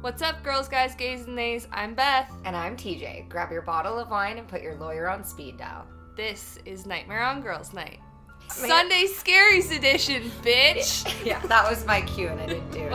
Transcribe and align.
What's 0.00 0.22
up, 0.22 0.42
girls, 0.42 0.66
guys, 0.66 0.94
gays, 0.94 1.26
and 1.26 1.36
nays? 1.36 1.68
I'm 1.72 1.92
Beth. 1.92 2.32
And 2.46 2.56
I'm 2.56 2.74
TJ. 2.74 3.28
Grab 3.28 3.52
your 3.52 3.60
bottle 3.60 3.98
of 3.98 4.08
wine 4.08 4.38
and 4.38 4.48
put 4.48 4.62
your 4.62 4.76
lawyer 4.76 5.10
on 5.10 5.22
speed 5.22 5.58
dial. 5.58 5.84
This 6.16 6.58
is 6.64 6.86
Nightmare 6.86 7.20
on 7.20 7.42
Girls 7.42 7.74
Night. 7.74 7.98
Man. 8.38 8.48
Sunday 8.48 9.04
Scaries 9.04 9.76
Edition, 9.76 10.22
bitch! 10.42 11.04
yeah, 11.26 11.38
that 11.48 11.68
was 11.68 11.84
my 11.84 12.00
cue 12.00 12.28
and 12.28 12.40
I 12.40 12.46
didn't 12.46 12.70
do 12.70 12.80
it. 12.80 12.90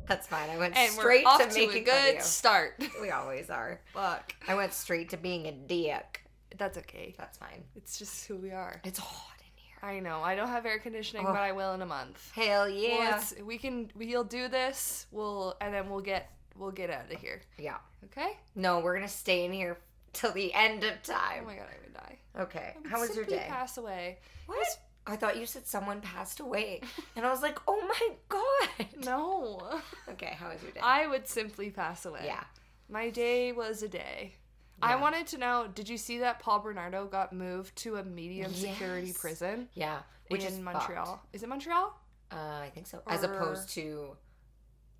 That's 0.08 0.26
fine. 0.26 0.50
I 0.50 0.58
went 0.58 0.76
And 0.76 0.90
straight 0.90 1.24
to 1.38 1.46
to, 1.48 1.54
making 1.54 1.82
a 1.82 1.84
good 1.84 2.22
start. 2.22 2.82
We 3.00 3.10
always 3.10 3.50
are. 3.50 3.80
Fuck. 3.94 4.34
I 4.48 4.56
went 4.56 4.72
straight 4.72 5.10
to 5.10 5.16
being 5.16 5.46
a 5.46 5.52
dick. 5.52 6.25
That's 6.56 6.78
okay. 6.78 7.14
That's 7.18 7.38
fine. 7.38 7.64
It's 7.74 7.98
just 7.98 8.26
who 8.26 8.36
we 8.36 8.50
are. 8.50 8.80
It's 8.84 8.98
hot 8.98 9.36
in 9.40 9.52
here. 9.56 9.78
I 9.82 10.00
know. 10.00 10.22
I 10.22 10.34
don't 10.34 10.48
have 10.48 10.66
air 10.66 10.78
conditioning, 10.78 11.26
Oh. 11.26 11.32
but 11.32 11.40
I 11.40 11.52
will 11.52 11.72
in 11.74 11.82
a 11.82 11.86
month. 11.86 12.30
Hell 12.34 12.68
yeah. 12.68 13.08
it's- 13.08 13.34
we 13.44 13.58
can. 13.58 13.90
We'll 13.94 14.24
do 14.24 14.48
this. 14.48 15.06
We'll 15.10 15.56
and 15.60 15.72
then 15.74 15.90
we'll 15.90 16.00
get. 16.00 16.30
We'll 16.56 16.70
get 16.70 16.88
out 16.90 17.12
of 17.12 17.20
here. 17.20 17.42
yeah. 17.58 17.76
Okay. 18.06 18.38
No, 18.54 18.78
we're 18.80 18.94
gonna 18.94 19.08
stay 19.08 19.44
in 19.44 19.52
here 19.52 19.76
till 20.14 20.32
the 20.32 20.54
end 20.54 20.84
of 20.84 21.02
time. 21.02 21.40
Oh 21.42 21.46
my 21.46 21.54
god, 21.56 21.66
I 21.70 21.80
would 21.82 21.92
die. 21.94 22.18
Okay. 22.38 22.74
How 22.88 23.00
was 23.00 23.14
your 23.14 23.24
day? 23.26 23.44
Pass 23.48 23.76
away. 23.76 24.18
What? 24.46 24.66
I 25.06 25.16
thought 25.16 25.36
you 25.38 25.44
said 25.46 25.66
someone 25.66 26.00
passed 26.00 26.40
away. 26.40 26.80
And 27.16 27.26
I 27.26 27.30
was 27.30 27.42
like, 27.42 27.58
oh 27.68 27.80
my 27.86 28.14
god. 28.28 28.86
No. 29.04 29.80
Okay, 30.08 30.34
how 30.38 30.48
was 30.50 30.62
your 30.62 30.72
day? 30.72 30.80
I 30.82 31.06
would 31.06 31.28
simply 31.28 31.68
pass 31.70 32.06
away. 32.06 32.22
yeah. 32.24 32.44
My 32.88 33.10
day 33.10 33.52
was 33.52 33.82
a 33.82 33.88
day. 33.88 34.34
I 34.82 34.96
wanted 34.96 35.26
to 35.28 35.38
know, 35.38 35.68
did 35.74 35.88
you 35.88 35.96
see 35.96 36.18
that 36.18 36.38
Paul 36.38 36.60
Bernardo 36.60 37.06
got 37.06 37.32
moved 37.32 37.76
to 37.76 37.96
a 37.96 38.04
medium 38.04 38.52
security 38.52 39.12
prison 39.12 39.68
Yeah. 39.74 39.98
Which 40.28 40.42
in 40.42 40.52
is 40.52 40.58
Montreal? 40.60 41.06
fucked. 41.06 41.34
Is 41.34 41.42
it 41.42 41.48
Montreal? 41.48 41.98
Uh, 42.30 42.36
I 42.36 42.70
think 42.74 42.86
so. 42.86 43.02
As 43.06 43.22
opposed 43.22 43.70
to 43.70 44.16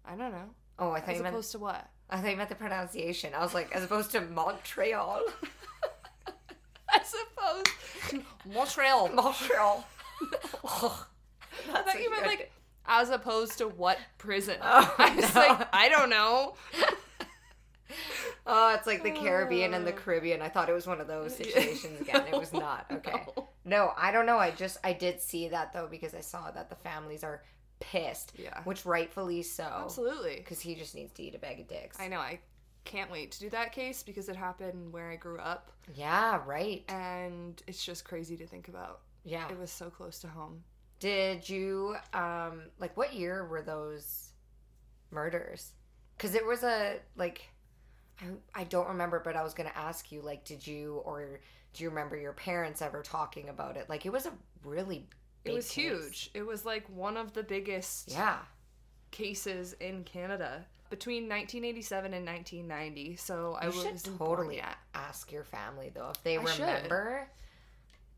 I 0.04 0.10
don't 0.14 0.32
know. 0.32 0.50
Oh, 0.78 0.90
I 0.92 1.00
thought 1.00 1.10
As 1.10 1.16
you 1.16 1.22
meant 1.22 1.34
opposed 1.34 1.52
to 1.52 1.58
what? 1.58 1.88
I 2.08 2.20
thought 2.20 2.30
you 2.30 2.36
meant 2.36 2.48
the 2.48 2.54
pronunciation. 2.54 3.34
I 3.34 3.40
was 3.40 3.54
like, 3.54 3.74
as 3.74 3.82
opposed 3.82 4.12
to 4.12 4.20
Montreal. 4.20 5.20
As 6.94 7.14
opposed 7.36 7.68
to 8.10 8.22
Montreal. 8.54 9.08
Montreal. 9.14 9.84
oh, 10.64 11.06
I 11.74 11.82
thought 11.82 12.00
you 12.00 12.10
meant 12.10 12.26
like 12.26 12.52
as 12.86 13.10
opposed 13.10 13.58
to 13.58 13.66
what 13.68 13.98
prison? 14.18 14.56
Oh, 14.62 14.94
I 14.98 15.14
was 15.16 15.34
no. 15.34 15.40
like, 15.40 15.68
I 15.72 15.88
don't 15.88 16.08
know. 16.08 16.54
Oh, 18.46 18.74
it's 18.74 18.86
like 18.86 19.02
the 19.02 19.10
Caribbean 19.10 19.74
and 19.74 19.86
the 19.86 19.92
Uh. 19.92 19.96
Caribbean. 19.96 20.40
I 20.42 20.48
thought 20.48 20.68
it 20.68 20.72
was 20.74 20.86
one 20.86 21.00
of 21.00 21.06
those 21.08 21.34
situations 21.42 22.00
again. 22.00 22.24
It 22.32 22.38
was 22.38 22.52
not. 22.64 22.86
Okay. 22.90 23.24
No. 23.36 23.48
No, 23.64 23.92
I 23.96 24.12
don't 24.12 24.26
know. 24.26 24.38
I 24.38 24.52
just 24.52 24.78
I 24.84 24.92
did 24.92 25.20
see 25.20 25.48
that 25.48 25.72
though 25.72 25.88
because 25.90 26.14
I 26.14 26.20
saw 26.20 26.50
that 26.52 26.68
the 26.70 26.76
families 26.76 27.24
are 27.24 27.42
pissed. 27.80 28.32
Yeah. 28.38 28.62
Which 28.62 28.86
rightfully 28.86 29.42
so. 29.42 29.64
Absolutely. 29.64 30.36
Because 30.36 30.60
he 30.60 30.74
just 30.76 30.94
needs 30.94 31.12
to 31.14 31.22
eat 31.24 31.34
a 31.34 31.38
bag 31.38 31.58
of 31.60 31.66
dicks. 31.68 31.98
I 31.98 32.06
know. 32.08 32.20
I 32.20 32.38
can't 32.84 33.10
wait 33.10 33.32
to 33.32 33.40
do 33.40 33.50
that 33.50 33.72
case 33.72 34.04
because 34.04 34.28
it 34.28 34.36
happened 34.36 34.92
where 34.92 35.10
I 35.10 35.16
grew 35.16 35.40
up, 35.40 35.72
Yeah, 35.92 36.40
right. 36.46 36.84
and 36.88 37.60
it's 37.66 37.84
just 37.84 38.04
crazy 38.04 38.36
to 38.36 38.46
think 38.46 38.68
about. 38.68 39.00
Yeah. 39.24 39.48
It 39.50 39.58
was 39.58 39.72
so 39.72 39.90
close 39.90 40.20
to 40.20 40.28
home. 40.28 40.62
Did 41.00 41.48
you 41.48 41.96
um 42.14 42.62
like 42.78 42.96
what 42.96 43.12
year 43.14 43.44
were 43.48 43.62
those 43.62 44.30
murders? 45.10 45.72
Cuz 46.18 46.34
it 46.34 46.46
was 46.46 46.62
a 46.62 47.00
like 47.16 47.42
I, 48.20 48.60
I 48.60 48.64
don't 48.64 48.88
remember 48.88 49.20
but 49.24 49.36
I 49.36 49.42
was 49.42 49.52
going 49.54 49.68
to 49.68 49.76
ask 49.76 50.10
you 50.10 50.22
like 50.22 50.44
did 50.44 50.66
you 50.66 51.02
or 51.04 51.40
do 51.74 51.82
you 51.84 51.90
remember 51.90 52.16
your 52.16 52.32
parents 52.32 52.80
ever 52.82 53.02
talking 53.02 53.48
about 53.48 53.76
it? 53.76 53.88
Like 53.88 54.06
it 54.06 54.12
was 54.12 54.26
a 54.26 54.32
really 54.64 55.06
It 55.44 55.52
was 55.52 55.66
case. 55.68 55.74
huge. 55.74 56.30
It 56.34 56.42
was 56.46 56.64
like 56.64 56.88
one 56.88 57.16
of 57.16 57.32
the 57.34 57.42
biggest 57.42 58.10
Yeah. 58.10 58.38
cases 59.10 59.74
in 59.74 60.04
Canada 60.04 60.64
between 60.88 61.24
1987 61.28 62.14
and 62.14 62.24
1990. 62.24 63.16
So 63.16 63.56
I 63.60 63.64
You 63.66 63.68
was 63.68 63.82
should 64.02 64.18
totally 64.18 64.62
ask 64.94 65.30
your 65.32 65.44
family 65.44 65.90
though 65.94 66.10
if 66.10 66.22
they 66.22 66.38
I 66.38 66.44
should. 66.46 66.60
remember 66.60 67.28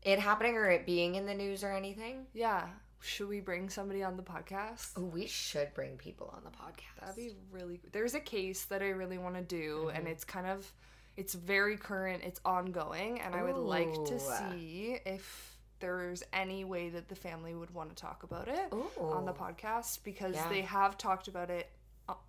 it 0.03 0.19
happening 0.19 0.55
or 0.55 0.69
it 0.69 0.85
being 0.85 1.15
in 1.15 1.25
the 1.25 1.33
news 1.33 1.63
or 1.63 1.71
anything. 1.73 2.25
Yeah. 2.33 2.67
Should 3.01 3.29
we 3.29 3.39
bring 3.39 3.69
somebody 3.69 4.03
on 4.03 4.17
the 4.17 4.23
podcast? 4.23 4.91
Oh, 4.97 5.03
we 5.03 5.25
should 5.25 5.73
bring 5.73 5.95
people 5.97 6.33
on 6.35 6.43
the 6.43 6.49
podcast. 6.51 6.99
That'd 7.01 7.15
be 7.15 7.35
really. 7.51 7.79
There's 7.91 8.13
a 8.13 8.19
case 8.19 8.65
that 8.65 8.81
I 8.81 8.89
really 8.89 9.17
want 9.17 9.35
to 9.35 9.41
do, 9.41 9.85
Mm-hmm. 9.87 9.95
and 9.97 10.07
it's 10.07 10.23
kind 10.25 10.47
of, 10.47 10.71
it's 11.15 11.33
very 11.33 11.77
current. 11.77 12.23
It's 12.23 12.41
ongoing, 12.43 13.21
and 13.21 13.33
I 13.35 13.43
would 13.43 13.55
like 13.57 13.93
to 14.05 14.19
see 14.19 14.97
if 15.05 15.55
there's 15.79 16.23
any 16.33 16.65
way 16.65 16.89
that 16.89 17.07
the 17.07 17.15
family 17.15 17.55
would 17.55 17.73
want 17.73 17.89
to 17.89 17.95
talk 17.95 18.23
about 18.23 18.49
it 18.49 18.73
on 18.99 19.25
the 19.25 19.31
podcast 19.33 20.03
because 20.03 20.35
Yeah. 20.35 20.49
they 20.49 20.61
have 20.61 20.97
talked 20.97 21.29
about 21.29 21.49
it 21.49 21.69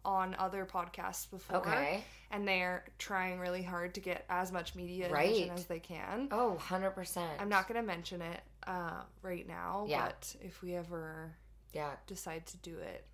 on 0.04 0.36
other 0.38 0.64
podcasts 0.66 1.28
before, 1.28 1.56
Okay. 1.56 2.04
and 2.30 2.46
they're 2.46 2.84
trying 2.98 3.40
really 3.40 3.62
hard 3.62 3.94
to 3.94 4.00
get 4.00 4.24
as 4.28 4.52
much 4.52 4.74
media 4.76 5.06
attention 5.10 5.50
as 5.50 5.66
they 5.66 5.80
can. 5.80 6.28
Oh, 6.30 6.58
100%. 6.60 7.26
I'm 7.40 7.48
not 7.48 7.66
gonna 7.66 7.82
mention 7.82 8.20
it 8.22 8.40
uh, 8.70 9.02
right 9.22 9.46
now, 9.48 9.84
Yeah. 9.88 10.06
but 10.06 10.36
if 10.40 10.62
we 10.62 10.74
ever 10.76 11.34
Yeah. 11.72 11.96
decide 12.06 12.46
to 12.46 12.56
do 12.58 12.78
it, 12.78 13.04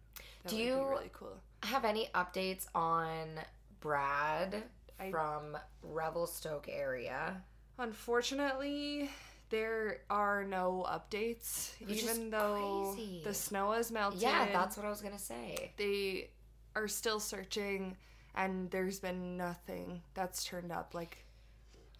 that 0.42 0.50
Do 0.50 0.56
would 0.56 0.64
you- 0.64 0.74
be 0.74 0.80
really 0.80 1.10
cool. 1.12 1.40
have 1.62 1.84
any 1.84 2.08
updates 2.14 2.66
on 2.74 3.40
Brad 3.80 4.62
I- 5.00 5.10
from 5.10 5.56
Revelstoke 5.82 6.68
area? 6.68 7.42
Unfortunately, 7.78 9.10
there 9.48 10.02
are 10.10 10.44
no 10.44 10.84
updates, 10.88 11.78
Which 11.80 12.02
even 12.02 12.30
though 12.30 12.92
crazy. 12.94 13.22
the 13.24 13.34
snow 13.34 13.72
has 13.72 13.90
melted. 13.90 14.20
Yeah, 14.20 14.46
that's 14.52 14.76
what 14.76 14.84
I 14.84 14.90
was 14.90 15.00
gonna 15.00 15.18
say. 15.18 15.72
they 15.76 16.30
are 16.74 16.88
still 16.88 17.18
searching, 17.20 17.96
and 18.34 18.70
there's 18.70 19.00
been 19.00 19.36
nothing 19.38 20.02
that's 20.14 20.44
turned 20.44 20.70
up. 20.70 20.92
Like 20.94 21.24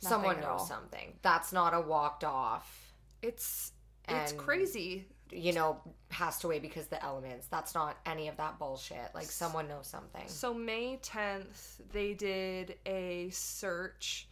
Someone 0.01 0.37
knows 0.41 0.61
all. 0.61 0.67
something. 0.67 1.19
That's 1.23 1.53
not 1.53 1.73
a 1.73 1.81
walked 1.81 2.23
off. 2.25 2.86
It's 3.23 3.73
it's 4.09 4.33
And- 4.33 4.41
crazy. 4.41 5.09
You 5.33 5.53
know, 5.53 5.81
passed 6.09 6.45
away 6.45 6.61
because 6.61 6.87
the 6.87 7.03
elements. 7.03 7.49
That's 7.49 7.75
not 7.75 7.97
any 8.07 8.29
of 8.29 8.37
that 8.37 8.61
bullshit. 8.61 9.13
Like 9.13 9.27
someone 9.27 9.67
knows 9.67 9.89
something. 9.89 10.23
So 10.29 10.55
May 10.55 10.99
10th, 10.99 11.81
they 11.91 12.15
did 12.15 12.79
a 12.87 13.29
search. 13.31 14.29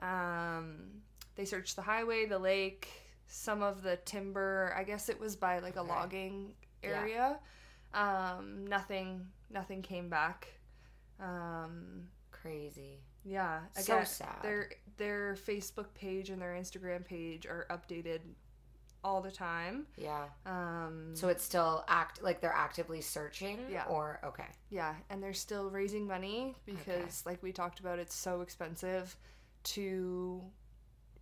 Um, 0.00 1.02
they 1.34 1.44
searched 1.44 1.76
the 1.76 1.82
highway, 1.82 2.24
the 2.24 2.38
lake, 2.38 2.88
some 3.26 3.62
of 3.62 3.82
the 3.82 3.96
timber. 3.96 4.72
I 4.74 4.84
guess 4.84 5.10
it 5.10 5.20
was 5.20 5.36
by 5.36 5.58
like 5.58 5.76
a 5.76 5.80
Okay. 5.80 5.88
logging 5.90 6.54
Yeah. 6.82 6.88
area. 7.00 7.40
Um, 7.92 8.66
nothing, 8.66 9.28
nothing 9.50 9.82
came 9.82 10.08
back. 10.08 10.48
Um, 11.20 12.08
Crazy. 12.30 13.02
Yeah, 13.24 13.60
So 13.76 13.94
again, 13.94 14.06
sad. 14.06 14.36
Their 14.42 14.70
their 14.96 15.34
Facebook 15.34 15.86
page 15.94 16.30
and 16.30 16.40
their 16.42 16.54
Instagram 16.54 17.04
page 17.04 17.46
are 17.46 17.66
updated 17.70 18.20
all 19.04 19.20
the 19.22 19.30
time. 19.30 19.86
Yeah. 19.96 20.24
Um, 20.44 21.14
So 21.14 21.28
it's 21.28 21.44
still 21.44 21.84
act 21.88 22.22
like 22.22 22.40
they're 22.40 22.52
actively 22.52 23.00
searching. 23.00 23.58
Yeah. 23.70 23.84
Or 23.84 24.18
okay. 24.24 24.46
Yeah, 24.70 24.94
and 25.10 25.22
they're 25.22 25.32
still 25.34 25.70
raising 25.70 26.06
money 26.06 26.56
because, 26.66 27.24
like 27.24 27.42
we 27.42 27.52
talked 27.52 27.78
about, 27.80 27.98
it's 28.00 28.14
so 28.14 28.40
expensive 28.40 29.16
to, 29.64 30.42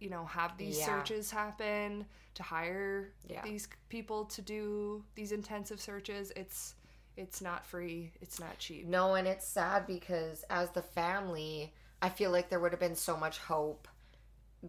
you 0.00 0.10
know, 0.10 0.24
have 0.24 0.56
these 0.56 0.78
Yeah. 0.78 0.86
searches 0.86 1.30
happen, 1.30 2.06
to 2.34 2.42
hire 2.42 3.12
Yeah. 3.28 3.42
these 3.42 3.68
people 3.88 4.24
to 4.26 4.42
do 4.42 5.04
these 5.14 5.32
intensive 5.32 5.80
searches. 5.80 6.30
It's 6.36 6.74
it's 7.16 7.40
not 7.40 7.64
free. 7.64 8.12
It's 8.20 8.38
not 8.38 8.58
cheap. 8.58 8.84
No, 8.86 9.14
and 9.14 9.26
it's 9.26 9.46
sad 9.48 9.86
because 9.86 10.44
as 10.50 10.70
the 10.72 10.82
family, 10.82 11.72
I 12.02 12.08
feel 12.08 12.30
like 12.30 12.48
there 12.50 12.60
would 12.60 12.72
have 12.72 12.80
been 12.80 12.94
so 12.96 13.16
much 13.16 13.38
hope 13.38 13.88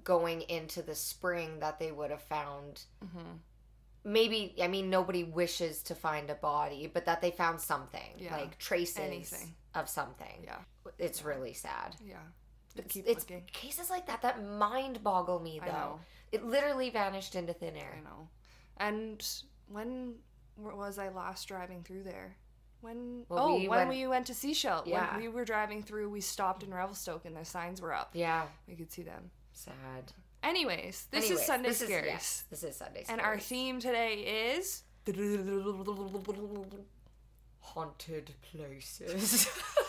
going 0.04 0.42
into 0.42 0.82
the 0.82 0.96
spring 0.96 1.60
that 1.60 1.80
they 1.80 1.92
would 1.92 2.12
have 2.12 2.22
found. 2.22 2.84
Mm-hmm. 3.04 3.38
Maybe, 4.04 4.56
I 4.62 4.68
mean, 4.68 4.90
nobody 4.90 5.24
wishes 5.24 5.82
to 5.84 5.96
find 5.96 6.30
a 6.30 6.36
body, 6.36 6.90
but 6.92 7.06
that 7.06 7.22
they 7.22 7.32
found 7.32 7.60
something, 7.60 8.14
Yeah. 8.18 8.38
like 8.38 8.58
traces 8.58 8.98
Anything. 9.00 9.56
of 9.76 9.90
something. 9.90 10.44
Yeah, 10.44 10.60
It's 10.98 11.24
really 11.24 11.54
sad. 11.54 11.96
yeah. 12.06 12.18
It's, 12.76 12.94
keep 12.94 13.08
it's 13.08 13.26
cases 13.52 13.90
like 13.90 14.06
that 14.06 14.22
that 14.22 14.44
mind 14.46 15.04
boggle 15.04 15.40
me, 15.40 15.60
though. 15.66 16.00
It 16.32 16.46
literally 16.46 16.90
vanished 16.92 17.34
into 17.36 17.52
thin 17.54 17.76
air. 17.76 17.96
I 17.98 18.02
know. 18.02 18.30
And 18.78 19.28
when 19.68 20.16
was 20.58 21.00
I 21.00 21.10
last 21.10 21.48
driving 21.48 21.82
through 21.84 22.04
there? 22.04 22.38
When 22.82 23.26
Well, 23.30 23.40
oh, 23.40 23.56
we 23.58 23.68
when 23.68 23.88
went- 23.88 23.90
we 23.90 24.08
went 24.08 24.28
to 24.28 24.34
Seashell. 24.34 24.84
Yeah. 24.86 25.14
When 25.14 25.22
we 25.24 25.28
were 25.30 25.46
driving 25.46 25.82
through, 25.84 26.10
we 26.10 26.22
stopped 26.22 26.64
in 26.64 26.74
Revelstoke 26.74 27.26
and 27.26 27.36
their 27.36 27.44
signs 27.46 27.82
were 27.82 27.94
up. 27.94 28.12
Yeah, 28.14 28.48
We 28.68 28.76
could 28.76 28.92
see 28.92 29.02
them. 29.04 29.32
sad. 29.54 30.14
Anyways, 30.44 31.08
this 31.12 31.26
Anyways, 31.26 31.40
is 31.42 31.46
Sunday 31.48 31.70
this 31.70 31.82
is- 31.82 31.90
yes, 31.90 32.44
this 32.50 32.64
is 32.64 32.76
Sunday 32.78 33.04
And 33.10 33.20
our 33.20 33.40
theme 33.40 33.80
today 33.80 34.54
is 34.56 34.84
haunted 37.60 38.34
places. 38.42 39.48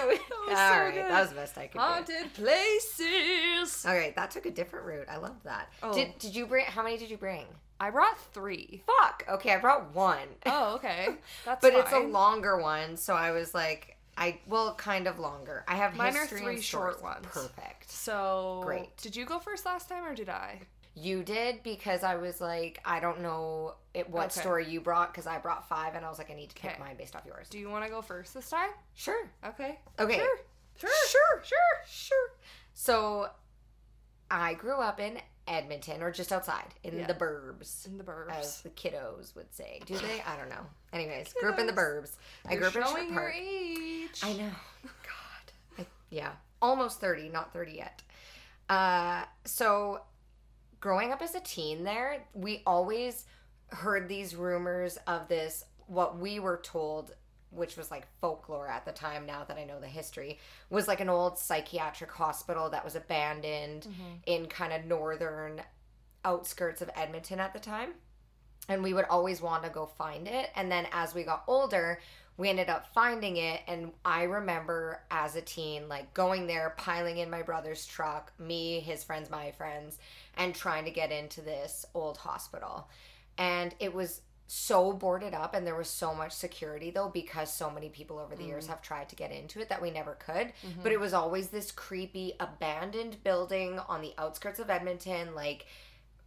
I 0.00 0.06
was, 0.06 0.18
all 0.48 0.56
so 0.56 0.56
right, 0.56 0.94
good. 0.94 1.04
that 1.04 1.20
was 1.20 1.28
the 1.30 1.34
best 1.36 1.58
I 1.58 1.66
could 1.66 1.72
do. 1.74 1.78
haunted 1.78 2.34
places. 2.34 3.00
Yes. 3.00 3.86
Okay, 3.86 4.12
that 4.16 4.30
took 4.30 4.46
a 4.46 4.50
different 4.50 4.86
route. 4.86 5.06
I 5.08 5.16
love 5.18 5.42
that. 5.44 5.72
Oh. 5.82 5.92
Did 5.92 6.18
Did 6.18 6.34
you 6.34 6.46
bring? 6.46 6.64
How 6.66 6.82
many 6.82 6.96
did 6.96 7.10
you 7.10 7.16
bring? 7.16 7.46
I 7.78 7.90
brought 7.90 8.18
three. 8.34 8.82
Fuck. 8.86 9.24
Okay, 9.28 9.54
I 9.54 9.58
brought 9.58 9.94
one. 9.94 10.28
Oh, 10.44 10.74
okay. 10.74 11.08
That's 11.46 11.62
but 11.62 11.72
it's 11.74 11.92
a 11.92 11.98
longer 12.00 12.60
one, 12.60 12.96
so 12.96 13.14
I 13.14 13.30
was 13.30 13.54
like, 13.54 13.96
I 14.18 14.38
well, 14.46 14.74
kind 14.74 15.06
of 15.06 15.18
longer. 15.18 15.64
I 15.66 15.76
have 15.76 15.96
Mine 15.96 16.14
are 16.16 16.26
three 16.26 16.60
short 16.60 17.02
ones. 17.02 17.24
Perfect. 17.24 17.90
So 17.90 18.60
Great. 18.64 18.94
Did 18.98 19.16
you 19.16 19.24
go 19.24 19.38
first 19.38 19.64
last 19.64 19.88
time 19.88 20.04
or 20.04 20.14
did 20.14 20.28
I? 20.28 20.60
You 20.94 21.22
did 21.22 21.62
because 21.62 22.02
I 22.02 22.16
was 22.16 22.40
like, 22.40 22.80
I 22.84 23.00
don't 23.00 23.20
know 23.20 23.74
it, 23.94 24.10
what 24.10 24.26
Okay. 24.32 24.40
story 24.40 24.68
you 24.68 24.80
brought 24.80 25.12
because 25.12 25.26
I 25.26 25.38
brought 25.38 25.68
five, 25.68 25.94
and 25.94 26.04
I 26.04 26.08
was 26.08 26.18
like, 26.18 26.30
I 26.30 26.34
need 26.34 26.50
to 26.50 26.54
pick 26.56 26.72
Okay. 26.72 26.80
mine 26.80 26.96
based 26.96 27.14
off 27.16 27.24
yours. 27.24 27.48
Do 27.48 27.58
you 27.58 27.70
want 27.70 27.84
to 27.84 27.90
go 27.90 28.02
first 28.02 28.34
this 28.34 28.50
time? 28.50 28.70
Sure. 28.94 29.28
Okay. 29.44 29.78
Okay. 29.98 30.16
Sure. 30.16 30.38
Sure. 30.78 30.90
Sure. 31.08 31.42
Sure. 31.44 31.58
Sure. 31.86 32.30
So, 32.74 33.30
I 34.30 34.54
grew 34.54 34.78
up 34.80 35.00
in 35.00 35.18
Edmonton, 35.48 36.02
or 36.02 36.10
just 36.10 36.32
outside 36.32 36.74
in 36.84 36.98
Yeah. 36.98 37.06
the 37.06 37.14
burbs. 37.14 37.86
In 37.86 37.98
the 37.98 38.04
burbs. 38.04 38.30
As 38.30 38.60
the 38.62 38.70
kiddos 38.70 39.34
would 39.34 39.52
say. 39.54 39.80
Do 39.86 39.96
they? 39.98 40.22
I 40.22 40.36
don't 40.36 40.48
know. 40.48 40.66
Anyways, 40.92 41.32
grew 41.40 41.50
up 41.52 41.58
in 41.58 41.66
the 41.66 41.72
burbs. 41.72 42.12
I 42.46 42.52
You're 42.52 42.60
grew 42.60 42.68
up 42.68 42.76
in 42.76 42.82
showing 42.82 43.12
your 43.12 43.30
age. 43.30 44.20
I 44.22 44.32
know. 44.34 44.50
God. 44.82 45.52
I, 45.78 45.86
yeah. 46.10 46.32
Almost 46.62 47.00
30, 47.00 47.28
not 47.30 47.52
30 47.52 47.72
yet. 47.72 48.02
Uh, 48.68 49.24
so, 49.44 50.02
growing 50.80 51.12
up 51.12 51.22
as 51.22 51.34
a 51.34 51.40
teen 51.40 51.84
there, 51.84 52.24
we 52.34 52.62
always 52.66 53.24
heard 53.68 54.08
these 54.08 54.34
rumors 54.34 54.98
of 55.06 55.28
this, 55.28 55.64
what 55.86 56.18
we 56.18 56.40
were 56.40 56.60
told, 56.62 57.14
which 57.50 57.76
was 57.76 57.90
like 57.90 58.06
folklore 58.20 58.68
at 58.68 58.84
the 58.84 58.92
time, 58.92 59.26
now 59.26 59.44
that 59.44 59.56
I 59.56 59.64
know 59.64 59.80
the 59.80 59.86
history, 59.86 60.38
was 60.70 60.88
like 60.88 61.00
an 61.00 61.08
old 61.08 61.38
psychiatric 61.38 62.10
hospital 62.10 62.70
that 62.70 62.84
was 62.84 62.96
abandoned 62.96 63.82
mm-hmm. 63.82 64.14
in 64.26 64.46
kind 64.46 64.72
of 64.72 64.84
northern 64.84 65.60
outskirts 66.24 66.82
of 66.82 66.90
Edmonton 66.96 67.40
at 67.40 67.52
the 67.52 67.58
time. 67.58 67.90
And 68.68 68.82
we 68.82 68.94
would 68.94 69.06
always 69.06 69.40
want 69.40 69.64
to 69.64 69.70
go 69.70 69.86
find 69.86 70.28
it. 70.28 70.50
And 70.54 70.70
then 70.70 70.86
as 70.92 71.14
we 71.14 71.24
got 71.24 71.44
older, 71.48 71.98
we 72.40 72.48
ended 72.48 72.70
up 72.70 72.86
finding 72.94 73.36
it. 73.36 73.60
And 73.68 73.92
I 74.02 74.22
remember 74.22 75.02
as 75.10 75.36
a 75.36 75.42
teen, 75.42 75.88
like 75.88 76.14
going 76.14 76.46
there, 76.46 76.74
piling 76.78 77.18
in 77.18 77.28
my 77.28 77.42
brother's 77.42 77.84
truck, 77.84 78.32
me, 78.38 78.80
his 78.80 79.04
friends, 79.04 79.28
my 79.28 79.52
friends, 79.52 79.98
and 80.38 80.54
trying 80.54 80.86
to 80.86 80.90
get 80.90 81.12
into 81.12 81.42
this 81.42 81.84
old 81.92 82.16
hospital. 82.16 82.88
And 83.36 83.74
it 83.78 83.92
was 83.92 84.22
so 84.46 84.92
boarded 84.92 85.34
up 85.34 85.54
and 85.54 85.64
there 85.66 85.76
was 85.76 85.88
so 85.88 86.12
much 86.12 86.32
security 86.32 86.90
though 86.90 87.08
because 87.08 87.52
so 87.52 87.70
many 87.70 87.88
people 87.88 88.18
over 88.18 88.34
the 88.34 88.42
years 88.42 88.64
mm. 88.66 88.70
have 88.70 88.82
tried 88.82 89.08
to 89.08 89.14
get 89.14 89.30
into 89.30 89.60
it 89.60 89.68
that 89.68 89.80
we 89.80 89.92
never 89.92 90.14
could 90.14 90.48
mm-hmm. 90.48 90.82
but 90.82 90.90
it 90.90 90.98
was 90.98 91.14
always 91.14 91.50
this 91.50 91.70
creepy 91.70 92.32
abandoned 92.40 93.22
building 93.22 93.78
on 93.88 94.02
the 94.02 94.12
outskirts 94.18 94.58
of 94.58 94.68
Edmonton 94.68 95.36
like 95.36 95.66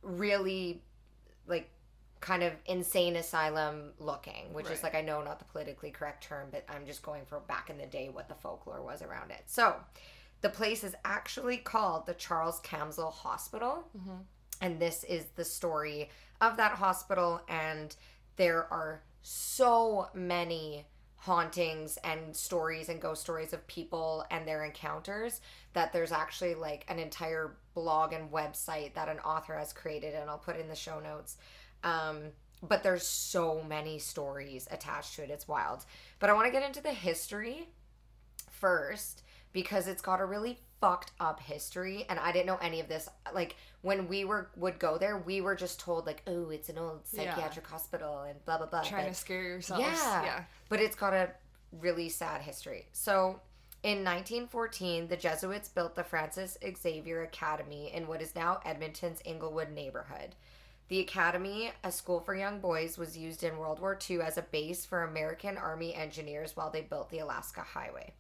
really 0.02 0.82
like 1.48 1.70
kind 2.24 2.42
of 2.42 2.54
insane 2.68 3.18
asylum 3.18 3.92
looking 4.00 4.54
which 4.54 4.70
is 4.70 4.82
like 4.82 4.96
I 4.96 5.02
know 5.02 5.22
not 5.22 5.40
the 5.40 5.46
politically 5.46 5.92
correct 5.92 6.24
term 6.24 6.48
but 6.52 6.64
I'm 6.70 6.86
just 6.86 7.04
going 7.04 7.26
for 7.26 7.42
back 7.42 7.70
in 7.70 7.78
the 7.78 7.86
day 7.86 8.08
what 8.08 8.30
the 8.30 8.36
folklore 8.36 8.82
was 8.82 9.02
around 9.02 9.32
it. 9.32 9.44
So 9.46 9.76
the 10.40 10.48
place 10.48 10.86
is 10.86 10.96
actually 11.04 11.58
called 11.58 12.06
the 12.06 12.14
Charles 12.14 12.62
Camsell 12.62 13.12
Hospital. 13.12 13.84
Mm-hmm. 13.98 14.22
And 14.62 14.80
this 14.80 15.04
is 15.04 15.26
the 15.36 15.44
story 15.44 16.10
of 16.40 16.56
that 16.56 16.72
hospital 16.72 17.42
and 17.50 17.94
there 18.38 18.72
are 18.72 19.04
so 19.22 20.08
many 20.14 20.86
hauntings 21.18 21.98
and 22.06 22.34
stories 22.34 22.88
and 22.88 23.02
ghost 23.02 23.22
stories 23.22 23.52
of 23.52 23.68
people 23.68 24.26
and 24.32 24.48
their 24.48 24.64
encounters 24.64 25.42
that 25.74 25.92
there's 25.92 26.14
actually 26.14 26.56
like 26.56 26.86
an 26.88 27.00
entire 27.00 27.58
blog 27.74 28.14
and 28.14 28.32
website 28.32 28.94
that 28.94 29.10
an 29.10 29.20
author 29.20 29.58
has 29.58 29.74
created 29.74 30.14
and 30.14 30.30
I'll 30.30 30.38
put 30.38 30.58
in 30.58 30.70
the 30.70 30.76
show 30.76 31.02
notes 31.02 31.36
um 31.84 32.20
but 32.68 32.82
there's 32.84 33.06
so 33.06 33.62
many 33.68 34.00
stories 34.00 34.68
attached 34.72 35.16
to 35.16 35.24
it 35.24 35.30
it's 35.30 35.48
wild 35.48 35.86
but 36.20 36.30
I 36.30 36.34
want 36.34 36.46
to 36.48 36.52
get 36.52 36.64
into 36.64 36.82
the 36.82 36.92
history 36.94 37.68
first 38.50 39.24
because 39.52 39.88
it's 39.88 40.02
got 40.02 40.20
a 40.22 40.26
really 40.26 40.60
fucked 40.82 41.12
up 41.20 41.40
history 41.40 42.06
and 42.10 42.20
I 42.20 42.32
didn't 42.32 42.48
know 42.48 42.58
any 42.62 42.80
of 42.80 42.88
this 42.88 43.08
like 43.34 43.56
when 43.82 44.08
we 44.08 44.26
were 44.26 44.50
would 44.58 44.80
go 44.80 44.98
there 44.98 45.18
we 45.18 45.42
were 45.42 45.56
just 45.56 45.80
told 45.80 46.06
like 46.06 46.22
oh 46.28 46.50
it's 46.50 46.70
an 46.70 46.78
old 46.78 47.02
Yeah. 47.12 47.34
psychiatric 47.36 47.68
hospital 47.68 48.22
and 48.24 48.44
blah 48.46 48.58
blah 48.58 48.68
blah 48.68 48.82
Trying 48.84 49.06
but- 49.06 49.14
to 49.14 49.20
scare 49.20 49.44
yourselves. 49.44 49.82
yeah. 49.84 50.24
Yeah. 50.24 50.44
but 50.70 50.80
it's 50.82 50.96
got 50.96 51.14
a 51.14 51.30
really 51.80 52.08
sad 52.08 52.42
history. 52.42 52.88
So, 52.94 53.40
in 53.82 54.04
1914, 54.04 55.08
the 55.08 55.18
Jesuits 55.18 55.68
built 55.70 55.96
the 55.96 56.04
Francis 56.04 56.56
Xavier 56.78 57.24
Academy 57.24 57.92
in 57.92 58.06
what 58.08 58.22
is 58.22 58.36
now 58.36 58.60
Edmonton's 58.64 59.22
Inglewood 59.26 59.72
neighborhood. 59.72 60.36
The 60.90 61.00
academy, 61.00 61.72
a 61.84 61.92
school 61.92 62.20
for 62.20 62.36
young 62.36 62.60
boys, 62.60 62.98
was 62.98 63.18
used 63.18 63.44
in 63.44 63.58
World 63.58 63.80
War 63.80 63.98
II 64.10 64.22
as 64.22 64.38
a 64.38 64.42
base 64.42 64.86
for 64.86 65.04
American 65.04 65.58
Army 65.58 65.96
engineers 65.96 66.56
while 66.56 66.70
they 66.70 66.82
built 66.82 67.10
the 67.10 67.20
Alaska 67.20 67.62
Highway. 67.62 68.14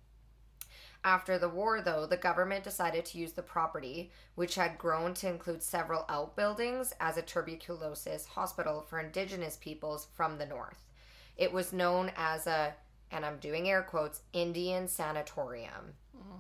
After 1.04 1.38
the 1.38 1.50
war, 1.50 1.82
though, 1.82 2.06
the 2.06 2.16
government 2.16 2.64
decided 2.64 3.04
to 3.06 3.18
use 3.18 3.34
the 3.34 3.42
property, 3.42 4.12
which 4.36 4.56
had 4.56 4.78
grown 4.78 5.14
to 5.16 5.28
include 5.28 5.62
several 5.62 6.06
outbuildings, 6.08 6.94
as 7.02 7.18
a 7.18 7.22
tuberculosis 7.22 8.26
hospital 8.26 8.82
for 8.82 9.00
Indigenous 9.00 9.58
peoples 9.58 10.08
from 10.14 10.38
the 10.38 10.46
north. 10.46 10.86
It 11.36 11.52
was 11.52 11.74
known 11.74 12.12
as 12.16 12.48
a, 12.48 12.74
and 13.12 13.26
I'm 13.26 13.38
doing 13.40 13.70
air 13.70 13.84
quotes, 13.84 14.22
Indian 14.32 14.88
sanatorium, 14.88 15.96
quote. 16.14 16.40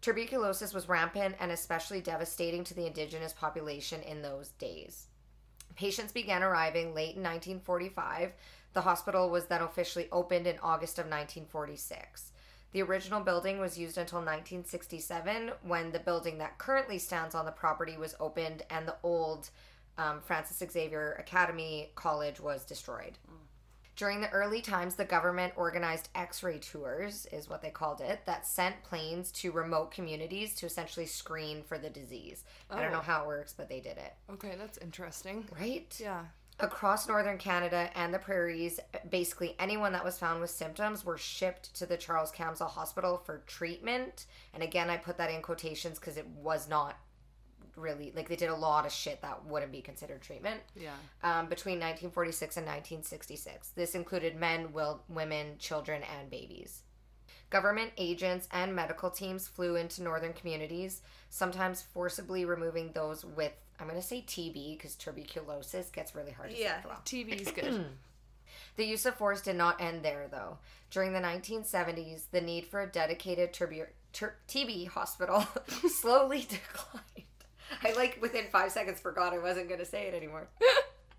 Tuberculosis 0.00 0.72
was 0.72 0.88
rampant 0.88 1.36
and 1.40 1.52
especially 1.52 2.00
devastating 2.00 2.64
to 2.64 2.74
the 2.74 2.86
indigenous 2.86 3.32
population 3.32 4.02
in 4.02 4.22
those 4.22 4.48
days. 4.50 5.06
Patients 5.76 6.12
began 6.12 6.42
arriving 6.42 6.94
late 6.94 7.16
in 7.16 7.22
1945. 7.22 8.32
The 8.72 8.80
hospital 8.80 9.28
was 9.28 9.46
then 9.46 9.62
officially 9.62 10.08
opened 10.10 10.46
in 10.46 10.58
August 10.62 10.98
of 10.98 11.04
1946. 11.04 12.32
The 12.72 12.82
original 12.82 13.20
building 13.20 13.58
was 13.58 13.78
used 13.78 13.98
until 13.98 14.18
1967 14.18 15.50
when 15.62 15.90
the 15.90 15.98
building 15.98 16.38
that 16.38 16.58
currently 16.58 16.98
stands 16.98 17.34
on 17.34 17.44
the 17.44 17.50
property 17.50 17.96
was 17.96 18.14
opened 18.20 18.62
and 18.70 18.86
the 18.86 18.96
old 19.02 19.50
um, 19.98 20.20
Francis 20.20 20.62
Xavier 20.70 21.16
Academy 21.18 21.90
College 21.94 22.40
was 22.40 22.64
destroyed. 22.64 23.18
During 24.00 24.22
the 24.22 24.30
early 24.30 24.62
times, 24.62 24.94
the 24.94 25.04
government 25.04 25.52
organized 25.56 26.08
x 26.14 26.42
ray 26.42 26.58
tours, 26.58 27.26
is 27.32 27.50
what 27.50 27.60
they 27.60 27.68
called 27.68 28.00
it, 28.00 28.24
that 28.24 28.46
sent 28.46 28.82
planes 28.82 29.30
to 29.32 29.52
remote 29.52 29.90
communities 29.90 30.54
to 30.54 30.64
essentially 30.64 31.04
screen 31.04 31.62
for 31.62 31.76
the 31.76 31.90
disease. 31.90 32.42
I 32.70 32.76
don't 32.80 32.92
Oh. 32.92 32.92
know 32.94 33.00
how 33.02 33.24
it 33.24 33.26
works, 33.26 33.52
but 33.52 33.68
they 33.68 33.80
did 33.80 33.98
it. 33.98 34.14
Okay, 34.30 34.54
that's 34.56 34.78
interesting. 34.78 35.46
Right? 35.60 35.94
Yeah. 36.00 36.24
Across 36.60 37.08
northern 37.08 37.36
Canada 37.36 37.90
and 37.94 38.14
the 38.14 38.18
prairies, 38.18 38.80
basically 39.10 39.54
anyone 39.58 39.92
that 39.92 40.02
was 40.04 40.18
found 40.18 40.40
with 40.40 40.48
symptoms 40.48 41.04
were 41.04 41.18
shipped 41.18 41.74
to 41.74 41.84
the 41.84 41.98
Charles 41.98 42.32
Camsell 42.32 42.70
Hospital 42.70 43.18
for 43.18 43.42
treatment. 43.46 44.24
And 44.54 44.62
again, 44.62 44.88
I 44.88 44.96
put 44.96 45.18
that 45.18 45.30
in 45.30 45.42
quotations 45.42 45.98
because 45.98 46.16
it 46.16 46.26
was 46.26 46.70
not 46.70 46.96
really 47.80 48.12
like 48.14 48.28
they 48.28 48.36
did 48.36 48.50
a 48.50 48.54
lot 48.54 48.86
of 48.86 48.92
shit 48.92 49.20
that 49.22 49.44
wouldn't 49.46 49.72
be 49.72 49.80
considered 49.80 50.20
treatment 50.22 50.60
Yeah. 50.76 50.90
um, 51.22 51.48
between 51.48 51.76
1946 51.78 52.56
and 52.56 52.66
1966. 52.66 53.70
This 53.70 53.94
included 53.94 54.36
men, 54.36 54.72
will, 54.72 55.02
women, 55.08 55.56
children, 55.58 56.02
and 56.18 56.30
babies. 56.30 56.82
Government 57.50 57.90
agents 57.98 58.46
and 58.52 58.76
medical 58.76 59.10
teams 59.10 59.48
flew 59.48 59.74
into 59.74 60.02
northern 60.04 60.32
communities, 60.32 61.02
sometimes 61.30 61.82
forcibly 61.82 62.44
removing 62.44 62.92
those 62.92 63.24
with, 63.24 63.52
I'm 63.80 63.88
going 63.88 64.00
to 64.00 64.06
say 64.06 64.22
TB 64.24 64.76
because 64.76 64.94
tuberculosis 64.94 65.90
gets 65.90 66.14
really 66.14 66.30
hard 66.30 66.50
to 66.50 66.56
say 66.56 66.62
Yeah. 66.62 66.80
for 66.80 66.88
a 66.88 66.90
while. 66.92 67.02
TV's 67.04 67.50
good. 67.50 67.86
The 68.76 68.84
use 68.86 69.04
of 69.04 69.16
force 69.16 69.40
did 69.42 69.56
not 69.56 69.80
end 69.80 70.04
there, 70.04 70.26
though. 70.30 70.58
During 70.90 71.12
the 71.12 71.18
1970s, 71.20 72.22
the 72.30 72.40
need 72.40 72.66
for 72.66 72.80
a 72.80 72.86
dedicated 72.86 73.52
tur- 73.52 74.36
TB 74.48 74.88
hospital 74.88 75.46
slowly 75.88 76.40
declined. 76.48 77.26
I 77.84 77.92
like 77.92 78.18
within 78.20 78.46
five 78.46 78.72
seconds 78.72 79.00
forgot 79.00 79.32
I 79.32 79.38
wasn't 79.38 79.68
going 79.68 79.80
to 79.80 79.86
say 79.86 80.06
it 80.06 80.14
anymore. 80.14 80.48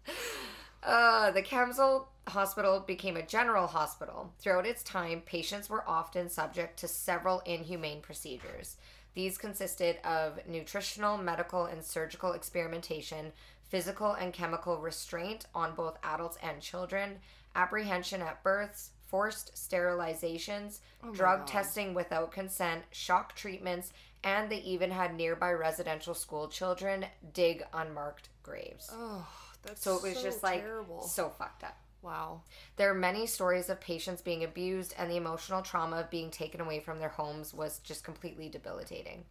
uh, 0.84 1.32
the 1.32 1.42
Camsell 1.42 2.06
Hospital 2.28 2.80
became 2.80 3.18
a 3.18 3.26
general 3.26 3.68
hospital. 3.68 4.34
Throughout 4.40 4.68
its 4.68 4.84
time, 4.84 5.22
patients 5.26 5.70
were 5.70 5.88
often 5.88 6.30
subject 6.30 6.80
to 6.80 6.88
several 6.88 7.40
inhumane 7.46 8.02
procedures. 8.02 8.78
These 9.14 9.38
consisted 9.38 9.98
of 10.06 10.40
nutritional, 10.48 11.18
medical, 11.18 11.66
and 11.66 11.84
surgical 11.84 12.34
experimentation, 12.34 13.34
physical 13.68 14.14
and 14.14 14.34
chemical 14.34 14.78
restraint 14.78 15.48
on 15.54 15.76
both 15.76 15.98
adults 16.04 16.38
and 16.42 16.62
children, 16.62 17.18
apprehension 17.56 18.22
at 18.22 18.44
births, 18.44 18.92
forced 19.12 19.54
sterilizations, 19.56 20.80
oh 21.04 21.12
drug 21.14 21.40
God. 21.40 21.48
testing 21.48 21.94
without 21.94 22.32
consent, 22.32 22.84
shock 22.92 23.36
treatments, 23.36 23.94
and 24.24 24.50
they 24.52 24.60
even 24.62 24.92
had 24.92 25.16
nearby 25.16 25.52
residential 25.52 26.14
school 26.14 26.48
children 26.48 27.06
dig 27.34 27.64
unmarked 27.74 28.30
graves. 28.44 28.90
Oh, 28.92 29.28
that's 29.64 29.84
So 29.84 29.98
it 29.98 30.04
was 30.04 30.24
just 30.24 30.42
like 30.44 30.62
terrible. 30.64 31.02
so 31.04 31.30
fucked 31.30 31.64
up. 31.64 31.78
wow. 32.02 32.42
There 32.78 32.90
are 32.90 32.96
many 32.96 33.28
stories 33.28 33.70
of 33.70 33.80
patients 33.82 34.22
being 34.22 34.44
abused, 34.44 34.96
and 34.98 35.12
the 35.12 35.18
emotional 35.18 35.62
trauma 35.62 35.98
of 35.98 36.10
being 36.10 36.32
taken 36.32 36.62
away 36.62 36.80
from 36.80 37.00
their 37.00 37.10
homes 37.10 37.54
was 37.54 37.80
just 37.80 38.04
completely 38.04 38.50
debilitating. 38.50 39.26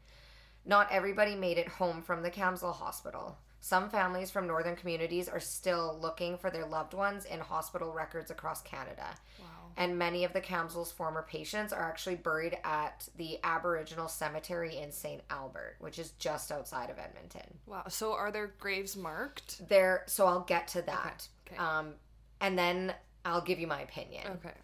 Not 0.66 0.92
everybody 0.92 1.34
made 1.34 1.56
it 1.58 1.68
home 1.68 2.02
from 2.02 2.22
the 2.22 2.30
Camsell 2.30 2.74
Hospital. 2.74 3.38
Some 3.62 3.90
families 3.90 4.30
from 4.30 4.46
northern 4.46 4.76
communities 4.76 5.28
are 5.28 5.40
still 5.40 5.98
looking 6.00 6.38
for 6.38 6.50
their 6.50 6.66
loved 6.66 6.94
ones 6.94 7.24
in 7.26 7.40
hospital 7.40 7.92
records 7.92 8.30
across 8.30 8.62
Canada. 8.62 9.06
Wow. 9.38 9.46
And 9.76 9.98
many 9.98 10.24
of 10.24 10.32
the 10.32 10.40
Camsell's 10.40 10.92
former 10.92 11.22
patients 11.22 11.72
are 11.72 11.82
actually 11.82 12.16
buried 12.16 12.58
at 12.64 13.08
the 13.16 13.38
Aboriginal 13.44 14.08
Cemetery 14.08 14.78
in 14.78 14.92
St. 14.92 15.22
Albert, 15.30 15.76
which 15.80 15.98
is 15.98 16.10
just 16.18 16.52
outside 16.52 16.90
of 16.90 16.98
Edmonton. 16.98 17.58
Wow. 17.66 17.84
So 17.88 18.12
are 18.12 18.30
their 18.30 18.48
graves 18.58 18.96
marked? 18.96 19.68
There, 19.68 20.04
so 20.06 20.26
I'll 20.26 20.44
get 20.44 20.68
to 20.68 20.82
that. 20.82 21.28
Okay. 21.46 21.56
Um, 21.56 21.94
and 22.40 22.58
then 22.58 22.94
I'll 23.24 23.42
give 23.42 23.58
you 23.58 23.66
my 23.66 23.80
opinion. 23.82 24.26
Okay. 24.26 24.54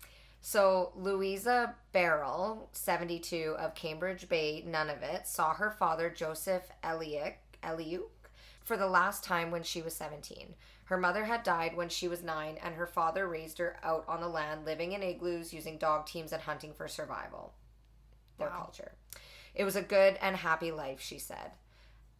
So 0.41 0.93
Louisa 0.95 1.75
Barrel, 1.93 2.69
72 2.73 3.57
of 3.59 3.75
Cambridge 3.75 4.29
Bay, 4.29 4.65
Nunavut, 4.67 5.27
saw 5.27 5.55
her 5.55 5.73
father 5.73 6.09
Joseph 6.09 6.63
Eliuk, 6.85 7.35
Eliuk 7.65 8.03
for 8.63 8.77
the 8.77 8.87
last 8.87 9.25
time 9.25 9.51
when 9.51 9.63
she 9.63 9.83
was 9.83 9.95
17. 9.95 10.55
Her 10.87 10.97
mother 10.97 11.25
had 11.25 11.43
died 11.43 11.77
when 11.77 11.89
she 11.89 12.09
was 12.09 12.23
9 12.23 12.59
and 12.63 12.75
her 12.75 12.87
father 12.87 13.29
raised 13.29 13.59
her 13.59 13.77
out 13.83 14.05
on 14.09 14.21
the 14.21 14.29
land 14.29 14.65
living 14.65 14.93
in 14.93 15.03
igloos 15.03 15.53
using 15.53 15.79
dog 15.79 16.07
teams 16.07 16.33
and 16.33 16.43
hunting 16.43 16.73
for 16.73 16.89
survival. 16.89 17.55
Their 18.39 18.51
Wow. 18.51 18.57
culture. 18.57 18.93
It 19.55 19.65
was 19.65 19.77
a 19.77 19.83
good 19.83 20.17
and 20.21 20.37
happy 20.37 20.71
life, 20.71 21.01
she 21.01 21.19
said. 21.19 21.53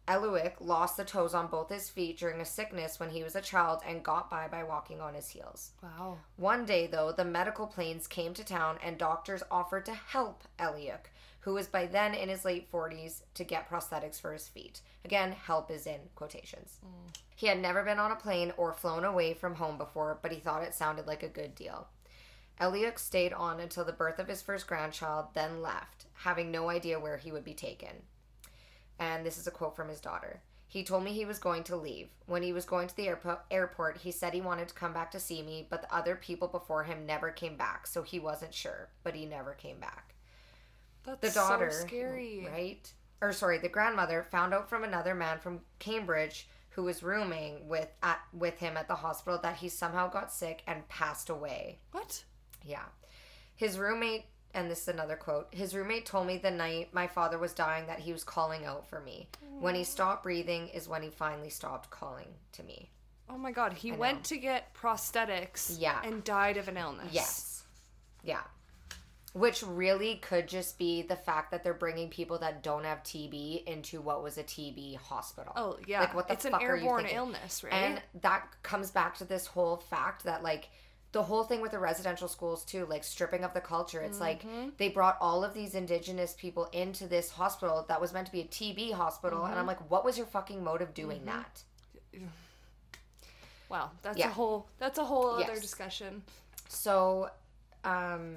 Eliuk 0.07 0.55
lost 0.61 0.95
the 0.95 1.03
toes 1.03 1.33
on 1.33 1.47
both 1.47 1.69
his 1.69 1.89
feet 1.89 2.17
during 2.17 2.39
a 2.39 2.45
sickness 2.45 2.99
when 2.99 3.09
he 3.09 3.23
was 3.23 3.35
a 3.35 3.41
child 3.41 3.81
and 3.85 4.03
got 4.03 4.29
by 4.29 4.47
by 4.47 4.63
walking 4.63 5.01
on 5.01 5.13
his 5.13 5.29
heels. 5.29 5.71
Wow. 5.83 6.19
One 6.37 6.65
day, 6.65 6.87
though, 6.87 7.11
the 7.11 7.25
medical 7.25 7.67
planes 7.67 8.07
came 8.07 8.33
to 8.33 8.43
town 8.43 8.79
and 8.81 8.97
doctors 8.97 9.43
offered 9.51 9.85
to 9.85 9.93
help 9.93 10.43
Eliuk, 10.59 11.07
who 11.47 11.53
was 11.53 11.67
by 11.67 11.85
then 11.85 12.13
in 12.13 12.27
his 12.27 12.43
late 12.43 12.69
40s, 12.69 13.21
to 13.33 13.45
get 13.45 13.69
prosthetics 13.69 14.19
for 14.19 14.33
his 14.33 14.49
feet. 14.49 14.81
Again, 15.05 15.31
help 15.31 15.71
is 15.71 15.87
in 15.87 16.01
quotations. 16.13 16.79
He 17.37 17.47
had 17.47 17.61
never 17.61 17.83
been 17.83 17.99
on 17.99 18.11
a 18.11 18.17
plane 18.17 18.51
or 18.57 18.73
flown 18.73 19.05
away 19.05 19.33
from 19.33 19.55
home 19.55 19.77
before, 19.77 20.19
but 20.21 20.33
he 20.33 20.41
thought 20.41 20.63
it 20.63 20.73
sounded 20.73 21.07
like 21.07 21.23
a 21.23 21.29
good 21.29 21.55
deal. 21.55 21.87
Eliuk 22.59 22.99
stayed 22.99 23.31
on 23.31 23.61
until 23.61 23.85
the 23.85 23.93
birth 23.93 24.19
of 24.19 24.27
his 24.27 24.41
first 24.41 24.67
grandchild, 24.67 25.27
then 25.35 25.61
left, 25.61 26.07
having 26.15 26.51
no 26.51 26.69
idea 26.69 26.99
where 26.99 27.15
he 27.15 27.31
would 27.31 27.45
be 27.45 27.53
taken. 27.53 28.01
And 28.99 29.25
this 29.25 29.37
is 29.37 29.47
a 29.47 29.51
quote 29.51 29.73
from 29.73 29.87
his 29.87 30.01
daughter. 30.01 30.41
He 30.67 30.83
told 30.83 31.05
me 31.05 31.13
he 31.13 31.23
was 31.23 31.39
going 31.39 31.63
to 31.63 31.77
leave. 31.77 32.09
When 32.25 32.43
he 32.43 32.51
was 32.51 32.65
going 32.65 32.89
to 32.89 32.95
the 32.97 33.07
airpo- 33.07 33.39
airport, 33.49 33.99
he 33.99 34.11
said 34.11 34.33
he 34.33 34.41
wanted 34.41 34.67
to 34.67 34.73
come 34.75 34.91
back 34.91 35.11
to 35.11 35.19
see 35.21 35.41
me, 35.41 35.65
but 35.69 35.81
the 35.81 35.95
other 35.95 36.17
people 36.17 36.49
before 36.49 36.83
him 36.83 37.05
never 37.05 37.31
came 37.31 37.55
back, 37.55 37.87
so 37.87 38.03
he 38.03 38.19
wasn't 38.19 38.53
sure, 38.53 38.89
but 39.01 39.15
he 39.15 39.25
never 39.25 39.53
came 39.53 39.79
back. 39.79 40.13
That's 41.07 41.33
The 41.33 41.39
daughter, 41.39 41.71
so 41.71 41.87
scary. 41.87 42.47
right? 42.51 42.91
Or 43.21 43.31
sorry, 43.33 43.57
the 43.57 43.69
grandmother 43.69 44.27
found 44.29 44.53
out 44.53 44.69
from 44.69 44.83
another 44.83 45.15
man 45.15 45.39
from 45.39 45.61
Cambridge 45.79 46.47
who 46.71 46.83
was 46.83 47.01
rooming 47.01 47.67
with 47.67 47.87
at 48.03 48.19
with 48.33 48.59
him 48.59 48.77
at 48.77 48.87
the 48.87 48.95
hospital 48.95 49.39
that 49.41 49.55
he 49.57 49.69
somehow 49.69 50.07
got 50.09 50.31
sick 50.31 50.61
and 50.67 50.87
passed 50.89 51.29
away. 51.29 51.79
What? 51.91 52.23
Yeah. 52.63 52.83
His 53.55 53.79
roommate, 53.79 54.25
and 54.53 54.69
this 54.69 54.81
is 54.83 54.87
another 54.89 55.15
quote 55.15 55.47
his 55.51 55.73
roommate 55.73 56.05
told 56.05 56.27
me 56.27 56.37
the 56.37 56.51
night 56.51 56.93
my 56.93 57.07
father 57.07 57.39
was 57.39 57.53
dying 57.53 57.87
that 57.87 57.99
he 57.99 58.11
was 58.13 58.23
calling 58.23 58.65
out 58.65 58.87
for 58.87 58.99
me. 58.99 59.27
When 59.59 59.73
he 59.73 59.83
stopped 59.83 60.21
breathing 60.21 60.67
is 60.67 60.87
when 60.87 61.01
he 61.01 61.09
finally 61.09 61.49
stopped 61.49 61.89
calling 61.89 62.27
to 62.51 62.61
me. 62.63 62.91
Oh 63.29 63.37
my 63.39 63.51
god, 63.51 63.73
he 63.73 63.91
went 63.91 64.23
to 64.25 64.37
get 64.37 64.73
prosthetics 64.75 65.75
Yeah. 65.79 65.99
and 66.03 66.23
died 66.23 66.57
of 66.57 66.67
an 66.67 66.77
illness. 66.77 67.09
Yes. 67.11 67.63
Yeah. 68.23 68.41
Which 69.37 69.61
really 69.63 70.15
could 70.15 70.47
just 70.47 70.77
be 70.77 71.01
the 71.01 71.15
fact 71.15 71.51
that 71.51 71.63
they're 71.63 71.73
bringing 71.73 72.09
people 72.09 72.37
that 72.39 72.63
don't 72.63 72.85
have 72.85 73.03
TB 73.03 73.65
into 73.65 74.01
what 74.01 74.23
was 74.23 74.37
a 74.37 74.43
TB 74.43 74.97
hospital. 74.97 75.53
Oh, 75.55 75.77
yeah. 75.85 75.99
Like, 76.01 76.15
what 76.15 76.27
the 76.27 76.33
it's 76.33 76.45
an 76.45 76.51
fuck 76.53 76.63
are 76.63 76.75
you 76.75 76.95
thinking? 76.97 77.15
illness, 77.15 77.63
right? 77.63 77.73
And 77.73 78.01
that 78.21 78.47
comes 78.63 78.89
back 78.91 79.17
to 79.17 79.25
this 79.25 79.45
whole 79.45 79.77
fact 79.77 80.23
that 80.23 80.43
like 80.43 80.69
the 81.13 81.23
whole 81.23 81.43
thing 81.43 81.61
with 81.61 81.71
the 81.71 81.79
residential 81.79 82.27
schools 82.27 82.65
too, 82.65 82.85
like 82.85 83.03
stripping 83.03 83.43
of 83.43 83.53
the 83.53 83.61
culture. 83.61 84.01
It's 84.01 84.19
like 84.19 84.43
Mm-hmm. 84.43 84.69
they 84.77 84.89
brought 84.89 85.17
all 85.21 85.43
of 85.43 85.53
these 85.53 85.73
indigenous 85.75 86.33
people 86.37 86.65
into 86.73 87.07
this 87.07 87.29
hospital 87.31 87.85
that 87.87 88.01
was 88.01 88.13
meant 88.13 88.25
to 88.27 88.31
be 88.31 88.41
a 88.41 88.45
TB 88.45 88.93
hospital, 88.93 89.45
and 89.45 89.53
I'm 89.53 89.59
Mm-hmm. 89.59 89.67
like, 89.67 89.89
what 89.91 90.03
was 90.03 90.17
your 90.17 90.27
fucking 90.27 90.63
motive 90.63 90.93
doing 90.93 91.21
that? 91.25 91.63
wow, 93.69 93.91
that's 94.01 94.17
Yeah. 94.17 94.29
a 94.29 94.31
whole 94.33 94.67
that's 94.79 94.97
a 94.97 95.05
whole 95.05 95.31
other 95.41 95.59
discussion. 95.59 96.23
So, 96.69 97.29
um, 97.83 98.35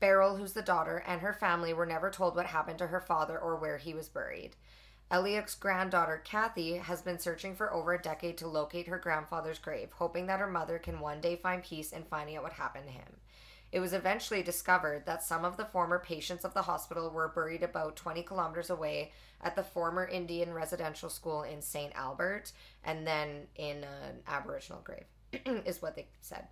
Beryl, 0.00 0.36
who's 0.36 0.54
the 0.54 0.62
daughter, 0.62 1.04
and 1.06 1.20
her 1.20 1.32
family 1.32 1.72
were 1.72 1.86
never 1.86 2.10
told 2.10 2.34
what 2.34 2.46
happened 2.46 2.78
to 2.78 2.88
her 2.88 3.00
father 3.00 3.38
or 3.38 3.56
where 3.56 3.78
he 3.78 3.94
was 3.94 4.08
buried. 4.08 4.56
Eliak's 5.10 5.54
granddaughter, 5.54 6.22
Kathy, 6.24 6.76
has 6.76 7.02
been 7.02 7.18
searching 7.18 7.56
for 7.56 7.72
over 7.72 7.92
a 7.92 8.00
decade 8.00 8.38
to 8.38 8.46
locate 8.46 8.86
her 8.86 8.98
grandfather's 8.98 9.58
grave, 9.58 9.90
hoping 9.92 10.26
that 10.26 10.38
her 10.38 10.46
mother 10.46 10.78
can 10.78 11.00
one 11.00 11.20
day 11.20 11.36
find 11.36 11.62
peace 11.62 11.92
in 11.92 12.04
finding 12.04 12.36
out 12.36 12.44
what 12.44 12.52
happened 12.52 12.86
to 12.86 12.92
him. 12.92 13.16
It 13.72 13.80
was 13.80 13.92
eventually 13.92 14.42
discovered 14.42 15.06
that 15.06 15.22
some 15.22 15.44
of 15.44 15.56
the 15.56 15.64
former 15.64 15.98
patients 15.98 16.44
of 16.44 16.54
the 16.54 16.62
hospital 16.62 17.10
were 17.10 17.28
buried 17.28 17.62
about 17.62 17.96
20 17.96 18.22
kilometers 18.22 18.70
away 18.70 19.12
at 19.40 19.54
the 19.54 19.62
former 19.62 20.06
Indian 20.06 20.52
residential 20.52 21.08
school 21.08 21.42
in 21.42 21.62
St. 21.62 21.92
Albert 21.94 22.52
and 22.84 23.06
then 23.06 23.46
in 23.56 23.84
an 23.84 24.22
Aboriginal 24.26 24.82
grave, 24.82 25.06
is 25.66 25.82
what 25.82 25.94
they 25.94 26.06
said. 26.20 26.48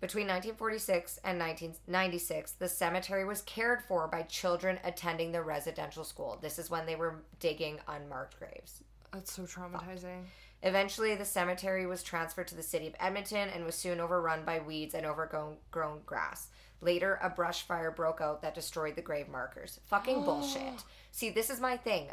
Between 0.00 0.28
1946 0.28 1.18
and 1.24 1.40
1996, 1.40 2.52
the 2.52 2.68
cemetery 2.68 3.24
was 3.24 3.42
cared 3.42 3.82
for 3.82 4.06
by 4.06 4.22
children 4.22 4.78
attending 4.84 5.32
the 5.32 5.42
residential 5.42 6.04
school. 6.04 6.38
This 6.40 6.58
is 6.58 6.70
when 6.70 6.86
they 6.86 6.94
were 6.94 7.22
digging 7.40 7.80
unmarked 7.88 8.38
graves. 8.38 8.84
That's 9.12 9.32
so 9.32 9.42
traumatizing. 9.42 10.22
Eventually, 10.62 11.16
the 11.16 11.24
cemetery 11.24 11.86
was 11.86 12.02
transferred 12.04 12.48
to 12.48 12.54
the 12.54 12.62
city 12.62 12.86
of 12.86 12.94
Edmonton 13.00 13.48
and 13.48 13.64
was 13.64 13.74
soon 13.74 13.98
overrun 13.98 14.44
by 14.44 14.60
weeds 14.60 14.94
and 14.94 15.04
overgrown 15.04 15.56
grown 15.70 16.00
grass. 16.06 16.48
Later, 16.80 17.18
a 17.20 17.30
brush 17.30 17.62
fire 17.62 17.90
broke 17.90 18.20
out 18.20 18.42
that 18.42 18.54
destroyed 18.54 18.94
the 18.94 19.02
grave 19.02 19.28
markers. 19.28 19.80
Fucking 19.86 20.24
bullshit. 20.24 20.84
See, 21.10 21.30
this 21.30 21.50
is 21.50 21.60
my 21.60 21.76
thing. 21.76 22.08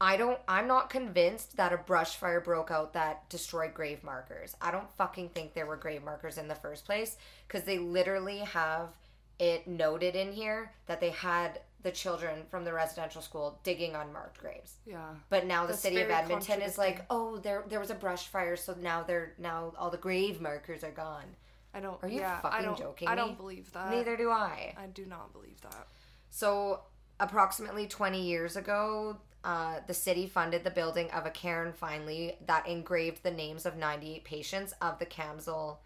I 0.00 0.16
don't 0.16 0.38
I'm 0.46 0.68
not 0.68 0.90
convinced 0.90 1.56
that 1.56 1.72
a 1.72 1.76
brush 1.76 2.16
fire 2.16 2.40
broke 2.40 2.70
out 2.70 2.92
that 2.92 3.28
destroyed 3.28 3.74
grave 3.74 4.04
markers. 4.04 4.56
I 4.60 4.70
don't 4.70 4.90
fucking 4.96 5.30
think 5.30 5.54
there 5.54 5.66
were 5.66 5.76
grave 5.76 6.04
markers 6.04 6.38
in 6.38 6.48
the 6.48 6.54
first 6.54 6.84
place 6.84 7.16
cuz 7.48 7.62
they 7.64 7.78
literally 7.78 8.38
have 8.38 8.90
it 9.38 9.66
noted 9.66 10.16
in 10.16 10.32
here 10.32 10.72
that 10.86 11.00
they 11.00 11.10
had 11.10 11.60
the 11.82 11.90
children 11.90 12.44
from 12.50 12.64
the 12.64 12.72
residential 12.72 13.22
school 13.22 13.60
digging 13.62 13.94
unmarked 13.94 14.38
graves. 14.38 14.74
Yeah. 14.84 15.14
But 15.30 15.46
now 15.46 15.62
the 15.62 15.68
That's 15.68 15.82
city 15.82 16.00
of 16.00 16.10
Edmonton 16.10 16.60
is 16.60 16.76
like, 16.76 17.04
oh, 17.08 17.38
there 17.38 17.64
there 17.68 17.80
was 17.80 17.90
a 17.90 17.94
brush 17.94 18.26
fire, 18.28 18.56
so 18.56 18.74
now 18.80 19.02
they're 19.02 19.34
now 19.38 19.72
all 19.78 19.90
the 19.90 19.96
grave 19.96 20.40
markers 20.40 20.82
are 20.82 20.90
gone. 20.90 21.36
I 21.74 21.80
don't 21.80 22.02
Are 22.02 22.08
you 22.08 22.20
yeah, 22.20 22.38
I 22.38 22.40
fucking 22.40 22.64
don't, 22.64 22.78
joking 22.78 23.08
I 23.08 23.14
don't 23.14 23.36
believe 23.36 23.70
that. 23.72 23.90
Neither 23.90 24.16
do 24.16 24.30
I. 24.30 24.74
I 24.76 24.86
do 24.86 25.06
not 25.06 25.32
believe 25.32 25.60
that. 25.60 25.86
So 26.30 26.80
approximately 27.20 27.86
20 27.86 28.20
years 28.20 28.56
ago, 28.56 29.18
uh, 29.48 29.80
the 29.86 29.94
city 29.94 30.26
funded 30.26 30.62
the 30.62 30.70
building 30.70 31.10
of 31.10 31.24
a 31.24 31.30
cairn 31.30 31.72
finally 31.72 32.36
that 32.46 32.68
engraved 32.68 33.22
the 33.22 33.30
names 33.30 33.64
of 33.64 33.78
98 33.78 34.22
patients 34.22 34.74
of 34.82 34.98
the 34.98 35.06
Camsell 35.06 35.78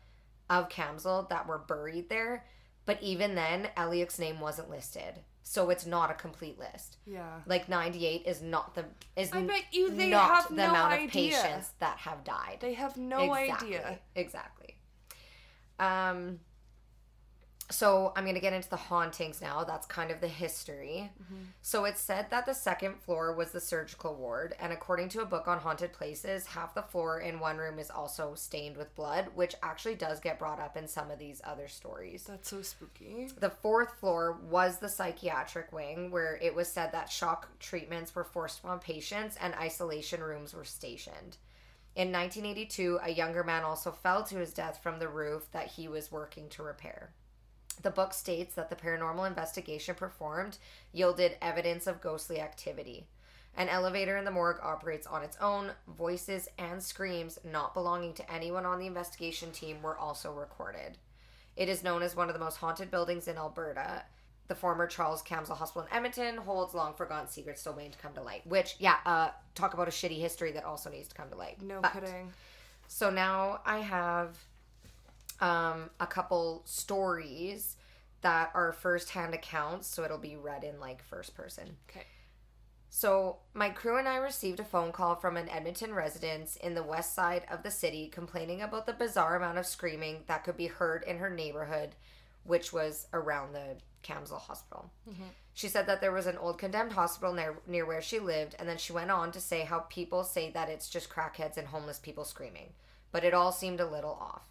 of 0.50 0.68
Camsell 0.68 1.28
that 1.28 1.46
were 1.46 1.58
buried 1.58 2.08
there. 2.08 2.44
But 2.86 3.00
even 3.00 3.36
then, 3.36 3.68
Eliak's 3.76 4.18
name 4.18 4.40
wasn't 4.40 4.68
listed. 4.68 5.20
So 5.44 5.70
it's 5.70 5.86
not 5.86 6.10
a 6.10 6.14
complete 6.14 6.58
list. 6.58 6.96
Yeah. 7.06 7.38
Like 7.46 7.68
98 7.68 8.24
is 8.26 8.42
not 8.42 8.74
the 8.74 8.84
is 9.14 9.30
I 9.32 9.42
bet 9.42 9.62
you 9.70 9.90
they 9.90 10.10
not 10.10 10.28
have 10.28 10.48
the 10.48 10.56
no 10.56 10.70
amount 10.70 10.94
idea. 10.94 11.04
of 11.04 11.12
patients 11.12 11.70
that 11.78 11.98
have 11.98 12.24
died. 12.24 12.58
They 12.60 12.74
have 12.74 12.96
no 12.96 13.32
exactly, 13.32 13.76
idea. 13.76 13.98
Exactly. 14.16 14.76
Um 15.78 16.40
so 17.72 18.12
I'm 18.14 18.24
going 18.24 18.34
to 18.34 18.40
get 18.40 18.52
into 18.52 18.68
the 18.68 18.76
hauntings 18.76 19.40
now. 19.40 19.64
That's 19.64 19.86
kind 19.86 20.10
of 20.10 20.20
the 20.20 20.28
history. 20.28 21.10
Mm-hmm. 21.22 21.42
So 21.62 21.84
it's 21.84 22.00
said 22.00 22.26
that 22.30 22.46
the 22.46 22.54
second 22.54 23.00
floor 23.00 23.34
was 23.34 23.50
the 23.50 23.60
surgical 23.60 24.14
ward, 24.14 24.54
and 24.60 24.72
according 24.72 25.08
to 25.10 25.22
a 25.22 25.26
book 25.26 25.48
on 25.48 25.58
haunted 25.58 25.92
places, 25.92 26.46
half 26.46 26.74
the 26.74 26.82
floor 26.82 27.20
in 27.20 27.40
one 27.40 27.56
room 27.56 27.78
is 27.78 27.90
also 27.90 28.34
stained 28.34 28.76
with 28.76 28.94
blood, 28.94 29.28
which 29.34 29.54
actually 29.62 29.94
does 29.94 30.20
get 30.20 30.38
brought 30.38 30.60
up 30.60 30.76
in 30.76 30.86
some 30.86 31.10
of 31.10 31.18
these 31.18 31.40
other 31.44 31.68
stories. 31.68 32.24
That's 32.24 32.50
so 32.50 32.62
spooky. 32.62 33.28
The 33.38 33.50
fourth 33.50 33.98
floor 33.98 34.38
was 34.48 34.78
the 34.78 34.88
psychiatric 34.88 35.72
wing, 35.72 36.10
where 36.10 36.38
it 36.42 36.54
was 36.54 36.68
said 36.68 36.92
that 36.92 37.10
shock 37.10 37.58
treatments 37.58 38.14
were 38.14 38.24
forced 38.24 38.60
upon 38.60 38.78
patients 38.78 39.36
and 39.40 39.54
isolation 39.54 40.22
rooms 40.22 40.54
were 40.54 40.64
stationed. 40.64 41.38
In 41.94 42.10
1982, 42.10 43.00
a 43.02 43.10
younger 43.10 43.44
man 43.44 43.64
also 43.64 43.92
fell 43.92 44.22
to 44.24 44.36
his 44.36 44.54
death 44.54 44.82
from 44.82 44.98
the 44.98 45.08
roof 45.08 45.50
that 45.52 45.66
he 45.66 45.88
was 45.88 46.10
working 46.10 46.48
to 46.50 46.62
repair. 46.62 47.12
The 47.74 47.90
book 47.90 48.12
states 48.14 48.54
that 48.54 48.70
the 48.70 48.76
paranormal 48.76 49.26
investigation 49.26 49.94
performed 49.94 50.58
yielded 50.92 51.36
evidence 51.40 51.86
of 51.86 52.00
ghostly 52.00 52.40
activity. 52.40 53.06
An 53.56 53.68
elevator 53.68 54.16
in 54.16 54.24
the 54.24 54.30
morgue 54.30 54.60
operates 54.62 55.06
on 55.06 55.22
its 55.22 55.36
own. 55.40 55.72
Voices 55.86 56.48
and 56.58 56.82
screams 56.82 57.38
not 57.44 57.74
belonging 57.74 58.14
to 58.14 58.32
anyone 58.32 58.64
on 58.64 58.78
the 58.78 58.86
investigation 58.86 59.50
team 59.52 59.82
were 59.82 59.96
also 59.98 60.32
recorded. 60.32 60.96
It 61.54 61.68
is 61.68 61.84
known 61.84 62.02
as 62.02 62.16
one 62.16 62.28
of 62.28 62.34
the 62.34 62.40
most 62.40 62.56
haunted 62.56 62.90
buildings 62.90 63.28
in 63.28 63.36
Alberta. 63.36 64.04
the 64.48 64.54
former 64.56 64.86
Charles 64.86 65.22
Camsell 65.22 65.56
Hospital 65.56 65.86
in 65.88 65.96
Edmonton 65.96 66.36
holds 66.36 66.74
long 66.74 66.92
forgotten 66.94 67.26
secrets 67.28 67.60
still 67.62 67.72
waiting 67.74 67.92
to 67.92 67.98
come 67.98 68.12
to 68.12 68.20
light. 68.22 68.46
Which, 68.46 68.74
yeah, 68.78 68.96
uh, 69.06 69.30
talk 69.54 69.72
about 69.72 69.88
a 69.88 69.90
shitty 69.90 70.18
history 70.20 70.52
that 70.52 70.64
also 70.64 70.90
needs 70.90 71.08
to 71.08 71.14
come 71.14 71.30
to 71.30 71.36
light. 71.36 71.62
No 71.62 71.80
But- 71.80 71.92
kidding. 71.92 72.32
So 72.88 73.08
now 73.08 73.60
I 73.64 73.78
have 73.78 74.36
um, 75.40 75.90
a 76.00 76.06
couple 76.06 76.62
stories 76.64 77.76
that 78.22 78.50
are 78.54 78.72
first-hand 78.72 79.34
accounts, 79.34 79.88
so 79.88 80.04
it'll 80.04 80.18
be 80.18 80.36
read 80.36 80.64
in 80.64 80.78
like 80.80 81.02
first 81.02 81.34
person. 81.34 81.76
Okay. 81.90 82.06
So, 82.94 83.38
my 83.54 83.70
crew 83.70 83.98
and 83.98 84.06
I 84.06 84.16
received 84.16 84.60
a 84.60 84.64
phone 84.64 84.92
call 84.92 85.16
from 85.16 85.38
an 85.38 85.48
Edmonton 85.48 85.94
resident 85.94 86.56
in 86.62 86.74
the 86.74 86.82
west 86.82 87.14
side 87.14 87.46
of 87.50 87.62
the 87.62 87.70
city 87.70 88.08
complaining 88.08 88.60
about 88.60 88.84
the 88.84 88.92
bizarre 88.92 89.36
amount 89.36 89.56
of 89.56 89.64
screaming 89.64 90.24
that 90.26 90.44
could 90.44 90.58
be 90.58 90.66
heard 90.66 91.02
in 91.04 91.16
her 91.16 91.30
neighborhood, 91.30 91.94
which 92.44 92.70
was 92.70 93.06
around 93.14 93.54
the 93.54 93.76
Camsell 94.02 94.40
Hospital. 94.40 94.90
She 95.54 95.68
said 95.68 95.86
that 95.86 96.02
there 96.02 96.12
was 96.12 96.26
an 96.26 96.36
old 96.36 96.58
condemned 96.58 96.92
hospital 96.92 97.32
near, 97.32 97.58
near 97.66 97.86
where 97.86 98.02
she 98.02 98.18
lived, 98.18 98.56
and 98.58 98.68
then 98.68 98.78
she 98.78 98.92
went 98.92 99.10
on 99.10 99.32
to 99.32 99.40
say 99.40 99.62
how 99.62 99.80
people 99.80 100.22
say 100.22 100.50
that 100.50 100.68
it's 100.68 100.90
just 100.90 101.08
crackheads 101.08 101.56
and 101.56 101.68
homeless 101.68 101.98
people 101.98 102.24
screaming, 102.24 102.74
but 103.10 103.24
it 103.24 103.32
all 103.34 103.52
seemed 103.52 103.80
a 103.80 103.86
little 103.86 104.18
off. 104.20 104.44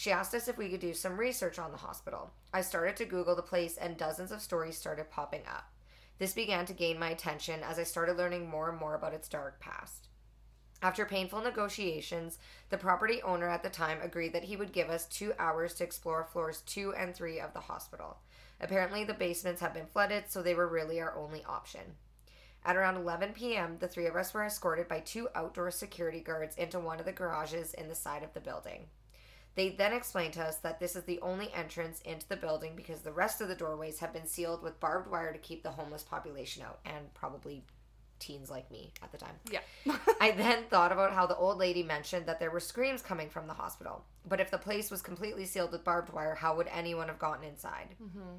She 0.00 0.10
asked 0.10 0.34
us 0.34 0.48
if 0.48 0.56
we 0.56 0.70
could 0.70 0.80
do 0.80 0.94
some 0.94 1.20
research 1.20 1.58
on 1.58 1.72
the 1.72 1.76
hospital. 1.76 2.30
I 2.54 2.62
started 2.62 2.96
to 2.96 3.04
Google 3.04 3.36
the 3.36 3.42
place, 3.42 3.76
and 3.76 3.98
dozens 3.98 4.32
of 4.32 4.40
stories 4.40 4.78
started 4.78 5.10
popping 5.10 5.42
up. 5.46 5.70
This 6.16 6.32
began 6.32 6.64
to 6.64 6.72
gain 6.72 6.98
my 6.98 7.10
attention 7.10 7.60
as 7.62 7.78
I 7.78 7.82
started 7.82 8.16
learning 8.16 8.48
more 8.48 8.70
and 8.70 8.78
more 8.78 8.94
about 8.94 9.12
its 9.12 9.28
dark 9.28 9.60
past. 9.60 10.08
After 10.80 11.04
painful 11.04 11.42
negotiations, 11.42 12.38
the 12.70 12.78
property 12.78 13.20
owner 13.20 13.50
at 13.50 13.62
the 13.62 13.68
time 13.68 13.98
agreed 14.00 14.32
that 14.32 14.44
he 14.44 14.56
would 14.56 14.72
give 14.72 14.88
us 14.88 15.04
two 15.04 15.34
hours 15.38 15.74
to 15.74 15.84
explore 15.84 16.24
floors 16.24 16.62
two 16.62 16.94
and 16.94 17.14
three 17.14 17.38
of 17.38 17.52
the 17.52 17.60
hospital. 17.60 18.20
Apparently, 18.58 19.04
the 19.04 19.12
basements 19.12 19.60
had 19.60 19.74
been 19.74 19.84
flooded, 19.84 20.30
so 20.30 20.42
they 20.42 20.54
were 20.54 20.66
really 20.66 20.98
our 20.98 21.14
only 21.14 21.44
option. 21.44 21.96
At 22.64 22.76
around 22.76 22.96
11 22.96 23.34
p.m., 23.34 23.76
the 23.80 23.88
three 23.88 24.06
of 24.06 24.16
us 24.16 24.32
were 24.32 24.46
escorted 24.46 24.88
by 24.88 25.00
two 25.00 25.28
outdoor 25.34 25.70
security 25.70 26.20
guards 26.20 26.56
into 26.56 26.80
one 26.80 27.00
of 27.00 27.04
the 27.04 27.12
garages 27.12 27.74
in 27.74 27.88
the 27.88 27.94
side 27.94 28.22
of 28.22 28.32
the 28.32 28.40
building. 28.40 28.86
They 29.56 29.70
then 29.70 29.92
explained 29.92 30.34
to 30.34 30.42
us 30.42 30.56
that 30.58 30.78
this 30.78 30.94
is 30.94 31.04
the 31.04 31.20
only 31.20 31.52
entrance 31.52 32.00
into 32.02 32.28
the 32.28 32.36
building 32.36 32.72
because 32.76 33.00
the 33.00 33.12
rest 33.12 33.40
of 33.40 33.48
the 33.48 33.54
doorways 33.54 33.98
have 33.98 34.12
been 34.12 34.26
sealed 34.26 34.62
with 34.62 34.80
barbed 34.80 35.10
wire 35.10 35.32
to 35.32 35.38
keep 35.38 35.62
the 35.62 35.70
homeless 35.70 36.02
population 36.02 36.62
out 36.62 36.78
and 36.84 37.12
probably 37.14 37.64
teens 38.20 38.50
like 38.50 38.70
me 38.70 38.92
at 39.02 39.10
the 39.10 39.18
time. 39.18 39.34
Yeah. 39.50 39.60
I 40.20 40.30
then 40.32 40.64
thought 40.70 40.92
about 40.92 41.12
how 41.12 41.26
the 41.26 41.36
old 41.36 41.58
lady 41.58 41.82
mentioned 41.82 42.26
that 42.26 42.38
there 42.38 42.50
were 42.50 42.60
screams 42.60 43.02
coming 43.02 43.28
from 43.28 43.46
the 43.46 43.54
hospital. 43.54 44.04
But 44.28 44.40
if 44.40 44.50
the 44.50 44.58
place 44.58 44.90
was 44.90 45.02
completely 45.02 45.46
sealed 45.46 45.72
with 45.72 45.84
barbed 45.84 46.12
wire, 46.12 46.34
how 46.34 46.56
would 46.56 46.68
anyone 46.68 47.08
have 47.08 47.18
gotten 47.18 47.44
inside? 47.44 47.96
Mm-hmm. 48.00 48.36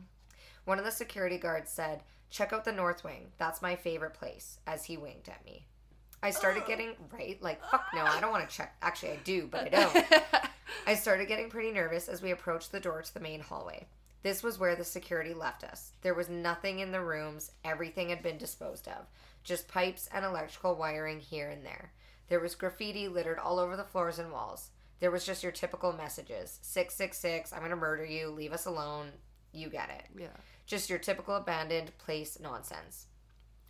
One 0.66 0.80
of 0.80 0.86
the 0.86 0.92
security 0.92 1.38
guards 1.38 1.72
said, 1.72 2.04
Check 2.30 2.54
out 2.54 2.64
the 2.64 2.72
North 2.72 3.04
Wing. 3.04 3.32
That's 3.38 3.62
my 3.62 3.76
favorite 3.76 4.14
place, 4.14 4.60
as 4.66 4.86
he 4.86 4.96
winked 4.96 5.28
at 5.28 5.44
me. 5.44 5.68
I 6.24 6.30
started 6.32 6.66
getting, 6.66 6.96
right? 7.12 7.42
Like, 7.42 7.64
fuck 7.66 7.86
no, 7.96 8.04
I 8.04 8.20
don't 8.20 8.32
want 8.32 8.48
to 8.48 8.56
check. 8.56 8.76
Actually, 8.82 9.14
I 9.14 9.20
do, 9.24 9.48
but 9.50 9.66
I 9.66 9.70
don't. 9.70 10.06
I 10.88 10.94
started 10.96 11.28
getting 11.28 11.50
pretty 11.50 11.72
nervous 11.72 12.08
as 12.08 12.22
we 12.22 12.32
approached 12.32 12.72
the 12.72 12.80
door 12.80 13.02
to 13.02 13.14
the 13.14 13.20
main 13.20 13.40
hallway. 13.42 13.88
This 14.24 14.44
was 14.44 14.60
where 14.60 14.76
the 14.76 14.84
security 14.84 15.34
left 15.34 15.64
us. 15.64 15.94
There 16.04 16.14
was 16.14 16.30
nothing 16.30 16.80
in 16.80 16.92
the 16.92 17.02
rooms, 17.02 17.52
everything 17.66 18.10
had 18.10 18.22
been 18.22 18.38
disposed 18.38 18.88
of. 18.88 19.08
Just 19.44 19.68
pipes 19.68 20.08
and 20.14 20.24
electrical 20.24 20.76
wiring 20.76 21.20
here 21.20 21.50
and 21.50 21.66
there. 21.66 21.92
There 22.30 22.40
was 22.40 22.54
graffiti 22.56 23.08
littered 23.08 23.40
all 23.40 23.58
over 23.58 23.76
the 23.76 23.84
floors 23.84 24.20
and 24.20 24.32
walls. 24.32 24.70
There 25.00 25.10
was 25.12 25.26
just 25.26 25.42
your 25.42 25.52
typical 25.52 25.92
messages 25.92 26.60
666, 26.62 27.52
I'm 27.52 27.64
gonna 27.64 27.76
murder 27.76 28.06
you, 28.06 28.30
leave 28.30 28.54
us 28.54 28.68
alone. 28.68 29.08
You 29.52 29.70
get 29.70 29.90
it. 29.90 30.06
yeah. 30.18 30.28
Just 30.68 30.90
your 30.90 31.00
typical 31.00 31.36
abandoned 31.36 31.98
place 31.98 32.38
nonsense. 32.40 33.08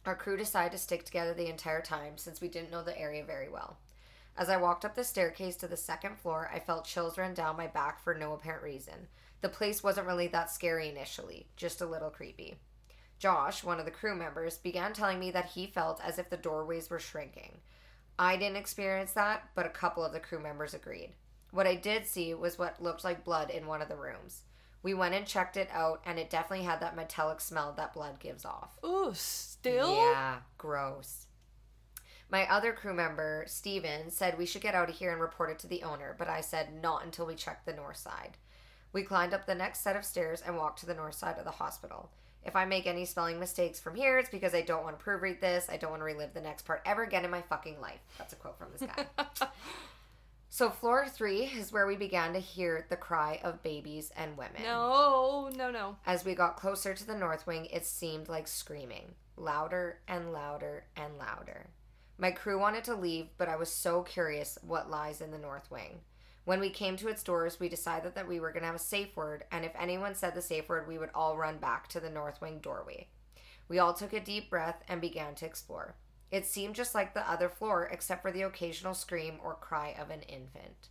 Our 0.06 0.16
crew 0.16 0.36
decided 0.36 0.72
to 0.72 0.78
stick 0.78 1.06
together 1.06 1.34
the 1.34 1.50
entire 1.50 1.82
time 1.82 2.18
since 2.18 2.42
we 2.42 2.48
didn't 2.48 2.72
know 2.72 2.84
the 2.84 2.98
area 3.00 3.24
very 3.24 3.50
well. 3.50 3.78
As 4.36 4.50
I 4.50 4.58
walked 4.58 4.86
up 4.86 4.96
the 4.96 5.04
staircase 5.04 5.56
to 5.58 5.68
the 5.68 5.78
second 5.78 6.18
floor, 6.18 6.50
I 6.54 6.60
felt 6.60 6.86
chills 6.86 7.18
run 7.18 7.34
down 7.34 7.58
my 7.58 7.68
back 7.68 8.00
for 8.00 8.14
no 8.16 8.34
apparent 8.34 8.64
reason. 8.64 9.08
The 9.42 9.50
place 9.50 9.84
wasn't 9.84 10.08
really 10.08 10.28
that 10.28 10.50
scary 10.50 10.90
initially, 10.90 11.48
just 11.56 11.82
a 11.82 11.86
little 11.86 12.10
creepy. 12.10 12.56
Josh, 13.20 13.64
one 13.64 13.78
of 13.80 13.86
the 13.86 13.92
crew 13.92 14.16
members, 14.16 14.58
began 14.58 14.94
telling 14.94 15.20
me 15.20 15.30
that 15.32 15.52
he 15.52 15.68
felt 15.68 16.02
as 16.04 16.18
if 16.18 16.30
the 16.30 16.38
doorways 16.38 16.90
were 16.90 17.00
shrinking. 17.00 17.60
I 18.18 18.38
didn't 18.38 18.58
experience 18.58 19.12
that, 19.14 19.50
but 19.54 19.66
a 19.66 19.70
couple 19.70 20.04
of 20.04 20.14
the 20.14 20.20
crew 20.20 20.40
members 20.40 20.74
agreed. 20.74 21.12
What 21.52 21.68
I 21.68 21.76
did 21.76 22.08
see 22.08 22.34
was 22.34 22.58
what 22.58 22.82
looked 22.82 23.04
like 23.04 23.24
blood 23.24 23.50
in 23.52 23.68
one 23.68 23.82
of 23.82 23.90
the 23.90 23.96
rooms. 23.96 24.44
We 24.84 24.94
went 24.94 25.14
and 25.14 25.28
checked 25.28 25.58
it 25.58 25.70
out, 25.72 26.02
and 26.06 26.18
it 26.18 26.30
definitely 26.30 26.66
had 26.66 26.80
that 26.80 26.96
metallic 26.96 27.42
smell 27.42 27.74
that 27.78 27.94
blood 27.94 28.20
gives 28.20 28.46
off. 28.46 28.80
Ooh, 28.84 29.14
still? 29.62 29.96
Yeah, 29.96 30.38
gross. 30.58 31.28
My 32.30 32.50
other 32.50 32.72
crew 32.72 32.94
member, 32.94 33.44
Steven, 33.48 34.10
said 34.10 34.38
we 34.38 34.46
should 34.46 34.62
get 34.62 34.74
out 34.74 34.90
of 34.90 34.96
here 34.96 35.12
and 35.12 35.20
report 35.20 35.50
it 35.50 35.60
to 35.60 35.68
the 35.68 35.84
owner, 35.84 36.16
but 36.18 36.30
I 36.30 36.42
said 36.42 36.82
not 36.82 37.04
until 37.04 37.26
we 37.26 37.36
check 37.36 37.66
the 37.66 37.74
north 37.74 37.98
side. 37.98 38.38
We 38.94 39.04
climbed 39.04 39.34
up 39.34 39.46
the 39.46 39.56
next 39.56 39.80
set 39.80 39.96
of 39.96 40.06
stairs 40.06 40.42
and 40.46 40.58
walked 40.58 40.80
to 40.80 40.86
the 40.86 40.94
north 40.94 41.16
side 41.16 41.38
of 41.38 41.46
the 41.46 41.52
hospital. 41.52 42.10
If 42.44 42.56
I 42.56 42.66
make 42.66 42.88
any 42.88 43.06
spelling 43.06 43.40
mistakes 43.40 43.80
from 43.80 43.96
here, 43.96 44.18
it's 44.18 44.30
because 44.30 44.56
I 44.56 44.62
don't 44.62 44.84
want 44.84 44.98
to 44.98 45.06
proofread 45.06 45.42
this. 45.42 45.68
I 45.70 45.78
don't 45.78 45.92
want 45.92 46.02
to 46.02 46.06
relive 46.06 46.34
the 46.34 46.42
next 46.42 46.66
part 46.66 46.82
ever 46.86 47.04
again 47.04 47.24
in 47.24 47.32
my 47.32 47.42
fucking 47.42 47.80
life. 47.80 48.00
That's 48.18 48.34
a 48.34 48.38
quote 48.38 48.58
from 48.58 48.70
this 48.72 48.90
guy. 48.90 49.06
so, 50.50 50.70
floor 50.70 51.08
three 51.08 51.44
is 51.44 51.72
where 51.72 51.86
we 51.86 51.96
began 51.96 52.34
to 52.34 52.40
hear 52.40 52.86
the 52.90 52.96
cry 52.96 53.40
of 53.44 53.62
babies 53.62 54.12
and 54.18 54.38
women. 54.38 54.64
No, 54.64 55.52
no, 55.56 55.70
no. 55.70 55.98
As 56.06 56.26
we 56.26 56.34
got 56.34 56.58
closer 56.58 56.94
to 56.94 57.06
the 57.06 57.16
north 57.16 57.46
wing, 57.46 57.68
it 57.68 57.86
seemed 57.86 58.28
like 58.28 58.48
screaming, 58.48 59.14
louder 59.38 60.00
and 60.08 60.32
louder 60.32 60.86
and 60.96 61.18
louder. 61.18 61.70
My 62.18 62.32
crew 62.32 62.60
wanted 62.60 62.84
to 62.86 62.96
leave, 62.96 63.30
but 63.38 63.50
I 63.50 63.56
was 63.56 63.72
so 63.72 64.04
curious 64.04 64.58
what 64.62 64.90
lies 64.90 65.22
in 65.22 65.32
the 65.32 65.38
north 65.38 65.72
wing. 65.72 66.02
When 66.44 66.60
we 66.60 66.70
came 66.70 66.98
to 66.98 67.08
its 67.08 67.24
doors, 67.24 67.60
we 67.60 67.70
decided 67.70 68.16
that 68.16 68.28
we 68.28 68.40
were 68.40 68.52
going 68.52 68.62
to 68.62 68.68
have 68.68 68.76
a 68.76 68.80
safe 68.80 69.16
word, 69.16 69.44
and 69.52 69.64
if 69.64 69.72
anyone 69.78 70.16
said 70.16 70.36
the 70.36 70.42
safe 70.42 70.70
word, 70.70 70.88
we 70.88 70.98
would 70.98 71.12
all 71.14 71.38
run 71.38 71.58
back 71.58 71.88
to 71.90 72.00
the 72.00 72.10
north 72.10 72.42
wing 72.42 72.60
doorway. 72.60 73.08
We 73.68 73.80
all 73.80 73.94
took 73.94 74.14
a 74.14 74.20
deep 74.20 74.50
breath 74.50 74.84
and 74.88 75.00
began 75.00 75.36
to 75.36 75.46
explore. 75.46 75.96
It 76.32 76.46
seemed 76.46 76.76
just 76.76 76.96
like 76.96 77.14
the 77.14 77.30
other 77.30 77.50
floor, 77.50 77.90
except 77.92 78.22
for 78.22 78.32
the 78.32 78.42
occasional 78.42 78.94
scream 78.94 79.40
or 79.44 79.54
cry 79.56 79.96
of 80.00 80.10
an 80.10 80.22
infant. 80.22 80.90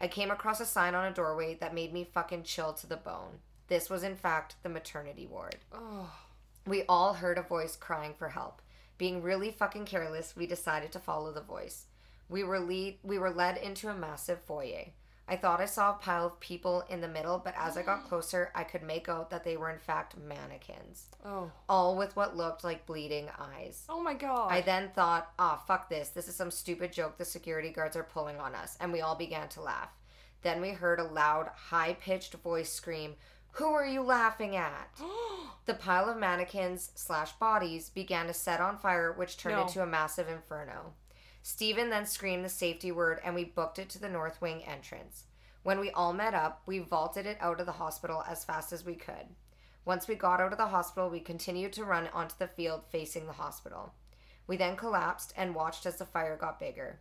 I 0.00 0.08
came 0.08 0.30
across 0.30 0.60
a 0.60 0.66
sign 0.66 0.94
on 0.94 1.04
a 1.04 1.14
doorway 1.14 1.54
that 1.60 1.74
made 1.74 1.92
me 1.92 2.04
fucking 2.04 2.44
chill 2.44 2.72
to 2.74 2.86
the 2.86 2.96
bone. 2.96 3.40
This 3.66 3.90
was, 3.90 4.02
in 4.02 4.16
fact, 4.16 4.56
the 4.62 4.68
maternity 4.68 5.26
ward. 5.26 5.56
Oh, 5.72 6.10
We 6.68 6.84
all 6.86 7.14
heard 7.14 7.38
a 7.38 7.42
voice 7.42 7.76
crying 7.76 8.12
for 8.18 8.28
help. 8.28 8.60
Being 8.98 9.22
really 9.22 9.50
fucking 9.50 9.86
careless, 9.86 10.36
we 10.36 10.46
decided 10.46 10.92
to 10.92 10.98
follow 10.98 11.32
the 11.32 11.40
voice. 11.40 11.86
We 12.28 12.44
were 12.44 12.60
lead 12.60 12.98
we 13.02 13.18
were 13.18 13.30
led 13.30 13.56
into 13.56 13.88
a 13.88 13.94
massive 13.94 14.40
foyer. 14.42 14.88
I 15.26 15.36
thought 15.36 15.62
I 15.62 15.66
saw 15.66 15.90
a 15.90 15.98
pile 15.98 16.26
of 16.26 16.40
people 16.40 16.84
in 16.90 17.00
the 17.00 17.08
middle, 17.08 17.40
but 17.42 17.54
as 17.56 17.78
I 17.78 17.82
got 17.82 18.04
closer, 18.08 18.50
I 18.54 18.64
could 18.64 18.82
make 18.82 19.08
out 19.08 19.30
that 19.30 19.44
they 19.44 19.56
were 19.56 19.70
in 19.70 19.78
fact 19.78 20.18
mannequins, 20.18 21.06
oh, 21.24 21.50
all 21.70 21.96
with 21.96 22.16
what 22.16 22.36
looked 22.36 22.64
like 22.64 22.84
bleeding 22.84 23.30
eyes. 23.38 23.84
oh 23.88 24.02
my 24.02 24.12
god. 24.12 24.52
I 24.52 24.60
then 24.60 24.90
thought, 24.94 25.32
ah, 25.38 25.62
fuck 25.66 25.88
this. 25.88 26.10
This 26.10 26.28
is 26.28 26.34
some 26.34 26.50
stupid 26.50 26.92
joke 26.92 27.16
the 27.16 27.24
security 27.24 27.70
guards 27.70 27.96
are 27.96 28.02
pulling 28.02 28.36
on 28.38 28.54
us. 28.54 28.76
And 28.78 28.92
we 28.92 29.00
all 29.00 29.14
began 29.14 29.48
to 29.50 29.62
laugh. 29.62 29.90
Then 30.42 30.60
we 30.60 30.70
heard 30.70 31.00
a 31.00 31.04
loud, 31.04 31.48
high 31.48 31.94
pitched 31.94 32.34
voice 32.34 32.72
scream, 32.72 33.16
Who 33.58 33.72
are 33.72 33.86
you 33.86 34.02
laughing 34.02 34.56
at? 34.56 34.88
The 35.66 35.74
pile 35.74 36.08
of 36.08 36.16
mannequins 36.16 36.92
slash 36.94 37.32
bodies 37.32 37.90
began 37.90 38.26
to 38.28 38.32
set 38.32 38.58
on 38.58 38.78
fire, 38.78 39.12
which 39.12 39.36
turned 39.36 39.56
No. 39.56 39.62
into 39.62 39.82
a 39.82 39.86
massive 39.86 40.26
inferno. 40.26 40.94
Stephen 41.42 41.90
then 41.90 42.06
screamed 42.06 42.42
the 42.42 42.48
safety 42.48 42.90
word, 42.90 43.20
and 43.22 43.34
we 43.34 43.44
booked 43.44 43.78
it 43.78 43.90
to 43.90 43.98
the 43.98 44.08
North 44.08 44.40
Wing 44.40 44.64
entrance. 44.64 45.24
When 45.64 45.78
we 45.78 45.90
all 45.90 46.14
met 46.14 46.32
up, 46.32 46.62
we 46.64 46.78
vaulted 46.78 47.26
it 47.26 47.36
out 47.40 47.60
of 47.60 47.66
the 47.66 47.72
hospital 47.72 48.24
as 48.26 48.46
fast 48.46 48.72
as 48.72 48.86
we 48.86 48.94
could. 48.94 49.26
Once 49.84 50.08
we 50.08 50.14
got 50.14 50.40
out 50.40 50.52
of 50.52 50.58
the 50.58 50.68
hospital, 50.68 51.10
we 51.10 51.20
continued 51.20 51.74
to 51.74 51.84
run 51.84 52.08
onto 52.14 52.36
the 52.38 52.48
field 52.48 52.84
facing 52.88 53.26
the 53.26 53.32
hospital. 53.34 53.92
We 54.46 54.56
then 54.56 54.74
collapsed 54.76 55.34
and 55.36 55.54
watched 55.54 55.84
as 55.84 55.96
the 55.96 56.06
fire 56.06 56.38
got 56.38 56.58
bigger. 56.60 57.00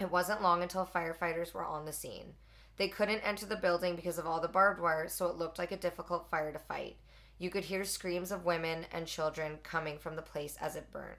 It 0.00 0.10
wasn't 0.10 0.42
long 0.42 0.62
until 0.62 0.86
firefighters 0.86 1.52
were 1.52 1.64
on 1.64 1.84
the 1.84 1.92
scene. 1.92 2.36
They 2.78 2.88
couldn't 2.88 3.20
enter 3.20 3.44
the 3.44 3.56
building 3.56 3.96
because 3.96 4.18
of 4.18 4.26
all 4.26 4.40
the 4.40 4.48
barbed 4.48 4.80
wire, 4.80 5.08
so 5.08 5.26
it 5.26 5.36
looked 5.36 5.58
like 5.58 5.72
a 5.72 5.76
difficult 5.76 6.30
fire 6.30 6.52
to 6.52 6.58
fight. 6.58 6.96
You 7.38 7.50
could 7.50 7.64
hear 7.64 7.84
screams 7.84 8.32
of 8.32 8.44
women 8.44 8.86
and 8.92 9.06
children 9.06 9.58
coming 9.62 9.98
from 9.98 10.16
the 10.16 10.22
place 10.22 10.56
as 10.60 10.76
it 10.76 10.90
burnt. 10.92 11.18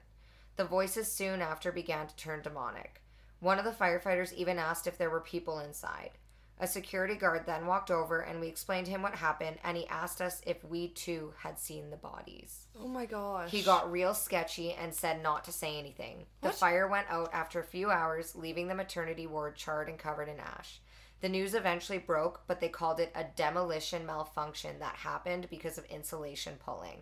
The 0.56 0.64
voices 0.64 1.10
soon 1.10 1.40
after 1.40 1.70
began 1.70 2.06
to 2.06 2.16
turn 2.16 2.42
demonic. 2.42 3.02
One 3.40 3.58
of 3.58 3.64
the 3.64 3.70
firefighters 3.70 4.32
even 4.34 4.58
asked 4.58 4.86
if 4.86 4.98
there 4.98 5.08
were 5.10 5.20
people 5.20 5.60
inside. 5.60 6.10
A 6.62 6.66
security 6.66 7.14
guard 7.14 7.44
then 7.46 7.66
walked 7.66 7.90
over 7.90 8.20
and 8.20 8.38
we 8.38 8.48
explained 8.48 8.84
to 8.84 8.92
him 8.92 9.00
what 9.00 9.14
happened, 9.14 9.56
and 9.64 9.78
he 9.78 9.86
asked 9.86 10.20
us 10.20 10.42
if 10.46 10.62
we 10.62 10.88
too 10.88 11.32
had 11.38 11.58
seen 11.58 11.88
the 11.88 11.96
bodies. 11.96 12.66
oh 12.78 12.86
my 12.88 13.06
gosh. 13.06 13.50
He 13.50 13.62
got 13.62 13.90
real 13.90 14.12
sketchy 14.12 14.72
and 14.74 14.92
said 14.94 15.22
not 15.22 15.44
to 15.44 15.52
say 15.52 15.78
anything. 15.78 16.26
The 16.42 16.50
fire 16.50 16.86
went 16.86 17.06
out 17.08 17.30
after 17.32 17.60
a 17.60 17.64
few 17.64 17.90
hours, 17.90 18.34
leaving 18.36 18.68
the 18.68 18.74
maternity 18.74 19.26
ward 19.26 19.56
charred 19.56 19.88
and 19.88 19.98
covered 19.98 20.28
in 20.28 20.38
ash. 20.38 20.80
The 21.20 21.28
news 21.28 21.54
eventually 21.54 21.98
broke, 21.98 22.42
but 22.46 22.60
they 22.60 22.68
called 22.68 22.98
it 23.00 23.12
a 23.14 23.24
demolition 23.36 24.06
malfunction 24.06 24.78
that 24.78 24.94
happened 24.96 25.48
because 25.50 25.76
of 25.76 25.84
insulation 25.86 26.54
pulling. 26.64 27.00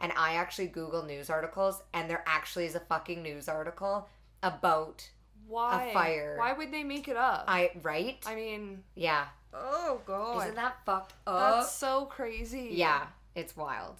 And 0.00 0.12
I 0.16 0.34
actually 0.34 0.66
Google 0.66 1.04
news 1.04 1.30
articles, 1.30 1.82
and 1.92 2.10
there 2.10 2.24
actually 2.26 2.66
is 2.66 2.74
a 2.74 2.80
fucking 2.80 3.22
news 3.22 3.48
article 3.48 4.08
about 4.42 5.08
Why? 5.46 5.90
fire. 5.94 6.36
Why 6.38 6.52
would 6.52 6.72
they 6.72 6.82
make 6.84 7.08
it 7.08 7.16
up? 7.16 7.44
I 7.48 7.70
right? 7.82 8.18
I 8.26 8.34
mean, 8.34 8.82
yeah. 8.94 9.26
oh 9.54 10.00
god, 10.04 10.42
Isn't 10.42 10.56
that 10.56 10.76
fucked 10.84 11.14
up? 11.26 11.54
that's 11.62 11.72
so 11.72 12.06
crazy. 12.06 12.70
Yeah, 12.72 13.06
it's 13.34 13.56
wild. 13.56 13.96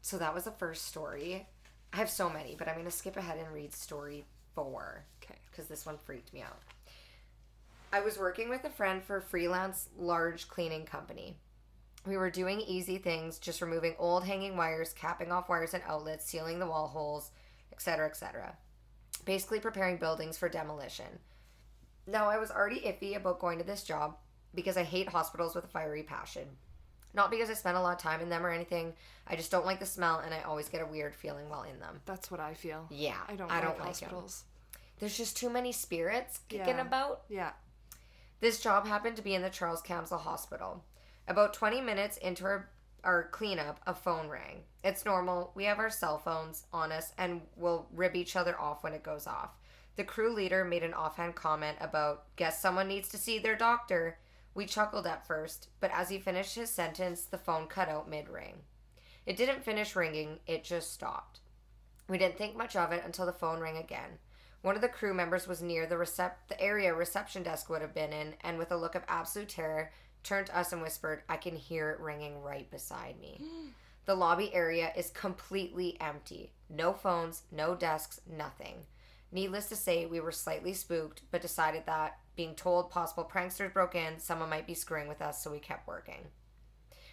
So 0.00 0.18
that 0.18 0.34
was 0.34 0.44
the 0.44 0.50
first 0.52 0.86
story. 0.86 1.46
I 1.92 1.96
have 1.98 2.10
so 2.10 2.28
many, 2.30 2.54
but 2.58 2.66
I'm 2.68 2.74
going 2.74 2.86
to 2.86 2.90
skip 2.90 3.16
ahead 3.16 3.38
and 3.38 3.52
read 3.52 3.74
story 3.74 4.24
four 4.54 5.04
Okay. 5.22 5.38
because 5.50 5.66
this 5.68 5.84
one 5.86 5.98
freaked 5.98 6.32
me 6.32 6.42
out. 6.42 6.58
I 7.92 8.00
was 8.00 8.18
working 8.18 8.48
with 8.48 8.64
a 8.64 8.70
friend 8.70 9.02
for 9.02 9.16
a 9.16 9.22
freelance 9.22 9.88
large 9.96 10.48
cleaning 10.48 10.84
company. 10.84 11.36
We 12.06 12.16
were 12.16 12.30
doing 12.30 12.60
easy 12.60 12.98
things, 12.98 13.38
just 13.38 13.60
removing 13.60 13.94
old 13.98 14.24
hanging 14.24 14.56
wires, 14.56 14.92
capping 14.92 15.32
off 15.32 15.48
wires 15.48 15.74
and 15.74 15.82
outlets, 15.86 16.24
sealing 16.26 16.58
the 16.58 16.66
wall 16.66 16.88
holes, 16.88 17.30
etc., 17.72 18.06
etc. 18.08 18.56
Basically 19.24 19.60
preparing 19.60 19.96
buildings 19.96 20.36
for 20.38 20.48
demolition. 20.48 21.18
Now, 22.06 22.28
I 22.28 22.38
was 22.38 22.50
already 22.50 22.80
iffy 22.80 23.16
about 23.16 23.40
going 23.40 23.58
to 23.58 23.64
this 23.64 23.82
job 23.84 24.16
because 24.54 24.76
I 24.76 24.82
hate 24.84 25.08
hospitals 25.10 25.54
with 25.54 25.64
a 25.64 25.68
fiery 25.68 26.02
passion. 26.02 26.48
Not 27.14 27.30
because 27.30 27.50
I 27.50 27.54
spent 27.54 27.76
a 27.76 27.80
lot 27.80 27.92
of 27.96 27.98
time 28.02 28.20
in 28.20 28.28
them 28.28 28.44
or 28.44 28.50
anything. 28.50 28.94
I 29.26 29.36
just 29.36 29.50
don't 29.50 29.66
like 29.66 29.80
the 29.80 29.86
smell 29.86 30.20
and 30.20 30.32
I 30.32 30.42
always 30.42 30.68
get 30.68 30.82
a 30.82 30.86
weird 30.86 31.14
feeling 31.14 31.48
while 31.48 31.62
in 31.64 31.78
them. 31.80 32.00
That's 32.06 32.30
what 32.30 32.40
I 32.40 32.54
feel. 32.54 32.86
Yeah, 32.90 33.16
I 33.28 33.34
don't. 33.34 33.50
I 33.50 33.56
like 33.56 33.62
don't 33.64 33.78
like 33.78 33.80
'em. 33.80 33.88
hospitals. 33.88 34.44
There's 34.98 35.16
just 35.16 35.36
too 35.36 35.50
many 35.50 35.72
spirits 35.72 36.40
kicking 36.48 36.76
Yeah. 36.76 36.80
about. 36.82 37.22
Yeah. 37.28 37.52
This 38.40 38.60
job 38.60 38.86
happened 38.86 39.16
to 39.16 39.22
be 39.22 39.34
in 39.34 39.42
the 39.42 39.50
Charles 39.50 39.82
Camsell 39.82 40.20
Hospital. 40.20 40.84
About 41.26 41.54
20 41.54 41.80
minutes 41.80 42.18
into 42.18 42.44
our, 42.44 42.70
our 43.02 43.24
cleanup, 43.30 43.80
a 43.84 43.92
phone 43.92 44.28
rang. 44.28 44.62
It's 44.84 45.04
normal. 45.04 45.50
We 45.56 45.64
have 45.64 45.80
our 45.80 45.90
cell 45.90 46.18
phones 46.18 46.64
on 46.72 46.92
us 46.92 47.12
and 47.18 47.40
we'll 47.56 47.88
rib 47.92 48.14
each 48.14 48.36
other 48.36 48.58
off 48.60 48.84
when 48.84 48.92
it 48.92 49.02
goes 49.02 49.26
off. 49.26 49.50
The 49.96 50.04
crew 50.04 50.32
leader 50.32 50.64
made 50.64 50.84
an 50.84 50.94
offhand 50.94 51.34
comment 51.34 51.78
about, 51.80 52.26
guess 52.36 52.62
someone 52.62 52.86
needs 52.86 53.08
to 53.08 53.18
see 53.18 53.40
their 53.40 53.56
doctor. 53.56 54.18
We 54.54 54.66
chuckled 54.66 55.08
at 55.08 55.26
first, 55.26 55.68
but 55.80 55.90
as 55.92 56.08
he 56.08 56.20
finished 56.20 56.54
his 56.54 56.70
sentence, 56.70 57.22
the 57.22 57.38
phone 57.38 57.66
cut 57.66 57.88
out 57.88 58.08
mid 58.08 58.28
ring. 58.28 58.58
It 59.26 59.36
didn't 59.36 59.64
finish 59.64 59.96
ringing, 59.96 60.38
it 60.46 60.62
just 60.62 60.92
stopped. 60.92 61.40
We 62.08 62.18
didn't 62.18 62.38
think 62.38 62.56
much 62.56 62.76
of 62.76 62.92
it 62.92 63.02
until 63.04 63.26
the 63.26 63.32
phone 63.32 63.58
rang 63.58 63.76
again. 63.76 64.18
One 64.62 64.74
of 64.74 64.80
the 64.80 64.88
crew 64.88 65.14
members 65.14 65.46
was 65.46 65.62
near 65.62 65.86
the 65.86 65.94
recep- 65.94 66.48
the 66.48 66.60
area 66.60 66.94
reception 66.94 67.42
desk 67.42 67.68
would 67.68 67.80
have 67.80 67.94
been 67.94 68.12
in, 68.12 68.34
and 68.40 68.58
with 68.58 68.72
a 68.72 68.76
look 68.76 68.94
of 68.94 69.04
absolute 69.06 69.48
terror, 69.48 69.92
turned 70.24 70.48
to 70.48 70.58
us 70.58 70.72
and 70.72 70.82
whispered, 70.82 71.22
"I 71.28 71.36
can 71.36 71.56
hear 71.56 71.90
it 71.90 72.00
ringing 72.00 72.42
right 72.42 72.68
beside 72.70 73.20
me." 73.20 73.40
the 74.04 74.14
lobby 74.16 74.52
area 74.52 74.92
is 74.96 75.10
completely 75.10 76.00
empty. 76.00 76.52
No 76.68 76.92
phones, 76.92 77.44
no 77.50 77.74
desks, 77.74 78.20
nothing. 78.26 78.86
Needless 79.30 79.68
to 79.68 79.76
say, 79.76 80.06
we 80.06 80.20
were 80.20 80.32
slightly 80.32 80.72
spooked, 80.72 81.22
but 81.30 81.42
decided 81.42 81.84
that 81.86 82.18
being 82.34 82.54
told 82.54 82.90
possible 82.90 83.28
pranksters 83.30 83.72
broke 83.72 83.94
in, 83.94 84.18
someone 84.18 84.48
might 84.48 84.66
be 84.66 84.74
screwing 84.74 85.08
with 85.08 85.20
us, 85.20 85.42
so 85.42 85.50
we 85.50 85.58
kept 85.58 85.86
working. 85.86 86.28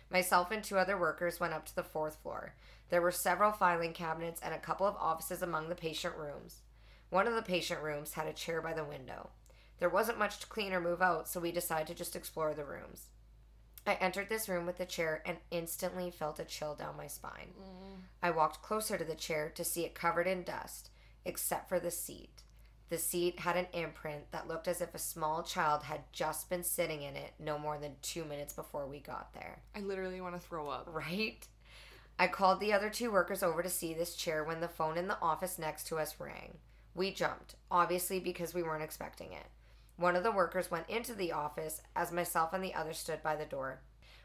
Myself 0.09 0.51
and 0.51 0.63
two 0.63 0.77
other 0.77 0.97
workers 0.97 1.39
went 1.39 1.53
up 1.53 1.65
to 1.65 1.75
the 1.75 1.83
fourth 1.83 2.15
floor. 2.21 2.55
There 2.89 3.01
were 3.01 3.11
several 3.11 3.51
filing 3.51 3.91
cabinets 3.93 4.39
and 4.41 4.53
a 4.53 4.59
couple 4.59 4.85
of 4.87 4.95
offices 4.95 5.41
among 5.41 5.67
the 5.67 5.75
patient 5.75 6.15
rooms. 6.15 6.61
One 7.09 7.27
of 7.27 7.35
the 7.35 7.41
patient 7.41 7.81
rooms 7.81 8.13
had 8.13 8.27
a 8.27 8.33
chair 8.33 8.61
by 8.61 8.73
the 8.73 8.83
window. 8.83 9.29
There 9.79 9.89
wasn't 9.89 10.19
much 10.19 10.39
to 10.39 10.47
clean 10.47 10.73
or 10.73 10.81
move 10.81 11.01
out, 11.01 11.27
so 11.27 11.39
we 11.39 11.51
decided 11.51 11.87
to 11.87 11.95
just 11.95 12.15
explore 12.15 12.53
the 12.53 12.65
rooms. 12.65 13.07
I 13.87 13.93
entered 13.95 14.29
this 14.29 14.49
room 14.49 14.65
with 14.65 14.77
the 14.77 14.85
chair 14.85 15.21
and 15.25 15.37
instantly 15.51 16.09
felt 16.09 16.39
a 16.39 16.45
chill 16.45 16.73
down 16.73 16.97
my 16.97 17.07
spine. 17.07 17.53
I 18.23 18.31
walked 18.31 18.63
closer 18.63 18.97
to 18.97 19.03
the 19.03 19.15
chair 19.15 19.51
to 19.53 19.63
see 19.63 19.85
it 19.85 19.93
covered 19.93 20.25
in 20.25 20.43
dust, 20.43 20.89
except 21.23 21.69
for 21.69 21.79
the 21.79 21.91
seat. 21.91 22.41
The 22.89 22.97
seat 22.97 23.39
had 23.39 23.57
an 23.57 23.67
imprint 23.73 24.31
that 24.31 24.47
looked 24.47 24.67
as 24.67 24.81
if 24.81 24.93
a 24.93 24.99
small 24.99 25.43
child 25.43 25.83
had 25.83 26.01
just 26.11 26.49
been 26.49 26.63
sitting 26.63 27.01
in 27.01 27.15
it 27.15 27.33
no 27.39 27.57
more 27.57 27.77
than 27.77 27.95
two 28.01 28.25
minutes 28.25 28.53
before 28.53 28.87
we 28.87 28.99
got 28.99 29.33
there. 29.33 29.59
I 29.75 29.79
literally 29.79 30.21
want 30.21 30.35
to 30.35 30.47
throw 30.47 30.69
up. 30.69 30.87
Right? 30.91 31.47
I 32.17 32.27
called 32.27 32.59
the 32.59 32.73
other 32.73 32.89
two 32.89 33.11
workers 33.11 33.43
over 33.43 33.61
to 33.61 33.69
see 33.69 33.93
this 33.93 34.15
chair 34.15 34.43
when 34.43 34.61
the 34.61 34.67
phone 34.67 34.97
in 34.97 35.07
the 35.07 35.19
office 35.19 35.59
next 35.59 35.87
to 35.87 35.97
us 35.97 36.15
rang. 36.19 36.57
We 36.95 37.11
jumped, 37.11 37.55
obviously 37.69 38.19
because 38.19 38.53
we 38.53 38.63
weren't 38.63 38.83
expecting 38.83 39.33
it. 39.33 39.45
One 39.97 40.15
of 40.15 40.23
the 40.23 40.31
workers 40.31 40.71
went 40.71 40.89
into 40.89 41.13
the 41.13 41.31
office 41.33 41.81
as 41.95 42.11
myself 42.11 42.53
and 42.53 42.63
the 42.63 42.73
other 42.73 42.93
stood 42.93 43.21
by 43.21 43.35
the 43.35 43.45
door. 43.45 43.81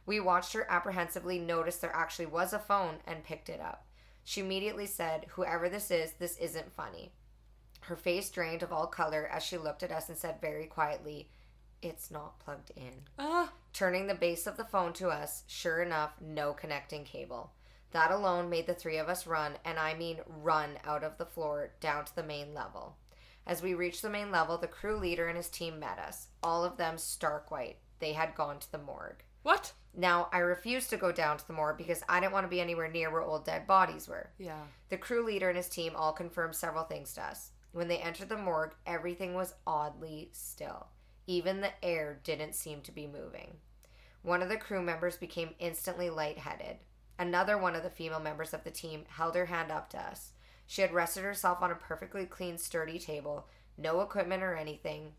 We 0.07 0.19
watched 0.21 0.53
her 0.55 0.67
apprehensively 0.71 1.39
notice 1.39 1.77
there 1.77 1.95
actually 1.95 2.27
was 2.27 2.53
a 2.53 2.59
phone 2.59 2.99
and 3.07 3.23
picked 3.25 3.49
it 3.49 3.61
up. 3.61 3.87
She 4.25 4.41
immediately 4.41 4.87
said, 4.87 5.27
Whoever 5.31 5.69
this 5.69 5.91
is, 5.91 6.13
this 6.13 6.37
isn't 6.39 6.73
funny. 6.73 7.13
Her 7.83 7.97
face 7.97 8.31
drained 8.31 8.63
of 8.63 8.73
all 8.73 8.87
color 8.87 9.29
as 9.33 9.43
she 9.43 9.57
looked 9.57 9.83
at 9.83 9.93
us 9.93 10.09
and 10.09 10.17
said 10.17 10.41
very 10.41 10.67
quietly, 10.67 11.29
It's 11.83 12.11
not 12.11 12.39
plugged 12.39 12.71
in 12.77 13.03
Ah, 13.19 13.53
turning 13.73 14.07
the 14.07 14.15
base 14.15 14.47
of 14.47 14.57
the 14.57 14.65
phone 14.65 14.93
to 14.95 15.09
us. 15.09 15.45
Sure 15.47 15.83
enough, 15.83 16.13
no 16.21 16.53
connecting 16.53 17.05
cable. 17.05 17.53
That 17.93 18.11
alone 18.11 18.49
made 18.49 18.67
the 18.67 18.75
three 18.75 18.99
of 18.99 19.09
us 19.09 19.27
run, 19.27 19.55
and 19.65 19.79
I 19.79 19.95
mean 19.95 20.19
run 20.27 20.79
out 20.85 21.03
of 21.03 21.19
the 21.19 21.27
floor 21.27 21.71
down 21.81 22.05
to 22.05 22.15
the 22.15 22.23
main 22.23 22.55
level. 22.55 22.97
As 23.47 23.63
we 23.63 23.75
reached 23.75 24.03
the 24.03 24.11
main 24.11 24.31
level, 24.31 24.59
the 24.59 24.69
crew 24.69 24.97
leader 24.97 25.27
and 25.27 25.37
his 25.37 25.49
team 25.49 25.81
met 25.81 25.99
us, 25.99 26.29
all 26.43 26.63
of 26.65 26.77
them 26.77 26.99
stark 26.99 27.51
white. 27.51 27.79
They 27.99 28.13
had 28.13 28.35
gone 28.35 28.59
to 28.61 28.71
the 28.73 28.79
morgue. 28.79 29.25
what? 29.43 29.73
Now, 29.93 30.29
I 30.33 30.39
refused 30.39 30.89
to 30.91 30.97
go 30.97 31.11
down 31.11 31.37
to 31.39 31.47
the 31.47 31.53
morgue 31.53 31.79
because 31.79 32.05
I 32.09 32.21
didn't 32.21 32.33
want 32.33 32.45
to 32.45 32.49
be 32.51 32.61
anywhere 32.61 32.89
near 32.89 33.11
where 33.11 33.23
old 33.23 33.45
dead 33.45 33.67
bodies 33.67 34.07
were. 34.07 34.31
Yeah. 34.39 34.63
The 34.89 34.97
crew 34.97 35.25
leader 35.27 35.49
and 35.49 35.57
his 35.57 35.69
team 35.69 35.95
all 35.97 36.13
confirmed 36.13 36.55
several 36.55 36.85
things 36.85 37.13
to 37.15 37.25
us. 37.25 37.51
When 37.73 37.89
they 37.89 37.99
entered 37.99 38.29
the 38.29 38.37
morgue, 38.37 38.75
everything 38.87 39.35
was 39.35 39.55
oddly 39.67 40.31
still. 40.33 40.87
Even 41.27 41.61
the 41.61 41.73
air 41.85 42.21
didn't 42.23 42.55
seem 42.55 42.83
to 42.83 42.93
be 42.93 43.09
moving. 43.09 43.57
One 44.23 44.43
of 44.43 44.49
the 44.49 44.57
crew 44.57 44.81
members 44.81 45.17
became 45.17 45.55
instantly 45.59 46.09
lightheaded. 46.09 46.77
Another 47.21 47.59
one 47.59 47.77
of 47.77 47.83
the 47.83 47.91
female 47.91 48.19
members 48.19 48.55
of 48.55 48.65
the 48.65 48.71
team 48.71 49.05
held 49.07 49.35
her 49.35 49.45
hand 49.45 49.71
up 49.71 49.91
to 49.91 49.99
us. 49.99 50.31
She 50.67 50.81
had 50.81 50.95
rested 50.95 51.23
herself 51.23 51.61
on 51.61 51.71
a 51.71 51.75
perfectly 51.75 52.25
clean, 52.25 52.57
sturdy 52.57 52.99
table, 52.99 53.47
no 53.77 54.01
equipment 54.01 54.43
or 54.43 54.57
anything, 54.57 55.13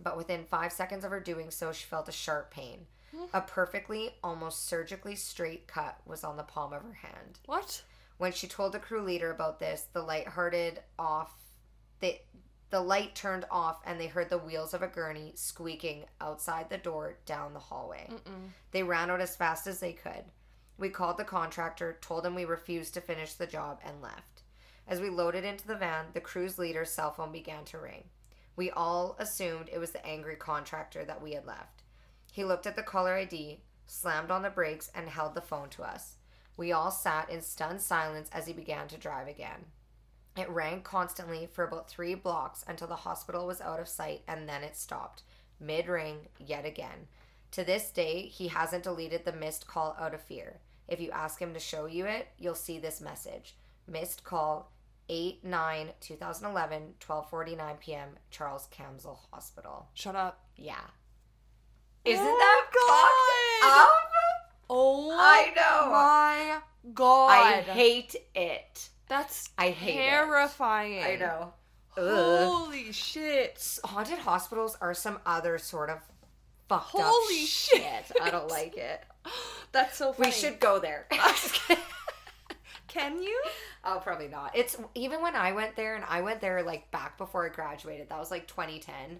but 0.00 0.16
within 0.16 0.44
five 0.44 0.72
seconds 0.72 1.04
of 1.04 1.10
her 1.10 1.18
doing 1.18 1.50
so, 1.50 1.72
she 1.72 1.84
felt 1.84 2.08
a 2.08 2.12
sharp 2.12 2.52
pain. 2.52 2.86
A 3.34 3.40
perfectly, 3.40 4.14
almost 4.22 4.68
surgically 4.68 5.16
straight 5.16 5.66
cut 5.66 5.98
was 6.06 6.22
on 6.22 6.36
the 6.36 6.44
palm 6.44 6.72
of 6.72 6.82
her 6.82 6.94
hand. 6.94 7.40
What? 7.46 7.82
When 8.18 8.32
she 8.32 8.46
told 8.46 8.72
the 8.72 8.78
crew 8.78 9.02
leader 9.02 9.32
about 9.32 9.58
this, 9.58 9.88
the 9.92 10.02
light 10.02 10.28
hearted 10.28 10.80
off. 10.96 11.34
The 11.98 12.18
the 12.70 12.80
light 12.80 13.14
turned 13.14 13.44
off, 13.50 13.80
and 13.84 14.00
they 14.00 14.06
heard 14.06 14.30
the 14.30 14.38
wheels 14.38 14.72
of 14.72 14.80
a 14.80 14.88
gurney 14.88 15.32
squeaking 15.34 16.06
outside 16.22 16.70
the 16.70 16.78
door 16.78 17.18
down 17.26 17.52
the 17.52 17.58
hallway. 17.58 18.08
Mm-mm. 18.10 18.48
They 18.70 18.82
ran 18.82 19.10
out 19.10 19.20
as 19.20 19.36
fast 19.36 19.66
as 19.66 19.80
they 19.80 19.92
could. 19.92 20.24
We 20.82 20.88
called 20.88 21.16
the 21.16 21.22
contractor, 21.22 21.96
told 22.00 22.26
him 22.26 22.34
we 22.34 22.44
refused 22.44 22.92
to 22.94 23.00
finish 23.00 23.34
the 23.34 23.46
job, 23.46 23.78
and 23.84 24.02
left. 24.02 24.42
As 24.88 25.00
we 25.00 25.10
loaded 25.10 25.44
into 25.44 25.64
the 25.64 25.76
van, 25.76 26.06
the 26.12 26.20
crew's 26.20 26.58
leader's 26.58 26.90
cell 26.90 27.12
phone 27.12 27.30
began 27.30 27.64
to 27.66 27.78
ring. 27.78 28.02
We 28.56 28.68
all 28.72 29.14
assumed 29.20 29.68
it 29.68 29.78
was 29.78 29.92
the 29.92 30.04
angry 30.04 30.34
contractor 30.34 31.04
that 31.04 31.22
we 31.22 31.34
had 31.34 31.46
left. 31.46 31.84
He 32.32 32.42
looked 32.42 32.66
at 32.66 32.74
the 32.74 32.82
caller 32.82 33.14
ID, 33.14 33.60
slammed 33.86 34.32
on 34.32 34.42
the 34.42 34.50
brakes, 34.50 34.90
and 34.92 35.08
held 35.08 35.36
the 35.36 35.40
phone 35.40 35.68
to 35.68 35.84
us. 35.84 36.16
We 36.56 36.72
all 36.72 36.90
sat 36.90 37.30
in 37.30 37.42
stunned 37.42 37.80
silence 37.80 38.28
as 38.32 38.48
he 38.48 38.52
began 38.52 38.88
to 38.88 38.98
drive 38.98 39.28
again. 39.28 39.66
It 40.36 40.50
rang 40.50 40.82
constantly 40.82 41.48
for 41.52 41.62
about 41.62 41.88
three 41.88 42.16
blocks 42.16 42.64
until 42.66 42.88
the 42.88 42.96
hospital 42.96 43.46
was 43.46 43.60
out 43.60 43.78
of 43.78 43.86
sight, 43.86 44.22
and 44.26 44.48
then 44.48 44.64
it 44.64 44.76
stopped, 44.76 45.22
mid 45.60 45.86
ring, 45.86 46.26
yet 46.40 46.66
again. 46.66 47.06
To 47.52 47.62
this 47.62 47.92
day, 47.92 48.22
he 48.22 48.48
hasn't 48.48 48.82
deleted 48.82 49.24
the 49.24 49.32
missed 49.32 49.68
call 49.68 49.94
out 50.00 50.12
of 50.12 50.22
fear. 50.22 50.58
If 50.88 51.00
you 51.00 51.10
ask 51.10 51.40
him 51.40 51.54
to 51.54 51.60
show 51.60 51.86
you 51.86 52.06
it, 52.06 52.28
you'll 52.38 52.54
see 52.54 52.78
this 52.78 53.00
message 53.00 53.54
missed 53.88 54.24
call 54.24 54.70
8 55.08 55.44
9 55.44 55.88
2011 56.00 56.94
12:49 57.00 57.80
p.m. 57.80 58.08
Charles 58.30 58.68
Camsell 58.76 59.18
Hospital. 59.32 59.88
Shut 59.94 60.14
up. 60.16 60.40
Yeah. 60.56 60.76
Isn't 62.04 62.24
Oh 62.26 62.36
that 62.38 62.66
God. 62.74 63.70
fucked 63.70 63.80
up? 63.80 64.52
Oh 64.70 65.16
I 65.18 65.52
know. 65.54 65.90
my 65.92 66.92
god. 66.94 67.30
I 67.30 67.60
hate 67.62 68.16
it. 68.34 68.88
That's 69.08 69.50
I 69.58 69.70
hate 69.70 69.90
it. 69.98 70.08
terrifying. 70.10 71.02
I 71.04 71.16
know. 71.16 71.52
Ugh. 71.96 72.48
Holy 72.48 72.90
shit. 72.92 73.78
Haunted 73.84 74.18
hospitals 74.18 74.76
are 74.80 74.94
some 74.94 75.18
other 75.26 75.58
sort 75.58 75.90
of 75.90 75.98
fucked 76.68 76.94
up 76.94 77.00
Holy 77.04 77.44
shit. 77.44 77.82
shit. 77.82 78.12
I 78.22 78.30
don't 78.30 78.48
like 78.48 78.76
it. 78.76 79.02
That's 79.72 79.96
so 79.96 80.12
funny. 80.12 80.28
We 80.28 80.32
should 80.32 80.60
go 80.60 80.78
there. 80.78 81.06
Can 82.88 83.22
you? 83.22 83.40
Oh, 83.84 84.00
probably 84.02 84.28
not. 84.28 84.54
It's 84.54 84.76
even 84.94 85.22
when 85.22 85.34
I 85.34 85.52
went 85.52 85.76
there, 85.76 85.94
and 85.94 86.04
I 86.06 86.20
went 86.20 86.40
there 86.40 86.62
like 86.62 86.90
back 86.90 87.16
before 87.16 87.46
I 87.46 87.48
graduated. 87.48 88.10
That 88.10 88.18
was 88.18 88.30
like 88.30 88.46
2010, 88.46 89.18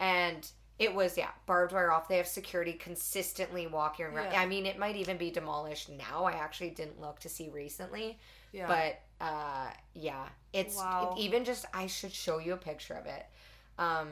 and 0.00 0.46
It 0.80 0.92
was 0.92 1.16
yeah, 1.16 1.28
barbed 1.46 1.72
wire 1.72 1.92
off. 1.92 2.08
They 2.08 2.16
have 2.16 2.26
security 2.26 2.72
consistently 2.72 3.68
walking 3.68 4.06
around. 4.06 4.32
Yeah. 4.32 4.40
I 4.40 4.46
mean, 4.46 4.66
it 4.66 4.76
might 4.78 4.96
even 4.96 5.16
be 5.16 5.30
demolished 5.30 5.88
now. 5.88 6.24
I 6.24 6.32
actually 6.32 6.70
didn't 6.70 7.00
look 7.00 7.20
to 7.20 7.28
see 7.28 7.48
recently, 7.48 8.18
Yeah. 8.52 8.66
but 8.66 9.24
uh, 9.24 9.70
yeah, 9.94 10.26
it's 10.52 10.76
Wow. 10.76 11.14
it- 11.16 11.20
even 11.20 11.44
just. 11.44 11.64
I 11.72 11.86
should 11.86 12.12
show 12.12 12.38
you 12.38 12.54
a 12.54 12.56
picture 12.56 12.94
of 12.94 13.06
it, 13.06 13.24
um, 13.78 14.08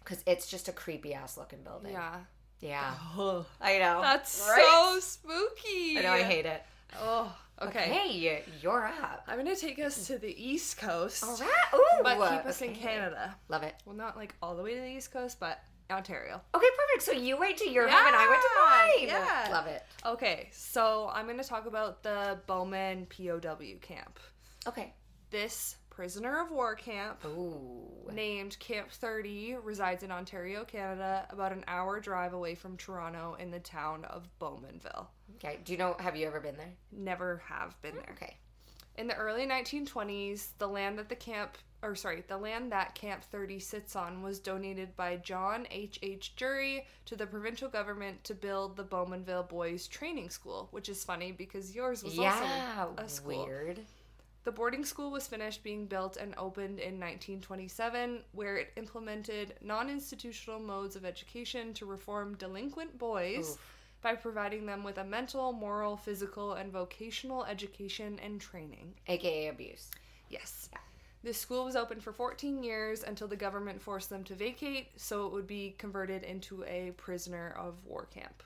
because 0.00 0.24
it's 0.26 0.48
just 0.50 0.66
a 0.66 0.72
creepy 0.72 1.14
ass 1.14 1.36
looking 1.36 1.62
building. 1.62 1.92
yeah. 1.92 2.16
Yeah, 2.60 2.92
Oh, 3.16 3.46
I 3.60 3.78
know. 3.78 4.00
that's 4.00 4.46
Right? 4.48 4.64
so 4.64 4.98
spooky. 5.00 5.98
I 5.98 6.02
know. 6.02 6.12
I 6.12 6.22
hate 6.22 6.44
it. 6.46 6.62
Oh, 7.00 7.32
okay. 7.62 7.80
Hey, 7.88 8.42
you're 8.60 8.86
up. 8.86 9.24
I'm 9.28 9.36
gonna 9.36 9.54
take 9.54 9.78
us 9.78 10.06
to 10.08 10.18
the 10.18 10.34
East 10.42 10.78
Coast, 10.78 11.22
All 11.22 11.36
right. 11.36 11.50
Ooh, 11.74 12.02
but 12.02 12.18
keep 12.30 12.46
us 12.46 12.60
in. 12.62 12.74
Canada. 12.74 13.36
Love 13.48 13.62
it. 13.62 13.74
Well, 13.84 13.94
not 13.94 14.16
like 14.16 14.34
all 14.42 14.56
the 14.56 14.62
way 14.62 14.74
to 14.74 14.80
the 14.80 14.88
East 14.88 15.12
Coast, 15.12 15.38
but 15.38 15.60
Ontario. 15.90 16.40
Okay, 16.54 16.66
perfect. 16.76 17.02
So 17.02 17.12
you 17.12 17.38
went 17.38 17.56
to 17.58 17.70
your 17.70 17.88
home 17.88 18.06
and 18.06 18.16
I 18.16 18.28
went 18.28 18.42
to 18.42 19.08
mine. 19.08 19.08
Yeah. 19.08 19.48
Love 19.52 19.66
it. 19.68 19.82
Okay, 20.04 20.48
so 20.52 21.10
I'm 21.14 21.26
gonna 21.26 21.44
talk 21.44 21.66
about 21.66 22.02
the 22.02 22.38
Bowman 22.46 23.06
POW 23.06 23.78
camp. 23.80 24.18
Okay. 24.66 24.92
This 25.30 25.76
prisoner 25.98 26.40
of 26.40 26.52
war 26.52 26.76
camp 26.76 27.24
Ooh. 27.24 28.08
named 28.12 28.56
Camp 28.60 28.88
30 28.88 29.56
resides 29.64 30.04
in 30.04 30.12
Ontario, 30.12 30.64
Canada, 30.64 31.26
about 31.30 31.50
an 31.50 31.64
hour 31.66 31.98
drive 31.98 32.34
away 32.34 32.54
from 32.54 32.76
Toronto 32.76 33.36
in 33.40 33.50
the 33.50 33.58
town 33.58 34.04
of 34.04 34.28
Bowmanville. 34.40 35.08
Okay. 35.34 35.58
Do 35.64 35.72
you 35.72 35.78
know? 35.78 35.96
Have 35.98 36.14
you 36.14 36.28
ever 36.28 36.38
been 36.38 36.56
there? 36.56 36.72
Never 36.92 37.42
have 37.48 37.74
been 37.82 37.96
there. 37.96 38.12
Okay. 38.12 38.36
In 38.96 39.08
the 39.08 39.16
early 39.16 39.44
1920s, 39.44 40.50
the 40.58 40.68
land 40.68 41.00
that 41.00 41.08
the 41.08 41.16
camp, 41.16 41.58
or 41.82 41.96
sorry, 41.96 42.22
the 42.28 42.38
land 42.38 42.70
that 42.70 42.94
Camp 42.94 43.24
30 43.24 43.58
sits 43.58 43.96
on 43.96 44.22
was 44.22 44.38
donated 44.38 44.94
by 44.94 45.16
John 45.16 45.66
H. 45.72 45.98
H. 46.02 46.36
Jury 46.36 46.86
to 47.06 47.16
the 47.16 47.26
provincial 47.26 47.68
government 47.68 48.22
to 48.22 48.34
build 48.34 48.76
the 48.76 48.84
Bowmanville 48.84 49.48
Boys 49.48 49.88
Training 49.88 50.30
School, 50.30 50.68
which 50.70 50.88
is 50.88 51.02
funny 51.02 51.32
because 51.32 51.74
yours 51.74 52.04
was 52.04 52.14
Yeah. 52.16 52.84
also 52.86 53.02
a 53.02 53.08
school. 53.08 53.46
Weird. 53.46 53.80
The 54.48 54.52
boarding 54.52 54.86
school 54.86 55.10
was 55.10 55.28
finished 55.28 55.62
being 55.62 55.84
built 55.84 56.16
and 56.16 56.34
opened 56.38 56.78
in 56.78 56.98
1927, 56.98 58.20
where 58.32 58.56
it 58.56 58.72
implemented 58.76 59.52
non 59.60 59.90
institutional 59.90 60.58
modes 60.58 60.96
of 60.96 61.04
education 61.04 61.74
to 61.74 61.84
reform 61.84 62.34
delinquent 62.36 62.96
boys 62.96 63.50
Oof. 63.50 63.74
by 64.00 64.14
providing 64.14 64.64
them 64.64 64.84
with 64.84 64.96
a 64.96 65.04
mental, 65.04 65.52
moral, 65.52 65.98
physical, 65.98 66.54
and 66.54 66.72
vocational 66.72 67.44
education 67.44 68.18
and 68.24 68.40
training. 68.40 68.94
AKA 69.06 69.48
abuse. 69.48 69.90
Yes. 70.30 70.70
This 71.22 71.36
school 71.36 71.66
was 71.66 71.76
open 71.76 72.00
for 72.00 72.14
14 72.14 72.64
years 72.64 73.02
until 73.02 73.28
the 73.28 73.36
government 73.36 73.82
forced 73.82 74.08
them 74.08 74.24
to 74.24 74.34
vacate, 74.34 74.88
so 74.96 75.26
it 75.26 75.32
would 75.34 75.46
be 75.46 75.74
converted 75.76 76.22
into 76.22 76.64
a 76.64 76.92
prisoner 76.96 77.54
of 77.58 77.74
war 77.84 78.06
camp. 78.06 78.42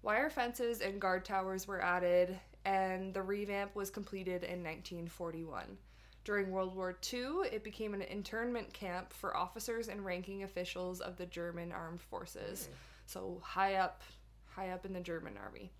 Wire 0.00 0.30
fences 0.30 0.80
and 0.80 0.98
guard 0.98 1.26
towers 1.26 1.68
were 1.68 1.82
added, 1.82 2.38
and 2.68 3.14
the 3.14 3.22
revamp 3.22 3.74
was 3.74 3.90
completed 3.90 4.42
in 4.44 4.62
1941. 4.62 5.78
During 6.24 6.50
World 6.50 6.76
War 6.76 6.96
II, 7.12 7.48
it 7.50 7.64
became 7.64 7.94
an 7.94 8.02
internment 8.02 8.72
camp 8.74 9.12
for 9.12 9.34
officers 9.36 9.88
and 9.88 10.04
ranking 10.04 10.42
officials 10.42 11.00
of 11.00 11.16
the 11.16 11.24
German 11.26 11.72
armed 11.72 12.00
forces. 12.02 12.68
So 13.06 13.40
high 13.42 13.76
up, 13.76 14.02
high 14.46 14.70
up 14.70 14.84
in 14.84 14.92
the 14.92 15.00
German 15.00 15.34
army. 15.42 15.72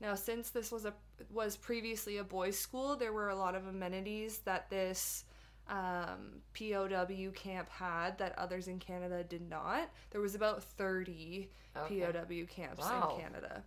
Now, 0.00 0.14
since 0.14 0.50
this 0.50 0.70
was 0.72 0.84
a 0.86 0.94
was 1.30 1.56
previously 1.56 2.16
a 2.18 2.24
boys' 2.24 2.58
school, 2.58 2.96
there 2.96 3.12
were 3.12 3.28
a 3.30 3.36
lot 3.36 3.54
of 3.54 3.66
amenities 3.66 4.38
that 4.44 4.70
this 4.70 5.24
um, 5.68 6.40
POW 6.58 7.30
camp 7.34 7.68
had 7.68 8.16
that 8.18 8.38
others 8.38 8.68
in 8.68 8.78
Canada 8.78 9.22
did 9.24 9.46
not. 9.50 9.90
There 10.10 10.20
was 10.22 10.34
about 10.34 10.62
thirty 10.62 11.50
Okay. 11.76 12.00
POW 12.00 12.46
camps 12.48 12.84
Wow. 12.84 13.14
in 13.16 13.22
Canada. 13.22 13.62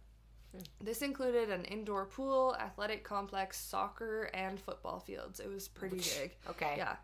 Mm. 0.56 0.64
This 0.82 1.02
included 1.02 1.50
an 1.50 1.66
indoor 1.66 2.06
pool, 2.06 2.56
athletic 2.60 3.04
complex, 3.04 3.60
soccer, 3.60 4.30
and 4.34 4.60
football 4.60 5.00
fields. 5.00 5.40
It 5.40 5.50
was 5.50 5.68
pretty 5.68 5.98
big. 5.98 6.36
Okay. 6.50 6.76
Yeah. 6.78 6.96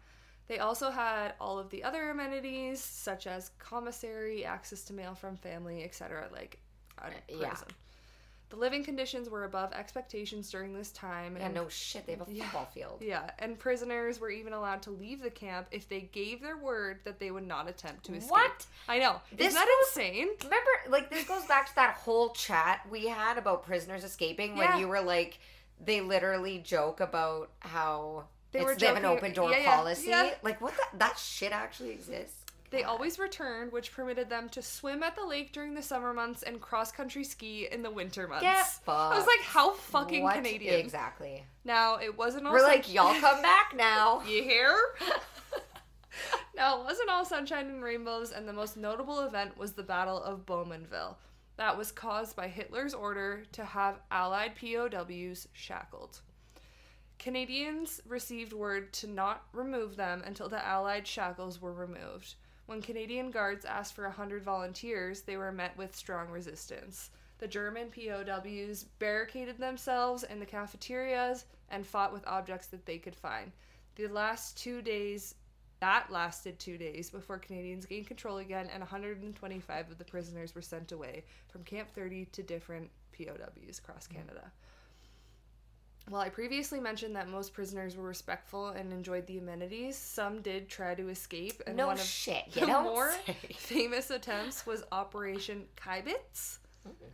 They 0.47 0.59
also 0.59 0.89
had 0.89 1.33
all 1.41 1.59
of 1.59 1.69
the 1.69 1.83
other 1.83 2.09
amenities, 2.09 2.81
such 2.81 3.27
as 3.27 3.51
commissary, 3.59 4.45
access 4.45 4.83
to 4.85 4.93
mail 4.93 5.13
from 5.13 5.35
family, 5.35 5.83
etc., 5.83 6.29
like 6.31 6.59
uh, 6.99 7.09
prison. 7.27 7.41
yeah. 7.41 7.55
The 8.49 8.55
living 8.55 8.83
conditions 8.83 9.29
were 9.29 9.43
above 9.43 9.73
expectations 9.73 10.49
during 10.49 10.73
this 10.73 10.91
time. 10.91 11.35
Yeah. 11.35 11.45
and- 11.47 11.53
No 11.53 11.67
shit. 11.67 12.05
They 12.05 12.13
have 12.13 12.27
a 12.27 12.31
Yeah. 12.31 12.43
football 12.45 12.65
field. 12.67 13.01
Yeah, 13.01 13.29
and 13.39 13.59
prisoners 13.59 14.19
were 14.21 14.29
even 14.29 14.53
allowed 14.53 14.81
to 14.83 14.91
leave 14.91 15.21
the 15.21 15.29
camp 15.29 15.67
if 15.71 15.89
they 15.89 16.01
gave 16.01 16.41
their 16.41 16.55
word 16.55 17.01
that 17.03 17.19
they 17.19 17.29
would 17.29 17.45
not 17.45 17.67
attempt 17.67 18.05
to 18.05 18.13
escape. 18.13 18.31
What? 18.31 18.65
I 18.87 18.99
know. 18.99 19.21
This 19.33 19.47
Isn't 19.47 19.59
that 19.59 19.67
goes- 19.67 19.87
insane? 19.97 20.29
Remember, 20.45 20.69
like 20.87 21.09
this 21.09 21.27
goes 21.27 21.45
back 21.45 21.67
to 21.67 21.75
that 21.75 21.95
whole 21.95 22.29
chat 22.29 22.87
we 22.89 23.07
had 23.07 23.37
about 23.37 23.65
prisoners 23.65 24.03
escaping 24.05 24.55
when 24.55 24.79
you 24.79 24.87
were 24.87 25.01
like, 25.01 25.39
they 25.83 25.99
literally 26.01 26.59
joke 26.59 27.01
about 27.01 27.51
how 27.59 28.27
They 28.53 28.63
were 28.63 28.75
they 28.75 28.87
have 28.87 28.95
an 28.95 29.05
open 29.05 29.33
door 29.33 29.51
yeah, 29.51 29.57
yeah, 29.59 29.75
policy. 29.75 30.07
yeah. 30.07 30.33
Like 30.41 30.61
what? 30.61 30.73
The, 30.73 30.97
that 30.99 31.19
shit 31.19 31.51
actually 31.51 31.89
exists. 31.91 32.45
They 32.69 32.83
always 32.83 33.17
returned, 33.17 33.71
which 33.71 33.93
permitted 33.93 34.29
them 34.29 34.49
to 34.49 34.61
swim 34.61 35.01
at 35.01 35.15
the 35.15 35.25
lake 35.25 35.53
during 35.53 35.73
the 35.73 35.81
summer 35.81 36.13
months 36.13 36.43
and 36.43 36.59
cross 36.59 36.91
country 36.91 37.23
ski 37.23 37.67
in 37.71 37.81
the 37.81 37.89
winter 37.89 38.27
months. 38.27 38.43
Get 38.43 38.79
I 38.87 39.17
was 39.17 39.25
like, 39.25 39.41
how 39.41 39.71
fucking 39.73 40.23
What? 40.23 40.35
Canadian. 40.35 40.75
Exactly. 40.75 41.45
Now, 41.63 41.95
it 41.95 42.17
wasn't 42.17 42.45
all 42.45 42.53
We're 42.53 42.59
sun- 42.59 42.69
like, 42.69 42.93
y'all 42.93 43.13
come 43.21 43.41
back 43.41 43.73
now. 43.75 44.21
You 44.27 44.43
hear? 44.43 44.75
now, 46.55 46.81
it 46.81 46.83
wasn't 46.83 47.09
all 47.09 47.23
sunshine 47.23 47.67
and 47.67 47.81
rainbows, 47.81 48.31
and 48.31 48.47
the 48.47 48.53
most 48.53 48.75
notable 48.75 49.21
event 49.21 49.57
was 49.57 49.71
the 49.73 49.83
Battle 49.83 50.21
of 50.21 50.45
Bowmanville. 50.45 51.15
That 51.55 51.77
was 51.77 51.91
caused 51.91 52.35
by 52.35 52.49
Hitler's 52.49 52.93
order 52.93 53.43
to 53.53 53.63
have 53.63 53.99
Allied 54.11 54.53
POWs 54.55 55.47
shackled. 55.53 56.19
Canadians 57.17 58.01
received 58.07 58.53
word 58.53 58.93
to 58.93 59.07
not 59.07 59.45
remove 59.53 59.95
them 59.95 60.21
until 60.25 60.49
the 60.49 60.63
Allied 60.63 61.07
shackles 61.07 61.61
were 61.61 61.73
removed. 61.73 62.35
When 62.67 62.81
Canadian 62.81 63.31
guards 63.31 63.63
asked 63.63 63.93
for 63.93 64.03
100 64.03 64.43
volunteers, 64.43 65.21
they 65.21 65.37
were 65.37 65.53
met 65.53 65.75
with 65.77 65.95
strong 65.95 66.29
resistance. 66.29 67.11
The 67.39 67.47
German 67.47 67.89
POWs 67.89 68.83
barricaded 68.99 69.57
themselves 69.57 70.23
in 70.23 70.39
the 70.41 70.45
cafeterias 70.45 71.45
and 71.69 71.87
fought 71.87 72.11
with 72.11 72.27
objects 72.27 72.67
that 72.67 72.85
they 72.85 72.97
could 72.97 73.15
find. 73.15 73.53
The 73.95 74.07
last 74.07 74.57
two 74.57 74.81
days, 74.81 75.35
that 75.79 76.11
lasted 76.11 76.59
two 76.59 76.77
days 76.77 77.09
before 77.09 77.37
Canadians 77.37 77.85
gained 77.85 78.07
control 78.07 78.39
again, 78.39 78.67
and 78.73 78.81
125 78.81 79.89
of 79.89 79.97
the 79.97 80.03
prisoners 80.03 80.53
were 80.53 80.61
sent 80.61 80.91
away 80.91 81.23
from 81.47 81.63
Camp 81.63 81.89
30 81.91 82.25
to 82.25 82.43
different 82.43 82.89
POWs 83.17 83.79
across 83.79 84.07
mm. 84.07 84.15
Canada. 84.15 84.51
While 86.09 86.21
I 86.21 86.29
previously 86.29 86.79
mentioned 86.79 87.15
that 87.17 87.27
most 87.27 87.53
prisoners 87.53 87.97
were 87.97 88.05
respectful 88.05 88.69
and 88.69 88.93
enjoyed 88.93 89.27
the 89.27 89.39
amenities, 89.39 89.97
some 89.97 90.41
did 90.41 90.69
try 90.69 90.95
to 90.95 91.09
escape, 91.09 91.61
and 91.67 91.75
no 91.75 91.87
one 91.87 91.97
of 91.97 92.05
shit. 92.05 92.49
the 92.53 92.65
more 92.65 93.11
say. 93.25 93.35
famous 93.55 94.09
attempts 94.09 94.65
was 94.65 94.83
Operation 94.93 95.65
Kibitz. 95.75 96.59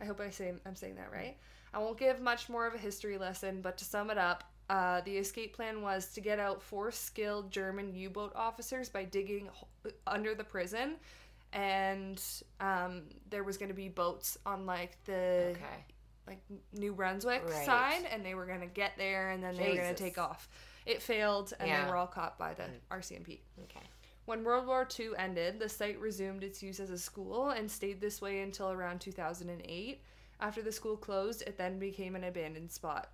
I 0.00 0.04
hope 0.04 0.20
I 0.20 0.30
say 0.30 0.52
I'm 0.64 0.76
saying 0.76 0.94
that 0.96 1.10
right. 1.12 1.36
I 1.72 1.78
won't 1.78 1.98
give 1.98 2.20
much 2.20 2.48
more 2.48 2.66
of 2.66 2.74
a 2.74 2.78
history 2.78 3.18
lesson, 3.18 3.60
but 3.60 3.76
to 3.78 3.84
sum 3.84 4.10
it 4.10 4.18
up, 4.18 4.44
uh, 4.70 5.00
the 5.00 5.16
escape 5.16 5.56
plan 5.56 5.82
was 5.82 6.12
to 6.12 6.20
get 6.20 6.38
out 6.38 6.62
four 6.62 6.92
skilled 6.92 7.50
German 7.50 7.92
U-boat 7.92 8.32
officers 8.36 8.88
by 8.88 9.02
digging 9.02 9.50
under 10.06 10.36
the 10.36 10.44
prison, 10.44 10.94
and 11.52 12.22
um, 12.60 13.02
there 13.28 13.42
was 13.42 13.58
going 13.58 13.68
to 13.70 13.74
be 13.74 13.88
boats 13.88 14.38
on 14.46 14.66
like 14.66 14.96
the 15.04 15.50
Okay. 15.50 15.84
Like 16.26 16.40
New 16.72 16.92
Brunswick 16.94 17.42
Right. 17.44 17.66
side, 17.66 18.04
and 18.10 18.24
they 18.24 18.34
were 18.34 18.46
going 18.46 18.60
to 18.60 18.66
get 18.66 18.92
there, 18.96 19.30
and 19.30 19.42
then 19.42 19.56
they 19.56 19.70
were 19.70 19.76
gonna 19.76 19.94
take 19.94 20.18
off. 20.18 20.48
It 20.86 21.02
failed, 21.02 21.52
and 21.58 21.68
Yeah. 21.68 21.84
they 21.84 21.90
were 21.90 21.96
all 21.96 22.06
caught 22.06 22.38
by 22.38 22.54
the 22.54 22.64
mm. 22.64 22.80
RCMP. 22.90 23.40
Okay. 23.64 23.80
When 24.26 24.42
World 24.42 24.66
War 24.66 24.88
II 24.98 25.10
ended, 25.18 25.58
the 25.58 25.68
site 25.68 25.98
resumed 25.98 26.44
its 26.44 26.62
use 26.62 26.80
as 26.80 26.90
a 26.90 26.98
school 26.98 27.50
and 27.50 27.70
stayed 27.70 28.00
this 28.00 28.22
way 28.22 28.40
until 28.40 28.70
around 28.70 29.00
2008. 29.00 30.02
After 30.40 30.62
the 30.62 30.72
school 30.72 30.96
closed, 30.96 31.42
it 31.42 31.58
then 31.58 31.78
became 31.78 32.16
an 32.16 32.24
abandoned 32.24 32.72
spot. 32.72 33.10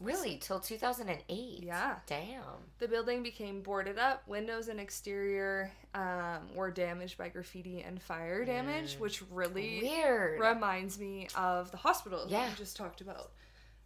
Really? 0.00 0.38
Till 0.38 0.60
2008? 0.60 1.62
Yeah. 1.62 1.96
Damn. 2.06 2.42
The 2.78 2.88
building 2.88 3.22
became 3.22 3.62
boarded 3.62 3.98
up, 3.98 4.26
windows 4.28 4.68
and 4.68 4.78
exterior 4.78 5.72
um, 5.94 6.54
were 6.54 6.70
damaged 6.70 7.18
by 7.18 7.28
graffiti 7.28 7.82
and 7.82 8.00
fire 8.00 8.44
damage, 8.44 8.94
which 8.98 9.22
really 9.30 9.80
Weird. 9.82 10.40
reminds 10.40 10.98
me 10.98 11.28
of 11.36 11.70
the 11.70 11.76
hospital 11.76 12.20
that 12.20 12.30
Yeah. 12.30 12.48
we 12.48 12.54
just 12.54 12.76
talked 12.76 13.00
about. 13.00 13.32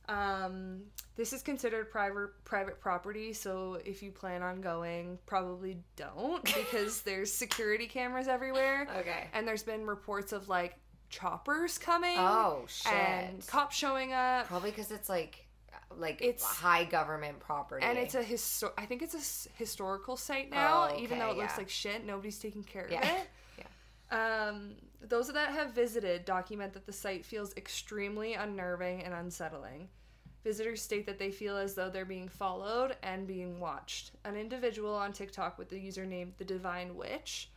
Um, 0.09 0.83
this 1.17 1.33
is 1.33 1.43
considered 1.43 1.91
private 1.91 2.31
private 2.45 2.81
property, 2.81 3.33
so 3.33 3.79
if 3.85 4.03
you 4.03 4.11
plan 4.11 4.43
on 4.43 4.61
going, 4.61 5.19
probably 5.27 5.79
don't 5.97 6.43
because 6.55 7.03
there's 7.03 7.33
security 7.33 7.87
cameras 7.87 8.27
everywhere, 8.29 8.89
Okay. 8.99 9.29
and 9.33 9.47
there's 9.47 9.63
been 9.63 9.87
reports 9.87 10.33
of 10.33 10.49
like 10.49 10.77
choppers 11.09 11.79
coming 11.79 12.17
Oh 12.19 12.65
shit. 12.67 12.93
and 12.93 13.47
cops 13.47 13.77
showing 13.77 14.13
up, 14.13 14.47
Probably 14.49 14.71
because 14.71 14.91
it's 14.91 15.09
like, 15.09 15.42
like 15.99 16.21
It's- 16.23 16.43
high 16.43 16.85
government 16.85 17.41
property. 17.41 17.85
and 17.85 17.97
it's 17.99 18.15
a 18.15 18.23
histo- 18.23 18.73
I 18.79 18.87
think 18.87 19.03
it's 19.03 19.15
a 19.15 19.19
s- 19.19 19.49
historical 19.55 20.17
site 20.17 20.51
now, 20.51 20.89
Oh, 20.93 20.99
even 20.99 21.19
though 21.19 21.31
okay, 21.31 21.39
it 21.39 21.43
looks 21.43 21.59
like 21.59 21.69
shit. 21.69 22.05
Nobody's 22.05 22.39
taking 22.39 22.63
care 22.65 22.89
Yeah. 22.91 23.01
of 23.01 23.19
it. 23.23 23.29
Yeah. 24.11 24.49
Um, 24.49 24.77
those 25.01 25.29
that 25.33 25.51
have 25.53 25.73
visited 25.73 26.25
document 26.25 26.73
that 26.75 26.87
the 26.87 26.93
site 26.93 27.25
feels 27.25 27.55
extremely 27.57 28.35
unnerving 28.35 29.03
and 29.03 29.15
unsettling. 29.15 29.89
Visitors 30.45 30.83
state 30.83 31.07
that 31.07 31.19
they 31.19 31.31
feel 31.31 31.57
as 31.57 31.75
though 31.75 31.89
they're 31.89 32.05
being 32.05 32.29
followed 32.29 32.97
and 33.03 33.27
being 33.27 33.61
watched. 33.61 34.11
An 34.25 34.37
individual 34.37 34.95
on 34.95 35.13
TikTok 35.13 35.57
with 35.59 35.69
the 35.71 35.77
username 35.77 36.37
The 36.37 36.45
Divine 36.45 36.95
Witch 36.97 37.51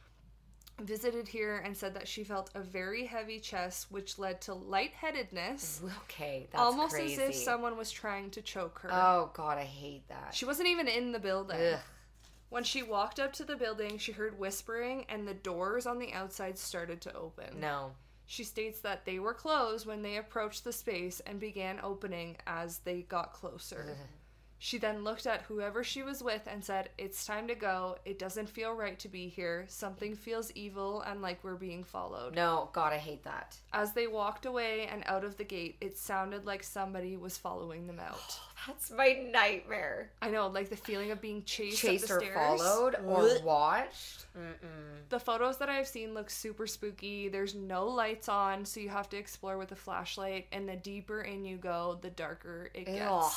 visited 0.81 1.27
here 1.27 1.57
and 1.63 1.75
said 1.75 1.93
that 1.93 2.07
she 2.07 2.23
felt 2.23 2.49
a 2.53 2.61
very 2.61 3.05
heavy 3.05 3.39
chest, 3.39 3.88
which 3.91 4.19
led 4.19 4.41
to 4.41 4.53
lightheadedness, 4.53 5.81
Okay, 6.03 6.47
that's 6.51 6.61
almost 6.61 6.93
crazy. 6.93 7.21
as 7.21 7.29
if 7.29 7.35
someone 7.35 7.77
was 7.77 7.91
trying 7.91 8.29
to 8.31 8.41
choke 8.41 8.79
her. 8.79 8.89
Oh 8.91 9.31
god, 9.33 9.57
I 9.57 9.63
hate 9.63 10.07
that. 10.09 10.33
She 10.33 10.45
wasn't 10.45 10.67
even 10.69 10.88
in 10.88 11.11
the 11.11 11.19
building. 11.19 11.57
Ugh. 11.75 11.79
When 12.49 12.63
she 12.63 12.83
walked 12.83 13.19
up 13.19 13.33
to 13.33 13.43
the 13.43 13.55
building, 13.55 13.97
she 13.97 14.11
heard 14.11 14.38
whispering 14.38 15.05
and 15.09 15.27
the 15.27 15.33
doors 15.33 15.85
on 15.88 15.97
the 15.99 16.13
outside 16.13 16.57
started 16.57 17.01
to 17.01 17.13
open. 17.15 17.59
No. 17.59 17.91
She 18.27 18.43
states 18.43 18.79
that 18.81 19.05
they 19.05 19.19
were 19.19 19.33
closed 19.33 19.85
when 19.85 20.01
they 20.01 20.17
approached 20.17 20.63
the 20.63 20.73
space 20.73 21.19
and 21.25 21.39
began 21.39 21.79
opening 21.83 22.38
as 22.47 22.79
they 22.79 23.01
got 23.03 23.33
closer. 23.33 23.88
Ugh. 23.91 24.07
She 24.57 24.77
then 24.77 25.03
looked 25.03 25.27
at 25.27 25.41
whoever 25.43 25.83
she 25.83 26.01
was 26.01 26.23
with 26.23 26.41
and 26.47 26.63
said, 26.63 26.89
It's 26.97 27.25
time 27.25 27.47
to 27.47 27.55
go. 27.55 27.97
It 28.05 28.17
doesn't 28.17 28.49
feel 28.49 28.73
right 28.73 28.97
to 28.99 29.09
be 29.09 29.27
here. 29.27 29.65
Something 29.67 30.15
feels 30.15 30.51
evil 30.53 31.01
and 31.01 31.21
like 31.21 31.43
we're 31.43 31.55
being 31.55 31.83
followed. 31.83 32.35
No, 32.35 32.69
god, 32.73 32.93
I 32.93 32.97
hate 32.97 33.23
that. 33.25 33.57
As 33.73 33.93
they 33.93 34.07
walked 34.07 34.45
away 34.45 34.87
and 34.91 35.03
out 35.05 35.23
of 35.23 35.37
the 35.37 35.43
gate, 35.43 35.75
it 35.81 35.97
sounded 35.97 36.45
like 36.45 36.63
somebody 36.63 37.17
was 37.17 37.37
following 37.37 37.85
them 37.85 37.99
out. 37.99 38.39
That's 38.67 38.89
my 38.89 39.13
nightmare. 39.31 40.09
I 40.21 40.29
know, 40.31 40.47
like 40.47 40.69
the 40.69 40.75
feeling 40.75 41.11
of 41.11 41.21
being 41.21 41.43
chased, 41.43 41.83
up 41.83 41.91
Chased 41.91 42.07
the 42.07 42.13
or 42.15 42.19
stairs. 42.19 42.35
followed 42.35 42.95
or 43.05 43.39
watched. 43.43 44.25
Mm-mm. 44.35 45.09
The 45.09 45.19
photos 45.19 45.57
that 45.57 45.69
I've 45.69 45.87
seen 45.87 46.13
look 46.15 46.29
super 46.31 46.65
spooky. 46.65 47.29
There's 47.29 47.53
no 47.53 47.85
lights 47.87 48.27
on, 48.29 48.65
so 48.65 48.79
you 48.79 48.89
have 48.89 49.09
to 49.09 49.17
explore 49.17 49.57
with 49.59 49.71
a 49.71 49.75
flashlight. 49.75 50.47
And 50.51 50.67
the 50.67 50.75
deeper 50.75 51.21
in 51.21 51.45
you 51.45 51.57
go, 51.57 51.99
the 52.01 52.09
darker 52.09 52.71
it 52.73 52.85
gets. 52.85 53.01
Ugh. 53.07 53.31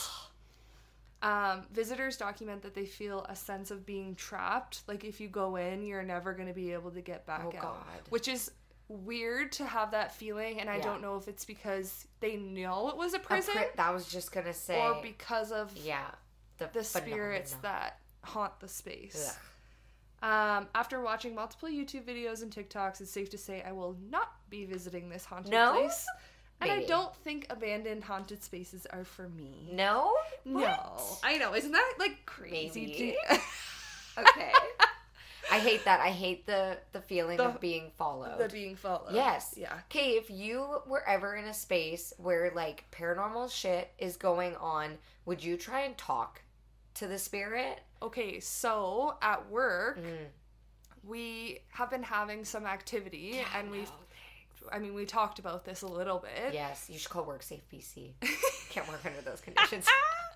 Um, 1.20 1.64
visitors 1.72 2.16
document 2.16 2.62
that 2.62 2.74
they 2.74 2.86
feel 2.86 3.26
a 3.28 3.34
sense 3.34 3.70
of 3.72 3.84
being 3.84 4.14
trapped. 4.14 4.82
Like 4.86 5.02
if 5.04 5.20
you 5.20 5.28
go 5.28 5.56
in, 5.56 5.82
you're 5.82 6.02
never 6.04 6.32
going 6.32 6.46
to 6.48 6.54
be 6.54 6.72
able 6.72 6.92
to 6.92 7.00
get 7.00 7.26
back 7.26 7.42
Oh, 7.44 7.48
out. 7.56 7.62
God. 7.62 8.00
Which 8.10 8.28
is 8.28 8.52
weird 8.86 9.50
to 9.52 9.66
have 9.66 9.90
that 9.90 10.14
feeling, 10.14 10.60
and 10.60 10.70
I 10.70 10.76
Yeah. 10.76 10.82
don't 10.84 11.02
know 11.02 11.16
if 11.16 11.26
it's 11.28 11.44
because 11.44 12.06
they 12.20 12.36
know 12.36 12.88
it 12.88 12.96
was 12.96 13.14
a 13.14 13.16
A 13.16 13.20
prison 13.20 13.54
pri- 13.54 13.70
that 13.76 13.92
was 13.92 14.08
just 14.08 14.30
gonna 14.32 14.54
say. 14.54 14.80
or 14.80 15.02
because 15.02 15.50
of 15.52 15.76
yeah, 15.76 16.06
the, 16.58 16.70
the 16.72 16.84
spirits 16.84 17.54
that 17.62 17.98
haunt 18.22 18.58
the 18.60 18.68
space. 18.68 19.36
Ugh. 20.22 20.28
Um, 20.30 20.68
after 20.74 21.00
watching 21.00 21.34
multiple 21.34 21.68
YouTube 21.68 22.04
videos 22.04 22.42
and 22.42 22.50
TikToks, 22.52 23.00
it's 23.00 23.10
safe 23.10 23.30
to 23.30 23.38
say 23.38 23.62
I 23.62 23.72
will 23.72 23.96
not 24.10 24.32
be 24.50 24.64
visiting 24.64 25.08
this 25.08 25.24
haunted 25.24 25.52
No? 25.52 25.72
place. 25.72 26.06
And 26.60 26.70
I 26.72 26.84
don't 26.84 27.14
think 27.16 27.46
abandoned 27.50 28.02
haunted 28.04 28.42
spaces 28.42 28.84
are 28.86 29.04
for 29.04 29.28
me. 29.28 29.68
No. 29.72 30.12
No, 30.44 30.60
What? 30.60 31.18
I 31.22 31.38
know. 31.38 31.54
Isn't 31.54 31.72
that 31.72 31.94
like 31.98 32.26
crazy? 32.26 33.16
To- 33.28 33.38
Okay. 34.18 34.52
I 35.52 35.60
hate 35.60 35.84
that. 35.84 36.00
I 36.00 36.10
hate 36.10 36.44
the 36.46 36.76
the 36.92 37.00
feeling 37.00 37.36
The- 37.36 37.46
of 37.46 37.60
being 37.60 37.92
followed. 37.96 38.38
the 38.38 38.48
being 38.48 38.74
followed. 38.74 39.14
Yes. 39.14 39.54
Yeah. 39.56 39.72
Okay, 39.88 40.16
if 40.16 40.28
you 40.30 40.80
were 40.86 41.08
ever 41.08 41.36
in 41.36 41.44
a 41.44 41.54
space 41.54 42.12
where 42.18 42.50
like 42.54 42.84
paranormal 42.90 43.50
shit 43.50 43.90
is 43.98 44.16
going 44.16 44.56
on, 44.56 44.98
would 45.24 45.42
you 45.42 45.56
try 45.56 45.82
and 45.82 45.96
talk 45.96 46.42
to 46.94 47.06
the 47.06 47.18
spirit? 47.18 47.80
Okay, 48.02 48.40
so 48.40 49.16
at 49.22 49.48
work, 49.48 49.98
Mm. 50.00 50.26
we 51.04 51.60
have 51.70 51.90
been 51.90 52.02
having 52.02 52.44
some 52.44 52.66
activity, 52.66 53.40
and 53.54 53.70
we've. 53.70 53.90
I 54.72 54.78
mean, 54.78 54.94
we 54.94 55.04
talked 55.04 55.38
about 55.38 55.64
this 55.64 55.82
a 55.82 55.86
little 55.86 56.18
bit. 56.18 56.52
Yes, 56.54 56.88
you 56.90 56.98
should 56.98 57.10
call 57.10 57.24
WorkSafe 57.24 57.62
BC. 57.72 58.12
Can't 58.70 58.88
work 58.88 59.00
under 59.04 59.20
those 59.20 59.40
conditions. 59.40 59.86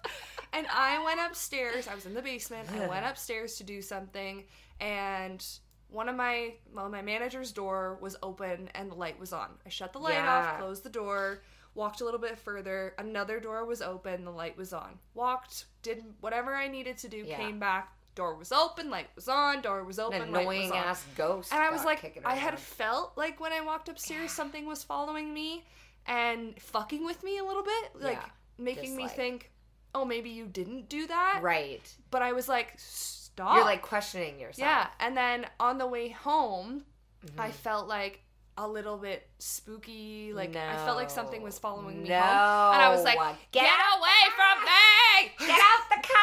and 0.52 0.66
I 0.72 1.02
went 1.04 1.20
upstairs. 1.20 1.88
I 1.88 1.94
was 1.94 2.06
in 2.06 2.14
the 2.14 2.22
basement. 2.22 2.68
I 2.72 2.86
went 2.86 3.06
upstairs 3.10 3.56
to 3.56 3.64
do 3.64 3.82
something, 3.82 4.44
and 4.80 5.44
one 5.88 6.08
of 6.08 6.16
my 6.16 6.54
well, 6.74 6.88
my 6.88 7.02
manager's 7.02 7.52
door 7.52 7.98
was 8.00 8.16
open 8.22 8.70
and 8.74 8.90
the 8.90 8.94
light 8.94 9.18
was 9.20 9.32
on. 9.32 9.50
I 9.66 9.68
shut 9.68 9.92
the 9.92 9.98
light 9.98 10.14
Yeah. 10.14 10.52
off, 10.54 10.58
closed 10.58 10.82
the 10.84 10.88
door, 10.90 11.42
walked 11.74 12.00
a 12.00 12.04
little 12.04 12.20
bit 12.20 12.38
further. 12.38 12.94
Another 12.98 13.40
door 13.40 13.64
was 13.66 13.82
open. 13.82 14.24
The 14.24 14.30
light 14.30 14.56
was 14.56 14.72
on. 14.72 14.98
Walked, 15.14 15.66
did 15.82 16.02
whatever 16.20 16.54
I 16.54 16.68
needed 16.68 16.96
to 16.98 17.08
do. 17.08 17.18
Yeah. 17.18 17.36
Came 17.36 17.58
back. 17.58 17.92
Door 18.14 18.37
was 18.37 18.53
open. 18.53 18.90
Light 18.90 19.09
was 19.14 19.29
on. 19.29 19.62
Door 19.62 19.85
was 19.85 19.98
open. 19.98 20.20
An 20.22 20.33
light 20.33 20.46
was 20.46 20.57
annoying 20.57 20.72
on. 20.72 20.79
ass 20.79 21.05
ghost. 21.16 21.53
And 21.53 21.62
I 21.62 21.70
was 21.70 21.85
like, 21.85 22.20
I 22.25 22.35
had 22.35 22.59
felt 22.59 23.16
like 23.16 23.40
when 23.40 23.53
I 23.53 23.61
walked 23.62 23.88
upstairs, 23.88 24.31
something 24.33 24.66
was 24.66 24.83
following 24.85 25.33
me 25.33 25.64
and 26.07 26.61
fucking 26.61 27.05
with 27.05 27.22
me 27.25 27.38
a 27.38 27.44
little 27.44 27.62
bit, 27.62 27.85
like 28.01 28.16
Yeah, 28.16 28.29
making 28.59 28.85
just 28.85 28.96
me 28.96 29.03
like- 29.05 29.16
think, 29.16 29.51
oh, 29.94 30.05
maybe 30.05 30.31
you 30.31 30.46
didn't 30.46 30.88
do 30.88 31.07
that. 31.07 31.40
right. 31.42 31.81
But 32.11 32.22
I 32.22 32.33
was 32.33 32.48
like, 32.48 32.75
stop. 32.77 33.57
You're 33.57 33.64
like 33.64 33.83
questioning 33.83 34.38
yourself. 34.40 34.59
yeah. 34.66 34.88
And 35.01 35.16
then 35.16 35.46
on 35.59 35.79
the 35.79 35.87
way 35.87 36.09
home, 36.11 36.85
I 37.38 37.48
Mhm. 37.48 37.53
felt 37.53 37.88
like 37.88 38.20
a 38.56 38.68
little 38.68 38.96
bit 38.96 39.26
spooky. 39.38 40.32
Like 40.34 40.54
I 40.56 40.76
felt 40.84 40.96
like 40.96 41.10
something 41.10 41.42
was 41.42 41.58
following 41.58 42.02
me 42.02 42.08
no. 42.08 42.20
home. 42.20 42.74
And 42.74 42.82
I 42.82 42.88
was 42.90 43.04
like, 43.04 43.18
get, 43.50 43.64
get 43.64 43.78
away 43.96 44.22
from 44.36 44.64
me! 44.64 44.92
get 45.38 45.60
out 45.60 45.88
the 45.88 46.08
car. 46.08 46.18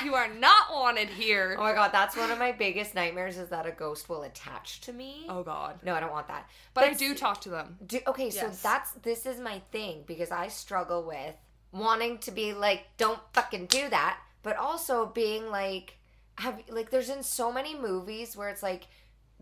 You 0.04 0.14
are 0.14 0.28
not 0.28 0.72
wanted 0.72 1.08
here. 1.08 1.56
Oh 1.58 1.62
my 1.62 1.72
god, 1.72 1.90
that's 1.92 2.16
one 2.16 2.30
of 2.30 2.38
my 2.38 2.52
biggest 2.52 2.94
nightmares 2.94 3.38
is 3.38 3.48
that 3.50 3.66
a 3.66 3.70
ghost 3.70 4.08
will 4.08 4.22
attach 4.22 4.80
to 4.82 4.92
me. 4.92 5.26
Oh 5.28 5.42
God. 5.42 5.78
No, 5.84 5.94
I 5.94 6.00
don't 6.00 6.10
want 6.10 6.28
that. 6.28 6.48
But 6.74 6.84
I 6.84 6.92
do 6.92 7.14
talk 7.14 7.40
to 7.42 7.50
them. 7.50 7.78
Do, 7.86 8.00
okay, 8.06 8.30
so 8.30 8.50
that's 8.62 8.92
this 9.02 9.26
is 9.26 9.40
my 9.40 9.60
thing 9.70 10.04
because 10.06 10.30
I 10.30 10.48
struggle 10.48 11.02
with 11.04 11.34
wanting 11.72 12.18
to 12.18 12.30
be 12.30 12.52
like, 12.52 12.84
don't 12.96 13.20
fucking 13.32 13.66
do 13.66 13.88
that, 13.88 14.18
but 14.42 14.56
also 14.56 15.06
being 15.06 15.50
like, 15.50 15.98
have 16.36 16.60
like, 16.68 16.90
there's 16.90 17.10
in 17.10 17.22
so 17.22 17.52
many 17.52 17.78
movies 17.78 18.36
where 18.36 18.48
it's 18.48 18.62
like, 18.62 18.88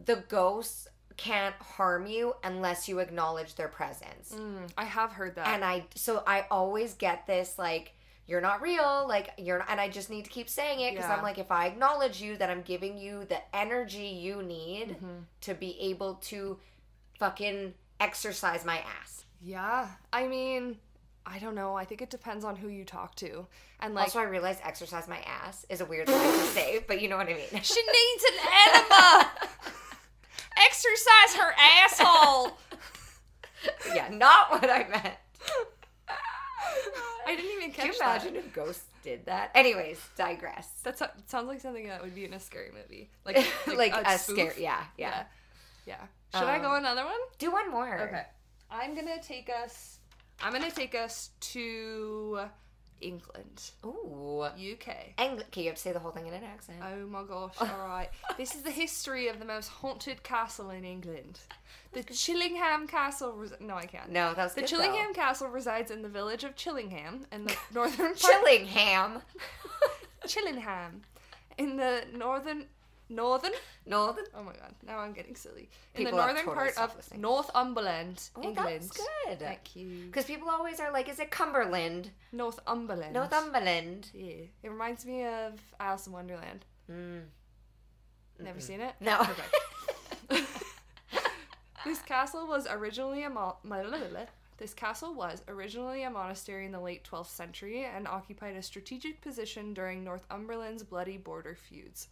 the 0.02 0.24
ghosts 0.28 0.88
can't 1.16 1.54
harm 1.56 2.06
you 2.06 2.34
unless 2.42 2.88
you 2.88 2.98
acknowledge 2.98 3.54
their 3.54 3.68
presence, 3.68 4.32
Mm, 4.34 4.70
I 4.76 4.84
have 4.84 5.12
heard 5.12 5.34
that. 5.36 5.46
and 5.48 5.64
I 5.64 5.84
so 5.94 6.22
I 6.26 6.46
always 6.50 6.94
get 6.94 7.26
this 7.26 7.58
like. 7.58 7.92
You're 8.26 8.40
not 8.40 8.62
real, 8.62 9.04
like 9.06 9.28
you're, 9.36 9.58
not, 9.58 9.68
and 9.68 9.78
I 9.78 9.90
just 9.90 10.08
need 10.08 10.24
to 10.24 10.30
keep 10.30 10.48
saying 10.48 10.80
it 10.80 10.92
because 10.92 11.06
Yeah. 11.10 11.14
I'm 11.16 11.22
like, 11.22 11.36
if 11.36 11.52
I 11.52 11.66
acknowledge 11.66 12.22
you, 12.22 12.38
that 12.38 12.48
I'm 12.48 12.62
giving 12.62 12.96
you 12.96 13.26
the 13.26 13.36
energy 13.54 14.06
you 14.06 14.42
need 14.42 14.96
Mhm. 14.98 15.24
to 15.42 15.52
be 15.52 15.78
able 15.78 16.14
to 16.30 16.58
fucking 17.18 17.74
exercise 18.00 18.64
my 18.64 18.78
ass. 18.78 19.24
Yeah. 19.42 19.88
I 20.10 20.26
mean, 20.26 20.78
I 21.26 21.38
don't 21.38 21.54
know. 21.54 21.74
I 21.76 21.84
think 21.84 22.00
it 22.00 22.08
depends 22.08 22.46
on 22.46 22.56
who 22.56 22.68
you 22.68 22.86
talk 22.86 23.14
to. 23.16 23.46
And 23.80 23.94
like 23.94 24.04
also, 24.04 24.20
I 24.20 24.24
realize 24.24 24.58
exercise 24.62 25.06
my 25.06 25.20
ass 25.20 25.66
is 25.68 25.82
a 25.82 25.84
weird 25.84 26.06
thing 26.06 26.16
to 26.18 26.46
say, 26.46 26.82
but 26.88 27.02
you 27.02 27.08
know 27.10 27.18
what 27.18 27.28
I 27.28 27.34
mean. 27.34 27.46
she 27.62 27.82
needs 27.82 28.24
an 28.24 28.48
enema. 28.66 29.30
Exercise 30.56 31.34
her 31.36 31.52
asshole. 31.58 32.58
yeah, 33.94 34.08
not 34.10 34.50
what 34.50 34.68
I 34.70 34.86
meant. 34.88 35.14
I 37.26 37.36
didn't 37.36 37.50
even 37.52 37.72
catch 37.72 37.76
that. 37.76 37.82
Can 37.84 37.86
you 37.92 37.98
that. 37.98 38.20
imagine 38.22 38.36
if 38.36 38.52
ghosts 38.52 38.84
did 39.02 39.26
that? 39.26 39.50
Anyways, 39.54 40.00
digress. 40.16 40.68
That 40.82 40.98
so- 40.98 41.08
sounds 41.26 41.48
like 41.48 41.60
something 41.60 41.88
that 41.88 42.02
would 42.02 42.14
be 42.14 42.24
in 42.24 42.34
a 42.34 42.40
scary 42.40 42.70
movie. 42.72 43.10
Like 43.24 43.36
Like, 43.66 43.94
a, 43.94 44.18
spoof. 44.18 44.36
scare. 44.36 44.54
Yeah, 44.58 44.82
yeah, 44.98 45.24
Yeah. 45.86 45.96
Yeah. 46.32 46.38
Should 46.38 46.48
I 46.48 46.58
go 46.58 46.72
Um, 46.72 46.78
another 46.78 47.04
one? 47.04 47.14
Do 47.38 47.50
one 47.52 47.70
more. 47.70 47.98
Okay. 48.00 48.22
I'm 48.70 48.94
going 48.94 49.06
to 49.06 49.20
take 49.20 49.48
us 49.50 49.98
I'm 50.42 50.52
going 50.52 50.68
to 50.68 50.74
take 50.74 50.94
us 50.94 51.30
to 51.52 52.40
England, 53.00 53.70
Ooh. 53.84 54.42
UK. 54.44 55.14
Ang- 55.18 55.40
okay, 55.40 55.62
you 55.62 55.66
have 55.68 55.76
to 55.76 55.82
say 55.82 55.92
the 55.92 55.98
whole 55.98 56.10
thing 56.12 56.26
in 56.26 56.32
an 56.34 56.44
accent. 56.44 56.78
Oh 56.82 57.06
my 57.06 57.22
gosh, 57.24 57.54
alright. 57.60 58.10
this 58.38 58.54
is 58.54 58.62
the 58.62 58.70
history 58.70 59.28
of 59.28 59.38
the 59.38 59.44
most 59.44 59.68
haunted 59.68 60.22
castle 60.22 60.70
in 60.70 60.84
England. 60.84 61.40
The 61.92 62.02
Chillingham 62.02 62.88
Castle. 62.88 63.32
Res- 63.34 63.52
no, 63.60 63.74
I 63.76 63.86
can't. 63.86 64.10
no, 64.10 64.34
that 64.34 64.42
was 64.44 64.54
The 64.54 64.62
good, 64.62 64.70
Chillingham 64.70 65.08
though. 65.08 65.20
Castle 65.22 65.48
resides 65.48 65.90
in 65.90 66.02
the 66.02 66.08
village 66.08 66.42
of 66.44 66.56
Chillingham 66.56 67.24
in 67.30 67.44
the 67.44 67.56
northern 67.74 68.14
part. 68.14 68.18
Chillingham. 68.18 69.22
Chillingham. 70.26 71.02
In 71.58 71.76
the 71.76 72.04
northern. 72.16 72.66
Northern? 73.08 73.52
Northern. 73.86 74.24
Oh 74.34 74.42
my 74.42 74.52
god, 74.52 74.74
now 74.86 74.98
I'm 74.98 75.12
getting 75.12 75.36
silly. 75.36 75.68
In 75.94 76.04
People 76.04 76.18
the 76.18 76.24
northern 76.24 76.44
totally 76.44 76.72
part 76.72 76.78
of 76.78 76.96
listening. 76.96 77.20
Northumberland, 77.20 78.30
oh, 78.36 78.42
England. 78.42 78.82
that's 78.82 78.96
good. 78.96 79.38
Thank 79.40 79.76
you. 79.76 80.04
Because 80.06 80.24
people 80.24 80.48
always 80.48 80.80
are 80.80 80.90
like, 80.92 81.08
is 81.08 81.20
it 81.20 81.30
Cumberland? 81.30 82.10
Northumberland. 82.32 83.12
Northumberland. 83.12 84.10
Yeah. 84.14 84.44
It 84.62 84.70
reminds 84.70 85.04
me 85.04 85.24
of 85.26 85.60
Alice 85.78 86.06
in 86.06 86.12
Wonderland. 86.12 86.64
Mm. 86.90 87.22
Never 88.40 88.60
seen 88.60 88.80
it? 88.80 88.94
No. 89.00 89.20
Okay. 89.20 90.42
this 91.84 92.00
castle 92.00 92.46
was 92.46 92.66
originally 92.70 93.24
a 93.24 93.30
mo- 93.30 93.56
this 94.58 94.74
castle 94.74 95.14
was 95.14 95.42
originally 95.48 96.02
a 96.02 96.10
monastery 96.10 96.66
in 96.66 96.72
the 96.72 96.80
late 96.80 97.04
12th 97.04 97.28
century 97.28 97.84
and 97.84 98.08
occupied 98.08 98.56
a 98.56 98.62
strategic 98.62 99.20
position 99.20 99.74
during 99.74 100.02
Northumberland's 100.02 100.82
bloody 100.82 101.16
border 101.16 101.54
feuds. 101.54 102.08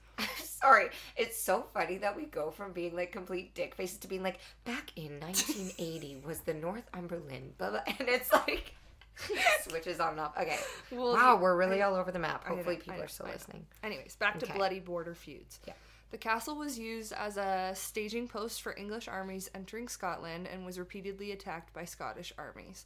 Sorry. 0.63 0.89
It's 1.17 1.39
so 1.39 1.67
funny 1.75 1.99
that 1.99 2.17
we 2.17 2.25
go 2.25 2.51
from 2.51 2.73
being 2.73 2.97
like 2.97 3.13
complete 3.13 3.55
dick 3.55 3.75
faces 3.75 3.99
to 3.99 4.09
being 4.09 4.23
like, 4.23 4.39
back 4.65 4.93
in 4.97 5.21
1980 5.21 6.23
was 6.27 6.41
the 6.41 6.55
Northumberland, 6.55 7.59
blah, 7.59 7.71
blah. 7.71 7.81
And 7.99 8.09
it's 8.09 8.33
like, 8.33 8.73
switches 9.63 10.01
on 10.01 10.13
and 10.13 10.21
off. 10.21 10.37
Okay. 10.41 10.59
Well, 10.91 11.13
Wow, 11.13 11.37
we're 11.41 11.57
really 11.57 11.83
all 11.83 11.95
over 11.95 12.11
the 12.11 12.19
map. 12.19 12.45
I 12.47 12.51
know, 12.51 12.55
Hopefully 12.57 12.77
people 12.77 12.95
know, 12.97 13.03
are 13.05 13.09
still 13.09 13.27
listening. 13.27 13.67
Anyways, 13.83 14.17
back 14.17 14.39
to 14.39 14.47
Okay. 14.47 14.57
bloody 14.57 14.81
border 14.81 15.15
feuds. 15.15 15.61
Yeah. 15.67 15.75
The 16.11 16.19
castle 16.19 16.57
was 16.57 16.79
used 16.79 17.13
as 17.15 17.37
a 17.39 17.73
staging 17.75 18.29
post 18.29 18.63
for 18.63 18.75
English 18.77 19.09
armies 19.09 19.51
entering 19.55 19.89
Scotland 19.89 20.47
and 20.47 20.65
was 20.65 20.79
repeatedly 20.79 21.33
attacked 21.33 21.73
by 21.73 21.85
Scottish 21.87 22.33
armies. 22.37 22.85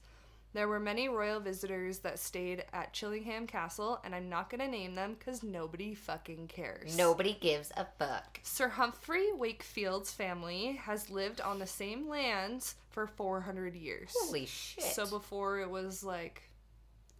There 0.56 0.68
were 0.68 0.80
many 0.80 1.10
royal 1.10 1.38
visitors 1.38 1.98
that 1.98 2.18
stayed 2.18 2.64
at 2.72 2.94
Chillingham 2.94 3.46
Castle, 3.46 4.00
and 4.02 4.14
I'm 4.14 4.30
not 4.30 4.48
gonna 4.48 4.66
name 4.66 4.94
them 4.94 5.14
because 5.18 5.42
nobody 5.42 5.94
fucking 5.94 6.48
cares. 6.48 6.96
Nobody 6.96 7.36
gives 7.38 7.70
a 7.76 7.84
fuck. 7.98 8.40
Sir 8.42 8.68
Humphrey 8.68 9.26
Wakefield's 9.34 10.14
family 10.14 10.80
has 10.82 11.10
lived 11.10 11.42
on 11.42 11.58
the 11.58 11.66
same 11.66 12.08
lands 12.08 12.76
for 12.88 13.06
400 13.06 13.74
years. 13.76 14.14
Holy 14.18 14.46
shit. 14.46 14.82
So 14.82 15.06
before 15.06 15.60
it 15.60 15.68
was 15.68 16.02
like, 16.02 16.48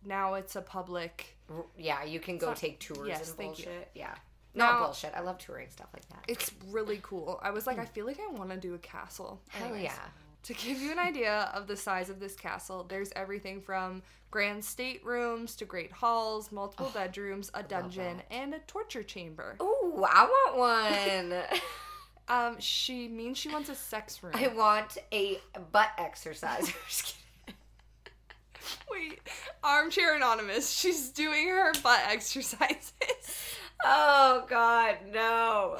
now 0.02 0.32
it's 0.32 0.56
a 0.56 0.62
public. 0.62 1.36
Yeah, 1.76 2.04
you 2.04 2.20
can 2.20 2.38
go 2.38 2.46
not- 2.46 2.56
take 2.56 2.80
tours 2.80 3.06
yes, 3.06 3.28
and 3.28 3.36
thank 3.36 3.58
you. 3.58 3.66
bullshit. 3.66 3.90
Yeah. 3.94 4.14
Now- 4.54 4.70
Not 4.70 4.84
bullshit. 4.86 5.12
I 5.14 5.20
love 5.20 5.36
touring 5.36 5.68
stuff 5.68 5.88
like 5.92 6.08
that. 6.08 6.24
It's 6.26 6.52
really 6.70 7.00
cool. 7.02 7.38
I 7.42 7.50
was 7.50 7.66
like, 7.66 7.76
hmm. 7.76 7.82
I 7.82 7.84
feel 7.84 8.06
like 8.06 8.18
I 8.18 8.32
want 8.32 8.48
to 8.48 8.56
do 8.56 8.72
a 8.72 8.78
castle. 8.78 9.42
Hell 9.50 9.66
Anyways, 9.66 9.82
yeah. 9.82 9.98
To 10.46 10.54
give 10.54 10.80
you 10.80 10.92
an 10.92 11.00
idea 11.00 11.50
of 11.54 11.66
the 11.66 11.76
size 11.76 12.08
of 12.08 12.20
this 12.20 12.36
castle, 12.36 12.86
there's 12.88 13.10
everything 13.16 13.60
from 13.60 14.00
grand 14.30 14.62
staterooms 14.62 15.56
to 15.56 15.64
great 15.64 15.90
halls, 15.90 16.52
multiple 16.52 16.88
bedrooms, 16.94 17.50
a 17.52 17.64
dungeon, 17.64 18.22
and 18.30 18.54
a 18.54 18.60
torture 18.60 19.02
chamber. 19.02 19.56
Ooh, 19.60 20.04
I 20.08 20.24
want 20.24 20.56
one. 20.56 21.42
Um, 22.28 22.56
she 22.58 23.06
means 23.06 23.38
she 23.38 23.48
wants 23.48 23.68
a 23.68 23.76
sex 23.76 24.20
room. 24.20 24.32
I 24.34 24.48
want 24.48 24.98
a 25.12 25.38
butt 25.70 25.90
kidding. 25.96 27.54
Wait, 28.90 29.20
armchair 29.62 30.16
anonymous. 30.16 30.68
She's 30.68 31.10
doing 31.10 31.48
her 31.48 31.72
butt 31.84 32.00
exercises. 32.08 32.92
oh 33.84 34.44
God, 34.48 34.96
no, 35.12 35.78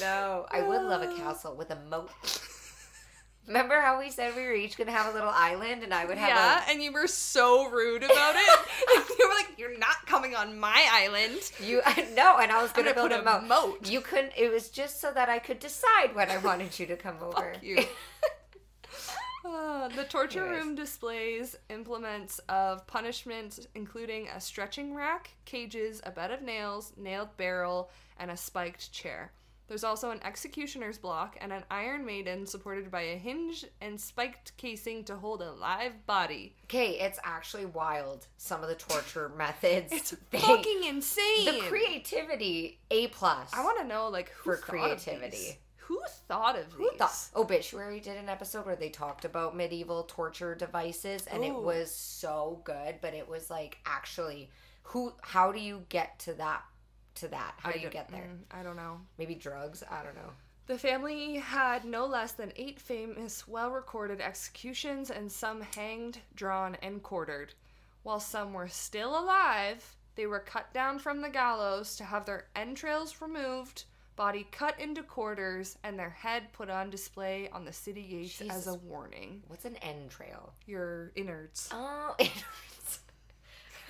no. 0.00 0.46
I 0.50 0.62
would 0.62 0.82
love 0.82 1.02
a 1.02 1.16
castle 1.16 1.54
with 1.54 1.70
a 1.70 1.78
moat. 1.88 2.10
Remember 3.46 3.80
how 3.80 3.98
we 4.00 4.10
said 4.10 4.34
we 4.34 4.42
were 4.42 4.52
each 4.54 4.76
gonna 4.76 4.90
have 4.90 5.12
a 5.12 5.14
little 5.14 5.30
island, 5.32 5.84
and 5.84 5.94
I 5.94 6.04
would 6.04 6.18
have 6.18 6.28
a. 6.30 6.32
yeah, 6.32 6.64
and 6.68 6.82
you 6.82 6.90
were 6.92 7.06
so 7.06 7.68
rude 7.70 8.02
about 8.02 8.34
it. 8.36 8.60
you 9.18 9.28
were 9.28 9.34
like, 9.34 9.56
"You're 9.56 9.78
not 9.78 10.04
coming 10.06 10.34
on 10.34 10.58
my 10.58 10.84
island." 10.90 11.38
you 11.62 11.80
no, 12.14 12.38
and 12.38 12.50
I 12.50 12.60
was 12.60 12.72
gonna, 12.72 12.92
gonna 12.92 13.08
build 13.08 13.12
a 13.12 13.20
a 13.20 13.40
moat. 13.42 13.44
moat. 13.48 13.88
You 13.90 14.00
couldn't. 14.00 14.32
It 14.36 14.50
was 14.52 14.68
just 14.68 15.00
so 15.00 15.12
that 15.12 15.28
I 15.28 15.38
could 15.38 15.60
decide 15.60 16.14
when 16.14 16.28
I 16.30 16.38
wanted 16.38 16.76
you 16.78 16.86
to 16.86 16.96
come 16.96 17.16
over. 17.22 17.52
You. 17.62 17.84
Uh, 19.44 19.88
the 19.94 20.04
torture 20.04 20.44
Anyways. 20.44 20.64
room 20.64 20.74
displays 20.74 21.56
implements 21.70 22.40
of 22.48 22.84
punishment, 22.88 23.66
including 23.76 24.26
a 24.28 24.40
stretching 24.40 24.92
rack, 24.94 25.30
cages, 25.44 26.00
a 26.04 26.10
bed 26.10 26.32
of 26.32 26.42
nails, 26.42 26.92
nailed 26.96 27.36
barrel, 27.36 27.90
and 28.18 28.30
a 28.30 28.36
spiked 28.36 28.90
chair. 28.92 29.30
There's 29.68 29.82
also 29.84 30.10
an 30.12 30.20
executioner's 30.24 30.96
block 30.98 31.36
and 31.40 31.52
an 31.52 31.64
iron 31.70 32.04
maiden 32.06 32.46
supported 32.46 32.90
by 32.90 33.00
a 33.02 33.16
hinge 33.16 33.64
and 33.80 34.00
spiked 34.00 34.56
casing 34.56 35.02
to 35.04 35.16
hold 35.16 35.42
a 35.42 35.52
live 35.52 36.06
body. 36.06 36.54
Okay, 36.64 37.00
it's 37.00 37.18
actually 37.24 37.66
wild. 37.66 38.26
Some 38.36 38.62
of 38.62 38.68
the 38.68 38.74
torture 38.76 39.28
methods. 39.36 39.92
It's 39.92 40.14
they- 40.30 40.38
fucking 40.38 40.84
insane. 40.84 41.44
the 41.46 41.60
creativity 41.68 42.78
a 42.90 43.08
plus. 43.08 43.50
I 43.52 43.64
want 43.64 43.78
to 43.78 43.84
know, 43.84 44.08
like, 44.08 44.30
who 44.30 44.50
For 44.52 44.56
thought 44.56 44.90
of 44.92 45.04
creativity. 45.04 45.58
Who 45.78 46.00
thought 46.28 46.58
of 46.58 46.72
Who 46.72 46.88
these? 46.90 46.98
thought 46.98 47.28
Obituary 47.36 48.00
did 48.00 48.16
an 48.16 48.28
episode 48.28 48.66
where 48.66 48.74
they 48.74 48.88
talked 48.88 49.24
about 49.24 49.56
medieval 49.56 50.02
torture 50.04 50.54
devices 50.56 51.26
and 51.28 51.44
it 51.44 51.54
was 51.54 51.92
so 51.92 52.60
good, 52.64 52.96
but 53.00 53.14
it 53.14 53.28
was 53.28 53.50
like 53.50 53.78
actually 53.86 54.50
who 54.82 55.12
how 55.22 55.52
do 55.52 55.60
you 55.60 55.84
get 55.88 56.18
to 56.20 56.32
that 56.34 56.62
to 57.16 57.28
that? 57.28 57.54
How 57.58 57.72
do 57.72 57.78
you 57.80 57.88
get 57.88 58.08
there? 58.08 58.28
mm, 58.28 58.58
I 58.58 58.62
don't 58.62 58.76
know. 58.76 59.00
Maybe 59.18 59.34
drugs? 59.34 59.82
I 59.90 60.02
don't 60.02 60.14
know. 60.14 60.30
The 60.66 60.78
family 60.78 61.36
had 61.36 61.84
no 61.84 62.06
less 62.06 62.32
than 62.32 62.52
eight 62.56 62.80
famous, 62.80 63.46
well 63.46 63.70
recorded 63.70 64.20
executions, 64.20 65.10
and 65.10 65.30
some 65.30 65.60
hanged, 65.60 66.18
drawn, 66.34 66.76
and 66.82 67.02
quartered. 67.02 67.54
While 68.02 68.20
some 68.20 68.52
were 68.52 68.68
still 68.68 69.18
alive, 69.18 69.94
they 70.16 70.26
were 70.26 70.40
cut 70.40 70.72
down 70.72 70.98
from 70.98 71.20
the 71.20 71.28
gallows 71.28 71.94
to 71.96 72.04
have 72.04 72.24
their 72.24 72.46
entrails 72.56 73.20
removed, 73.20 73.84
body 74.16 74.46
cut 74.50 74.80
into 74.80 75.02
quarters, 75.02 75.78
and 75.84 75.98
their 75.98 76.10
head 76.10 76.52
put 76.52 76.68
on 76.70 76.90
display 76.90 77.48
on 77.52 77.64
the 77.64 77.72
city 77.72 78.02
gates 78.02 78.40
as 78.40 78.66
a 78.66 78.74
warning. 78.74 79.42
What's 79.46 79.66
an 79.66 79.76
entrail? 79.82 80.52
Your 80.66 81.12
innards. 81.14 81.68
Oh, 81.72 82.16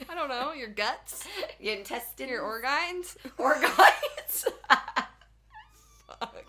I 0.09 0.15
don't 0.15 0.29
know, 0.29 0.53
your 0.53 0.69
guts, 0.69 1.27
your 1.61 1.75
intestine, 1.77 2.29
your 2.29 2.43
organs. 2.43 3.17
organs. 3.39 4.45
Fuck. 6.07 6.45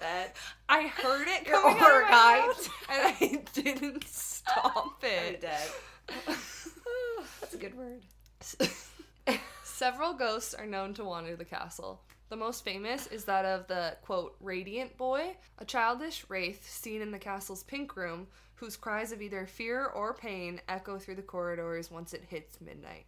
that 0.00 0.36
I 0.68 0.86
heard 0.88 1.28
it 1.28 1.46
Your 1.46 1.60
coming 1.60 1.78
out 1.80 2.02
of 2.04 2.10
my 2.10 2.44
organs. 2.46 2.70
and 2.88 3.16
I 3.20 3.42
didn't 3.52 4.04
stop 4.06 4.98
I'm 5.02 5.08
it. 5.08 5.40
dead. 5.40 5.68
That's 7.40 7.54
a 7.54 7.58
good 7.58 7.74
word. 7.76 8.02
Several 9.64 10.14
ghosts 10.14 10.54
are 10.54 10.66
known 10.66 10.94
to 10.94 11.04
wander 11.04 11.36
the 11.36 11.44
castle. 11.44 12.00
The 12.28 12.36
most 12.36 12.64
famous 12.64 13.06
is 13.08 13.24
that 13.26 13.44
of 13.44 13.66
the 13.68 13.96
quote 14.02 14.36
radiant 14.40 14.96
boy, 14.96 15.36
a 15.58 15.64
childish 15.64 16.24
wraith 16.28 16.68
seen 16.68 17.00
in 17.02 17.10
the 17.12 17.18
castle's 17.18 17.62
pink 17.62 17.94
room, 17.96 18.26
whose 18.56 18.76
cries 18.76 19.12
of 19.12 19.22
either 19.22 19.46
fear 19.46 19.86
or 19.86 20.14
pain 20.14 20.60
echo 20.68 20.98
through 20.98 21.14
the 21.14 21.22
corridors 21.22 21.90
once 21.90 22.12
it 22.14 22.24
hits 22.28 22.60
midnight. 22.60 23.06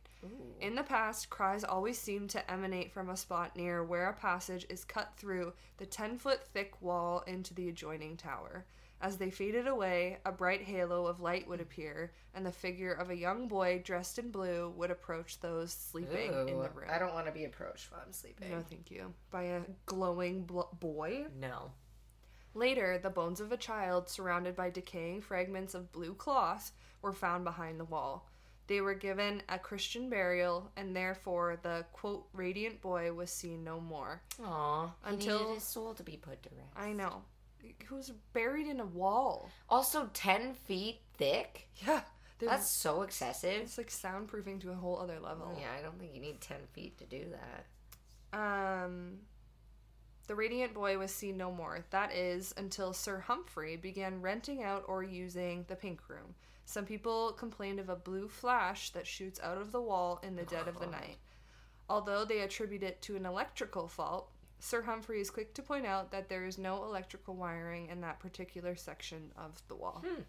In 0.61 0.74
the 0.74 0.82
past, 0.82 1.30
cries 1.30 1.64
always 1.64 1.99
seemed 1.99 2.30
to 2.30 2.51
emanate 2.51 2.92
from 2.92 3.09
a 3.09 3.16
spot 3.16 3.57
near 3.57 3.84
where 3.84 4.09
a 4.09 4.12
passage 4.14 4.66
is 4.68 4.84
cut 4.84 5.12
through 5.16 5.53
the 5.76 5.86
10 5.86 6.18
foot 6.18 6.44
thick 6.53 6.80
wall 6.82 7.22
into 7.26 7.55
the 7.55 7.68
adjoining 7.68 8.16
tower. 8.16 8.66
As 9.01 9.16
they 9.16 9.30
faded 9.30 9.68
away, 9.68 10.18
a 10.26 10.32
bright 10.32 10.62
halo 10.62 11.07
of 11.07 11.20
light 11.20 11.46
would 11.46 11.61
appear, 11.61 12.11
and 12.34 12.44
the 12.44 12.51
figure 12.51 12.92
of 12.92 13.11
a 13.11 13.16
young 13.16 13.46
boy 13.46 13.80
dressed 13.84 14.18
in 14.18 14.32
blue 14.32 14.72
would 14.76 14.90
approach 14.90 15.38
those 15.40 15.72
sleeping 15.72 16.32
in 16.49 16.59
the 16.59 16.70
room. 16.70 16.88
I 16.90 16.99
don't 16.99 17.14
want 17.14 17.26
to 17.26 17.32
be 17.32 17.44
approached 17.44 17.92
while 17.92 18.03
I'm 18.05 18.12
sleeping. 18.12 18.51
No, 18.51 18.61
thank 18.68 18.90
you. 18.90 19.14
By 19.30 19.44
a 19.44 19.61
glowing 19.86 20.42
bl- 20.42 20.62
boy. 20.80 21.26
No. 21.40 21.70
Later, 22.59 22.99
the 22.99 23.09
bones 23.09 23.41
of 23.41 23.53
a 23.53 23.57
child 23.57 24.09
surrounded 24.09 24.57
by 24.57 24.69
decaying 24.69 25.21
fragments 25.21 25.75
of 25.75 25.93
blue 25.93 26.13
cloth 26.13 26.73
were 27.03 27.13
found 27.13 27.45
behind 27.45 27.79
the 27.79 27.85
wall. 27.85 28.29
They 28.67 28.81
were 28.81 28.95
given 28.95 29.43
a 29.49 29.61
Christian 29.61 30.11
burial, 30.11 30.73
and 30.77 30.95
therefore 30.95 31.61
the 31.63 31.87
quote 31.93 32.27
radiant 32.33 32.81
boy 32.81 33.13
was 33.13 33.31
seen 33.31 33.63
no 33.63 33.81
more. 33.81 34.23
Aw. 34.45 34.93
Until- 35.05 35.55
his 35.55 35.63
soul 35.63 35.95
to 35.95 36.03
be 36.03 36.17
put 36.17 36.43
to 36.43 36.49
rest. 36.51 36.69
I 36.77 36.93
know. 36.93 37.23
He 37.63 37.75
was 37.93 38.11
buried 38.33 38.67
in 38.67 38.81
a 38.81 38.87
wall. 38.87 39.49
Also, 39.69 40.11
10 40.13 40.55
feet 40.55 41.01
thick? 41.17 41.69
Yeah. 41.87 42.03
That's 42.41 42.69
so 42.71 43.03
excessive. 43.03 43.63
it's 43.63 43.79
like 43.79 43.89
soundproofing 43.91 44.61
to 44.63 44.71
a 44.73 44.75
whole 44.75 44.99
other 44.99 45.21
level. 45.21 45.57
Yeah, 45.61 45.71
I 45.79 45.83
don't 45.83 45.99
think 45.99 46.13
you 46.15 46.21
need 46.21 46.41
10 46.41 46.57
feet 46.73 46.99
to 46.99 47.05
do 47.05 47.25
that. 48.33 48.37
Um, 48.39 49.19
the 50.29 50.35
Radiant 50.35 50.74
Boy 50.74 50.99
was 50.99 51.12
seen 51.12 51.37
no 51.39 51.51
more. 51.51 51.85
That 51.91 52.12
is 52.12 52.55
until 52.57 52.93
Sir 52.93 53.18
Humphrey 53.18 53.76
began 53.76 54.20
renting 54.20 54.62
out 54.62 54.85
or 54.87 55.03
using 55.03 55.64
the 55.68 55.74
Pink 55.74 56.01
Room. 56.09 56.35
Some 56.66 56.85
people 56.85 57.33
complained 57.33 57.81
of 57.81 57.89
a 57.89 57.97
blue 57.97 58.29
flash 58.29 58.91
that 58.91 59.07
shoots 59.07 59.41
out 59.43 59.57
of 59.57 59.72
the 59.72 59.81
wall 59.81 60.20
in 60.22 60.37
the 60.37 60.43
dead 60.43 60.68
of 60.68 60.79
the 60.79 60.87
uh-huh. 60.87 61.01
night. 61.01 61.16
Although 61.89 62.26
they 62.26 62.41
attribute 62.41 62.83
it 62.83 63.01
to 63.03 63.16
an 63.16 63.24
electrical 63.24 63.89
fault, 63.89 64.31
Sir 64.59 64.83
Humphrey 64.83 65.22
is 65.22 65.31
quick 65.31 65.55
to 65.55 65.62
point 65.62 65.87
out 65.87 66.11
that 66.11 66.29
there 66.29 66.45
is 66.45 66.59
no 66.59 66.85
electrical 66.85 67.35
wiring 67.35 67.89
in 67.89 68.03
that 68.03 68.20
particular 68.20 68.76
section 68.76 69.33
of 69.35 69.62
the 69.68 69.76
wall. 69.76 70.05
Hmm. 70.07 70.22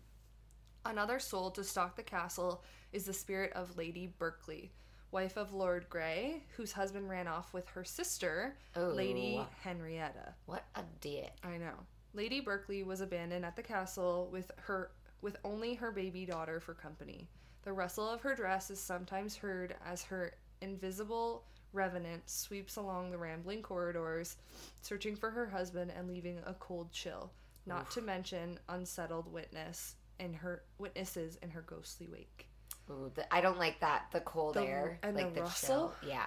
Another 0.85 1.19
soul 1.19 1.51
to 1.51 1.63
stalk 1.65 1.97
the 1.97 2.03
castle 2.03 2.63
is 2.93 3.03
the 3.03 3.13
spirit 3.13 3.51
of 3.51 3.77
Lady 3.77 4.13
Berkeley, 4.17 4.71
wife 5.11 5.37
of 5.37 5.53
Lord 5.53 5.89
Grey, 5.89 6.43
whose 6.55 6.71
husband 6.71 7.09
ran 7.09 7.27
off 7.27 7.53
with 7.53 7.67
her 7.69 7.83
sister, 7.83 8.55
Lady 8.75 9.41
Henrietta. 9.61 10.33
What 10.45 10.65
a 10.75 10.81
dick. 11.01 11.31
I 11.43 11.57
know. 11.57 11.73
Lady 12.13 12.39
Berkeley 12.39 12.83
was 12.83 13.01
abandoned 13.01 13.45
at 13.45 13.55
the 13.55 13.63
castle 13.63 14.29
with 14.31 14.51
her 14.57 14.91
with 15.21 15.37
only 15.43 15.73
her 15.75 15.91
baby 15.91 16.25
daughter 16.25 16.59
for 16.59 16.73
company. 16.73 17.27
The 17.63 17.73
rustle 17.73 18.09
of 18.09 18.21
her 18.21 18.35
dress 18.35 18.71
is 18.71 18.79
sometimes 18.79 19.35
heard 19.35 19.75
as 19.85 20.03
her 20.03 20.33
invisible 20.61 21.43
revenant 21.73 22.27
sweeps 22.29 22.77
along 22.77 23.11
the 23.11 23.17
rambling 23.17 23.61
corridors, 23.61 24.37
searching 24.81 25.15
for 25.15 25.29
her 25.29 25.47
husband 25.47 25.91
and 25.95 26.07
leaving 26.07 26.39
a 26.45 26.53
cold 26.55 26.91
chill, 26.91 27.31
not 27.65 27.91
to 27.91 28.01
mention 28.01 28.59
unsettled 28.69 29.31
witness 29.31 29.95
in 30.19 30.33
her 30.33 30.63
witnesses 30.77 31.37
in 31.41 31.49
her 31.49 31.61
ghostly 31.61 32.07
wake. 32.07 32.48
Ooh, 32.89 33.11
the, 33.13 33.31
I 33.33 33.41
don't 33.41 33.59
like 33.59 33.79
that. 33.81 34.07
The 34.11 34.21
cold 34.21 34.55
The- 34.55 34.63
air. 34.63 34.99
and 35.03 35.15
like 35.15 35.33
the 35.33 35.41
the 35.41 35.41
rustle? 35.41 35.93
chill. 36.01 36.09
Yeah. 36.09 36.25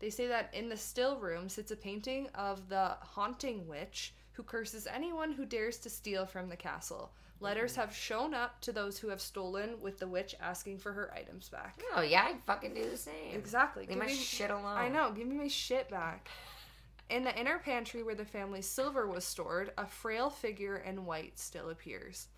They 0.00 0.10
say 0.10 0.26
that 0.26 0.52
in 0.52 0.68
the 0.68 0.76
still 0.76 1.16
room 1.16 1.48
sits 1.48 1.70
a 1.70 1.76
painting 1.76 2.28
of 2.34 2.68
the 2.68 2.96
haunting 3.00 3.68
witch 3.68 4.14
who 4.32 4.42
curses 4.42 4.86
anyone 4.86 5.32
who 5.32 5.44
dares 5.44 5.78
to 5.78 5.90
steal 5.90 6.26
from 6.26 6.48
the 6.48 6.56
castle. 6.56 7.12
Letters 7.40 7.72
mm-hmm. 7.72 7.82
have 7.82 7.94
shown 7.94 8.34
up 8.34 8.60
to 8.62 8.72
those 8.72 8.98
who 8.98 9.08
have 9.08 9.20
stolen, 9.20 9.80
with 9.80 9.98
the 9.98 10.06
witch 10.06 10.34
asking 10.40 10.78
for 10.78 10.92
her 10.92 11.12
items 11.14 11.48
back. 11.48 11.80
Oh 11.94 12.00
yeah, 12.00 12.24
I'd 12.28 12.42
fucking 12.46 12.74
do 12.74 12.88
the 12.88 12.96
same. 12.96 13.34
Exactly. 13.34 13.86
Leave 13.86 13.98
my 13.98 14.06
Give 14.06 14.16
me- 14.16 14.22
shit 14.22 14.50
alone. 14.50 14.76
I 14.76 14.88
know. 14.88 15.12
Give 15.12 15.26
me 15.26 15.36
my 15.36 15.48
shit 15.48 15.88
back. 15.90 16.28
In 17.10 17.24
the 17.24 17.38
inner 17.38 17.58
pantry 17.58 18.02
where 18.02 18.14
the 18.14 18.24
family's 18.24 18.66
silver 18.66 19.06
was 19.06 19.24
stored, 19.24 19.72
a 19.76 19.86
frail 19.86 20.30
figure 20.30 20.76
in 20.78 21.04
white 21.04 21.38
still 21.38 21.68
appears. 21.68 22.28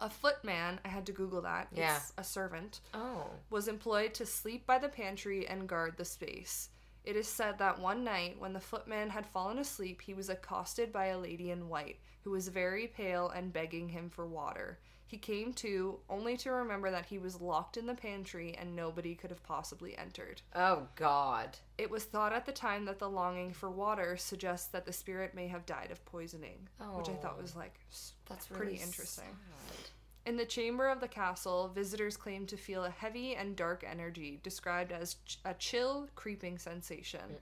A 0.00 0.08
footman, 0.08 0.80
I 0.84 0.88
had 0.88 1.06
to 1.06 1.12
Google 1.12 1.42
that. 1.42 1.68
Yeah. 1.72 1.96
It's 1.96 2.12
a 2.16 2.24
servant, 2.24 2.80
Oh. 2.94 3.30
was 3.50 3.68
employed 3.68 4.14
to 4.14 4.26
sleep 4.26 4.66
by 4.66 4.78
the 4.78 4.88
pantry 4.88 5.46
and 5.46 5.68
guard 5.68 5.96
the 5.96 6.04
space. 6.04 6.70
It 7.04 7.16
is 7.16 7.26
said 7.28 7.58
that 7.58 7.78
one 7.78 8.04
night, 8.04 8.38
when 8.38 8.52
the 8.52 8.60
footman 8.60 9.10
had 9.10 9.26
fallen 9.26 9.58
asleep, 9.58 10.02
he 10.02 10.14
was 10.14 10.28
accosted 10.28 10.92
by 10.92 11.06
a 11.06 11.18
lady 11.18 11.50
in 11.50 11.68
white, 11.68 11.98
who 12.22 12.30
was 12.30 12.48
very 12.48 12.86
pale 12.86 13.28
and 13.30 13.52
begging 13.52 13.88
him 13.88 14.10
for 14.10 14.26
water. 14.26 14.78
He 15.06 15.16
came 15.16 15.54
to, 15.54 16.00
only 16.10 16.36
to 16.36 16.50
remember 16.52 16.90
that 16.90 17.06
he 17.06 17.16
was 17.16 17.40
locked 17.40 17.78
in 17.78 17.86
the 17.86 17.94
pantry 17.94 18.54
and 18.58 18.76
nobody 18.76 19.14
could 19.14 19.30
have 19.30 19.42
possibly 19.42 19.96
entered. 19.96 20.42
Oh 20.54 20.86
God. 20.96 21.56
It 21.78 21.90
was 21.90 22.04
thought 22.04 22.34
at 22.34 22.44
the 22.44 22.52
time 22.52 22.84
that 22.84 22.98
the 22.98 23.08
longing 23.08 23.54
for 23.54 23.70
water 23.70 24.18
suggests 24.18 24.66
that 24.68 24.84
the 24.84 24.92
spirit 24.92 25.34
may 25.34 25.48
have 25.48 25.64
died 25.64 25.90
of 25.90 26.04
poisoning, 26.04 26.68
which 26.94 27.08
I 27.08 27.14
thought 27.14 27.36
Oh. 27.38 27.42
was 27.42 27.56
like 27.56 27.80
that's 28.26 28.46
pretty 28.48 28.72
really 28.72 28.82
interesting. 28.82 29.24
sad. 29.24 29.87
In 30.28 30.36
the 30.36 30.44
chamber 30.44 30.88
of 30.88 31.00
the 31.00 31.08
castle, 31.08 31.68
visitors 31.74 32.18
claim 32.18 32.44
to 32.48 32.56
feel 32.58 32.84
a 32.84 32.90
heavy 32.90 33.34
and 33.34 33.56
dark 33.56 33.82
energy 33.82 34.40
described 34.42 34.92
as 34.92 35.16
ch- 35.24 35.38
a 35.46 35.54
chill, 35.54 36.06
creeping 36.16 36.58
sensation. 36.58 37.36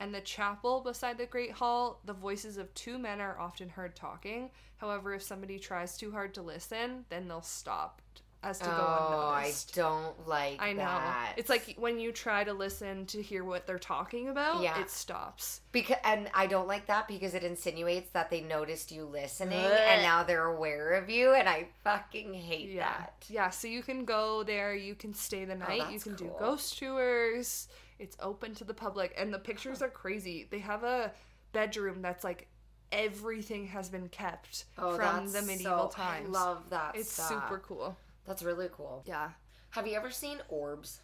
And 0.00 0.14
the 0.14 0.22
chapel 0.22 0.80
beside 0.80 1.18
the 1.18 1.26
Great 1.26 1.52
Hall, 1.52 2.00
the 2.06 2.14
voices 2.14 2.56
of 2.56 2.72
two 2.72 2.96
men 2.96 3.20
are 3.20 3.38
often 3.38 3.68
heard 3.68 3.94
talking. 3.94 4.50
However, 4.78 5.12
if 5.12 5.22
somebody 5.22 5.58
tries 5.58 5.98
too 5.98 6.10
hard 6.10 6.32
to 6.32 6.42
listen, 6.42 7.04
then 7.10 7.28
they'll 7.28 7.42
stop 7.42 8.01
as 8.42 8.58
to 8.58 8.64
go 8.64 8.70
Oh, 8.72 9.28
I 9.32 9.38
unnoticed. 9.42 9.74
don't 9.74 10.28
like 10.28 10.60
I 10.60 10.72
know. 10.72 10.78
that. 10.84 11.34
It's 11.36 11.48
like 11.48 11.74
when 11.78 11.98
you 12.00 12.10
try 12.12 12.42
to 12.44 12.52
listen 12.52 13.06
to 13.06 13.22
hear 13.22 13.44
what 13.44 13.66
they're 13.66 13.78
talking 13.78 14.28
about, 14.28 14.62
Yeah. 14.62 14.80
it 14.80 14.90
stops. 14.90 15.60
because 15.70 15.96
and 16.04 16.28
I 16.34 16.46
don't 16.48 16.66
like 16.66 16.86
that 16.86 17.06
because 17.08 17.34
it 17.34 17.44
insinuates 17.44 18.10
that 18.10 18.30
they 18.30 18.40
noticed 18.40 18.90
you 18.92 19.04
listening 19.04 19.64
Ugh. 19.64 19.72
and 19.72 20.02
now 20.02 20.22
they're 20.24 20.44
aware 20.46 20.92
of 20.94 21.08
you 21.08 21.32
and 21.34 21.48
I 21.48 21.68
fucking 21.84 22.34
hate 22.34 22.70
Yeah. 22.70 22.88
that. 22.88 23.24
Yeah, 23.28 23.50
so 23.50 23.68
you 23.68 23.82
can 23.82 24.04
go 24.04 24.42
there, 24.42 24.74
you 24.74 24.94
can 24.94 25.14
stay 25.14 25.44
the 25.44 25.54
oh, 25.54 25.58
night, 25.58 25.76
you 25.78 25.84
Oh, 25.84 25.90
that's 25.90 26.04
can 26.04 26.14
do 26.16 26.32
ghost 26.38 26.78
tours. 26.78 27.68
It's 27.98 28.16
open 28.20 28.54
to 28.56 28.64
the 28.64 28.74
public 28.74 29.14
and 29.16 29.32
the 29.32 29.38
pictures 29.38 29.80
are 29.82 29.88
crazy. 29.88 30.48
They 30.50 30.58
have 30.58 30.82
a 30.82 31.12
bedroom 31.52 32.02
that's 32.02 32.24
like 32.24 32.48
everything 32.90 33.66
has 33.68 33.88
been 33.88 34.08
kept 34.08 34.64
oh, 34.78 34.96
from 34.96 35.30
the 35.32 35.42
medieval 35.42 35.88
times. 35.88 36.26
Oh, 36.34 36.38
I 36.38 36.44
love 36.44 36.70
that. 36.70 36.96
it's 36.96 37.12
stuff. 37.12 37.28
super 37.28 37.58
cool. 37.66 37.96
That's 38.26 38.42
really 38.42 38.68
cool. 38.72 39.02
Yeah. 39.06 39.30
Have 39.70 39.86
you 39.86 39.94
ever 39.96 40.10
seen 40.10 40.38
orbs? 40.48 41.00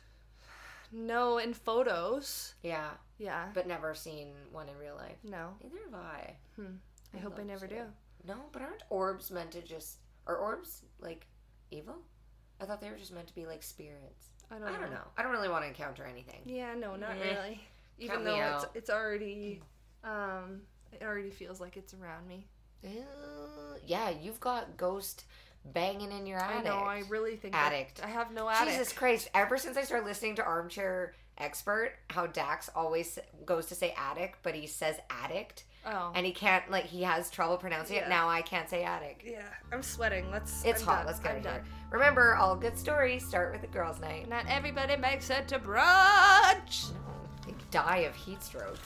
No, 0.92 1.38
in 1.38 1.52
photos. 1.52 2.54
Yeah, 2.62 2.90
Yeah. 3.18 3.48
but 3.54 3.66
never 3.66 3.94
seen 3.94 4.28
one 4.52 4.68
in 4.68 4.78
real 4.78 4.94
life. 4.96 5.18
No. 5.24 5.54
Neither 5.62 5.78
have 5.84 5.94
I. 5.94 6.36
I 7.14 7.18
hope 7.18 7.38
I 7.38 7.42
never 7.42 7.66
to. 7.66 7.74
do. 7.74 7.82
No, 8.26 8.34
but 8.52 8.62
aren't 8.62 8.82
orbs 8.90 9.30
meant 9.30 9.50
to 9.52 9.62
just 9.62 9.98
are 10.26 10.36
orbs 10.36 10.82
like 11.00 11.26
evil? 11.70 11.96
I 12.60 12.64
thought 12.64 12.80
they 12.80 12.90
were 12.90 12.96
just 12.96 13.12
meant 13.14 13.28
to 13.28 13.34
be 13.34 13.46
like 13.46 13.62
spirits. 13.62 14.28
I 14.50 14.58
don't 14.58 14.68
I 14.68 14.72
know. 14.72 14.80
don't 14.80 14.90
know. 14.92 15.04
I 15.16 15.22
don't 15.22 15.32
really 15.32 15.48
want 15.48 15.62
to 15.64 15.68
encounter 15.68 16.04
anything. 16.04 16.40
Yeah, 16.46 16.74
no, 16.74 16.96
not 16.96 17.10
Eh. 17.20 17.34
really. 17.34 17.60
Even 17.98 18.16
Count 18.16 18.24
though 18.26 18.56
it's 18.56 18.66
it's 18.74 18.90
already 18.90 19.60
um 20.04 20.62
it 20.92 21.02
already 21.02 21.30
feels 21.30 21.60
like 21.60 21.76
it's 21.76 21.94
around 21.94 22.26
me. 22.26 22.46
Uh, 22.84 23.76
yeah, 23.86 24.10
you've 24.10 24.40
got 24.40 24.76
ghost 24.76 25.24
banging 25.64 26.12
in 26.12 26.26
your 26.26 26.38
attic. 26.38 26.60
I 26.60 26.62
know, 26.62 26.76
I 26.78 27.02
really 27.08 27.36
think 27.36 27.54
Addict. 27.54 28.00
I 28.04 28.08
have 28.08 28.32
no 28.32 28.48
attic. 28.48 28.68
Jesus 28.72 28.92
Christ! 28.92 29.28
Ever 29.34 29.58
since 29.58 29.76
I 29.76 29.82
started 29.84 30.06
listening 30.06 30.36
to 30.36 30.44
Armchair 30.44 31.14
Expert, 31.38 31.92
how 32.10 32.26
Dax 32.26 32.68
always 32.74 33.18
goes 33.46 33.66
to 33.66 33.74
say 33.74 33.94
addict, 33.96 34.38
but 34.42 34.54
he 34.54 34.66
says 34.66 34.96
addict, 35.10 35.64
Oh. 35.86 36.10
and 36.14 36.26
he 36.26 36.32
can't 36.32 36.68
like 36.70 36.84
he 36.86 37.02
has 37.04 37.30
trouble 37.30 37.56
pronouncing 37.58 37.96
Yeah. 37.96 38.06
it. 38.06 38.08
Now 38.08 38.28
I 38.28 38.42
can't 38.42 38.68
say 38.68 38.82
addict. 38.82 39.22
yeah, 39.24 39.42
I'm 39.72 39.82
sweating. 39.82 40.30
Let's 40.32 40.64
It's 40.64 40.80
I'm 40.80 40.86
hot. 40.86 40.96
done. 40.98 41.06
Let's 41.06 41.20
get 41.20 41.30
I'm 41.32 41.36
it 41.38 41.42
done. 41.44 41.54
here. 41.54 41.64
Remember, 41.90 42.34
all 42.34 42.56
good 42.56 42.76
stories 42.76 43.26
start 43.26 43.52
with 43.52 43.62
a 43.62 43.68
girls' 43.68 44.00
night. 44.00 44.28
Not 44.28 44.46
everybody 44.48 44.96
makes 44.96 45.30
it 45.30 45.46
to 45.48 45.58
brunch. 45.58 46.90
They 47.46 47.54
die 47.70 47.98
of 47.98 48.14
heat 48.16 48.42
stroke. 48.42 48.76